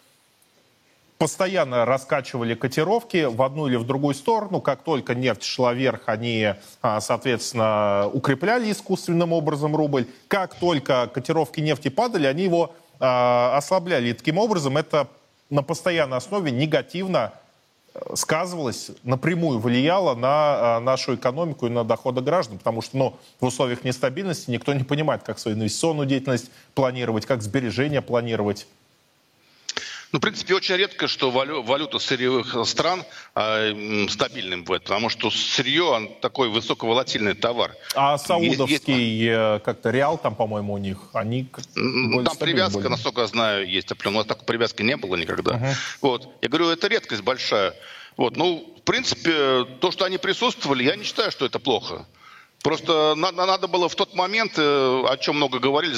постоянно 1.19 1.85
раскачивали 1.85 2.55
котировки 2.55 3.25
в 3.25 3.43
одну 3.43 3.67
или 3.67 3.77
в 3.77 3.85
другую 3.85 4.14
сторону. 4.14 4.61
Как 4.61 4.83
только 4.83 5.14
нефть 5.14 5.45
шла 5.45 5.73
вверх, 5.73 6.03
они, 6.07 6.55
а, 6.83 7.01
соответственно, 7.01 8.09
укрепляли 8.12 8.71
искусственным 8.71 9.33
образом 9.33 9.75
рубль. 9.75 10.07
Как 10.29 10.55
только 10.55 11.09
котировки 11.12 11.61
нефти 11.61 11.89
падали, 11.89 12.27
они 12.27 12.45
его 12.45 12.75
а, 13.01 13.57
ослабляли. 13.57 14.09
И 14.09 14.12
таким 14.12 14.39
образом 14.39 14.77
это 14.77 15.09
на 15.49 15.62
постоянной 15.62 16.19
основе 16.19 16.51
негативно 16.51 17.33
э, 17.95 18.14
сказывалось, 18.14 18.91
напрямую 19.05 19.59
влияло 19.59 20.14
на 20.14 20.29
а, 20.77 20.81
нашу 20.81 21.14
экономику 21.14 21.67
и 21.67 21.71
на 21.71 21.85
доходы 21.85 22.21
граждан, 22.21 22.59
потому 22.59 22.83
что 22.83 22.97
ну, 22.97 23.17
в 23.41 23.47
условиях 23.47 23.85
нестабильности 23.85 24.51
никто 24.51 24.75
не 24.75 24.85
понимает, 24.85 25.23
как 25.23 25.39
свою 25.39 25.57
инвестиционную 25.57 26.07
деятельность 26.07 26.51
планировать, 26.75 27.27
как 27.27 27.43
сбережения 27.43 28.03
планировать. 28.03 28.67
Ну, 30.13 30.19
в 30.19 30.23
принципе, 30.23 30.55
очень 30.55 30.77
редко, 30.77 31.09
что 31.09 31.31
валюта 31.31 31.99
сырьевых 31.99 32.67
стран 32.67 33.05
э, 33.35 34.07
стабильным 34.09 34.65
будет, 34.65 34.85
потому 34.85 35.09
что 35.09 35.31
сырье 35.31 35.83
он 35.83 36.09
такой 36.21 36.49
высоковолатильный 36.49 37.35
товар. 37.35 37.75
А 37.95 38.17
саудовский 38.17 38.95
есть... 38.95 39.31
Э, 39.31 39.61
как-то 39.65 39.91
реал 39.91 40.17
там, 40.19 40.35
по-моему, 40.35 40.75
у 40.75 40.79
них, 40.79 40.99
они 41.13 41.49
Там 41.75 42.37
привязка, 42.39 42.79
были. 42.79 42.89
насколько 42.89 43.23
я 43.23 43.27
знаю, 43.27 43.69
есть. 43.69 43.91
У 43.93 44.11
нас 44.11 44.27
такой 44.27 44.45
привязки 44.45 44.83
не 44.83 44.97
было 44.97 45.17
никогда. 45.17 45.53
Uh-huh. 45.53 45.75
Вот. 46.01 46.29
Я 46.41 46.49
говорю, 46.49 46.69
это 46.69 46.87
редкость 46.87 47.23
большая. 47.23 47.75
Вот. 48.17 48.37
Ну, 48.37 48.75
в 48.79 48.83
принципе, 48.83 49.65
то, 49.81 49.91
что 49.91 50.05
они 50.05 50.19
присутствовали, 50.19 50.85
я 50.85 50.97
не 50.97 51.05
считаю, 51.05 51.31
что 51.31 51.45
это 51.47 51.59
плохо. 51.59 52.07
Просто 52.67 53.14
надо, 53.14 53.47
надо 53.47 53.69
было 53.69 53.89
в 53.89 53.95
тот 53.95 54.14
момент, 54.14 54.55
э, 54.59 54.62
о 55.09 55.17
чем 55.19 55.37
много 55.37 55.61
говорили, 55.61 55.95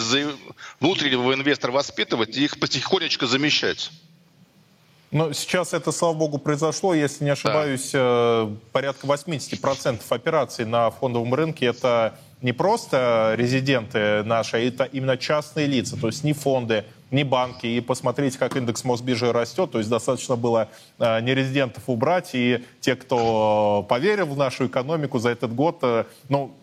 внутреннего 0.81 1.33
инвестора 1.33 1.73
воспитывать 1.73 2.37
и 2.37 2.45
их 2.45 2.61
потихонечку 2.61 3.25
замещать. 3.27 3.91
Но 5.11 5.33
сейчас 5.33 5.73
это, 5.73 5.93
слава 5.93 6.13
богу, 6.13 6.37
произошло. 6.37 6.93
Если 6.93 7.25
не 7.25 7.31
ошибаюсь, 7.31 7.93
да. 7.93 7.99
Э, 8.03 8.55
порядка 8.73 9.07
80% 9.07 10.03
операций 10.11 10.67
на 10.67 10.91
фондовом 10.91 11.33
рынке 11.33 11.65
это 11.65 12.19
не 12.43 12.53
просто 12.53 13.33
резиденты 13.39 14.23
наши, 14.25 14.59
а 14.59 14.61
это 14.61 14.85
именно 14.85 15.17
частные 15.17 15.67
лица. 15.67 15.97
То 15.97 16.09
есть 16.09 16.23
не 16.23 16.35
фонды, 16.35 16.85
не 17.11 17.25
банки. 17.25 17.67
И 17.67 17.81
посмотрите, 17.81 18.39
как 18.39 18.57
индекс 18.57 18.85
Мосбиржи 18.85 19.33
растет. 19.33 19.71
То 19.71 19.79
есть 19.79 19.91
достаточно 19.91 20.37
было 20.37 20.69
э, 20.99 21.21
нерезидентов 21.21 21.85
убрать. 21.87 22.31
И 22.35 22.65
те, 22.81 22.97
кто 22.97 23.87
поверил 23.89 24.27
в 24.27 24.37
нашу 24.37 24.67
экономику 24.67 25.19
за 25.19 25.31
этот 25.31 25.55
год, 25.55 25.79
э, 25.83 26.05
ну, 26.29 26.55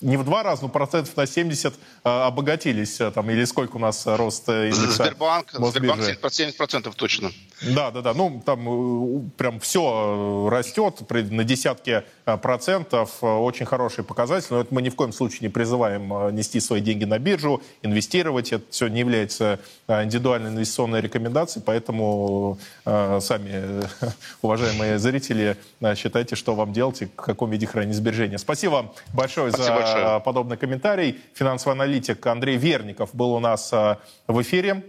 не 0.00 0.18
в 0.18 0.24
два 0.24 0.42
раза, 0.42 0.62
но 0.62 0.68
процентов 0.68 1.16
на 1.16 1.26
70 1.26 1.74
а, 2.04 2.26
обогатились. 2.26 3.00
А, 3.00 3.10
там, 3.10 3.30
или 3.30 3.44
сколько 3.44 3.76
у 3.76 3.78
нас 3.78 4.06
рост 4.06 4.46
индекса? 4.48 5.04
Сбербанк, 5.04 5.52
Сбербанк 5.52 6.02
70% 6.02 6.92
точно. 6.94 7.32
Да, 7.62 7.90
да, 7.90 8.02
да. 8.02 8.12
Ну, 8.12 8.42
там 8.44 9.26
э, 9.26 9.30
прям 9.38 9.58
все 9.60 10.48
растет 10.50 11.00
на 11.10 11.44
десятки 11.44 12.02
процентов. 12.42 13.22
Очень 13.22 13.64
хороший 13.64 14.04
показатель. 14.04 14.48
Но 14.50 14.60
это 14.60 14.74
мы 14.74 14.82
ни 14.82 14.90
в 14.90 14.96
коем 14.96 15.12
случае 15.12 15.40
не 15.42 15.48
призываем 15.48 16.34
нести 16.34 16.60
свои 16.60 16.82
деньги 16.82 17.04
на 17.04 17.18
биржу, 17.18 17.62
инвестировать. 17.82 18.52
Это 18.52 18.64
все 18.70 18.88
не 18.88 19.00
является 19.00 19.60
индивидуальной 19.88 20.50
инвестиционной 20.50 21.00
рекомендацией. 21.00 21.62
Поэтому 21.64 22.58
сами, 22.84 23.82
уважаемые 24.42 24.98
зрители, 24.98 25.56
считайте, 25.94 26.36
что 26.36 26.54
вам 26.54 26.72
делать 26.72 27.02
и 27.02 27.06
в 27.06 27.14
каком 27.14 27.50
виде 27.50 27.66
хранить 27.66 27.96
сбережения. 27.96 28.38
Спасибо 28.38 28.72
вам 28.72 28.92
большое 29.14 29.50
Спасибо 29.50 29.78
за 29.78 29.85
большое. 29.94 30.20
подобный 30.20 30.56
комментарий. 30.56 31.20
Финансовый 31.34 31.72
аналитик 31.72 32.26
Андрей 32.26 32.56
Верников 32.56 33.14
был 33.14 33.32
у 33.32 33.40
нас 33.40 33.72
э, 33.72 33.96
в 34.26 34.42
эфире. 34.42 34.84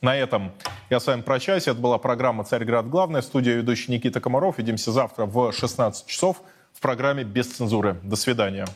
На 0.00 0.16
этом 0.16 0.52
я 0.90 1.00
с 1.00 1.06
вами 1.06 1.22
прощаюсь. 1.22 1.66
Это 1.66 1.78
была 1.78 1.98
программа 1.98 2.44
«Царьград. 2.44 2.88
Главная». 2.88 3.22
Студия 3.22 3.56
ведущий 3.56 3.90
Никита 3.90 4.20
Комаров. 4.20 4.58
Увидимся 4.58 4.92
завтра 4.92 5.26
в 5.26 5.52
16 5.52 6.06
часов 6.06 6.42
в 6.72 6.80
программе 6.80 7.24
«Без 7.24 7.48
цензуры». 7.48 7.98
До 8.02 8.16
свидания. 8.16 8.66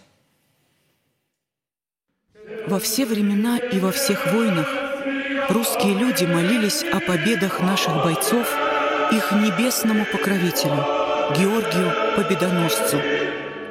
Во 2.66 2.78
все 2.80 3.06
времена 3.06 3.58
и 3.58 3.78
во 3.78 3.92
всех 3.92 4.32
войнах 4.32 4.68
русские 5.48 5.94
люди 5.94 6.24
молились 6.24 6.84
о 6.84 7.00
победах 7.00 7.60
наших 7.60 8.02
бойцов 8.04 8.48
их 9.12 9.32
небесному 9.32 10.06
покровителю, 10.06 10.84
Георгию 11.36 11.92
Победоносцу, 12.16 12.98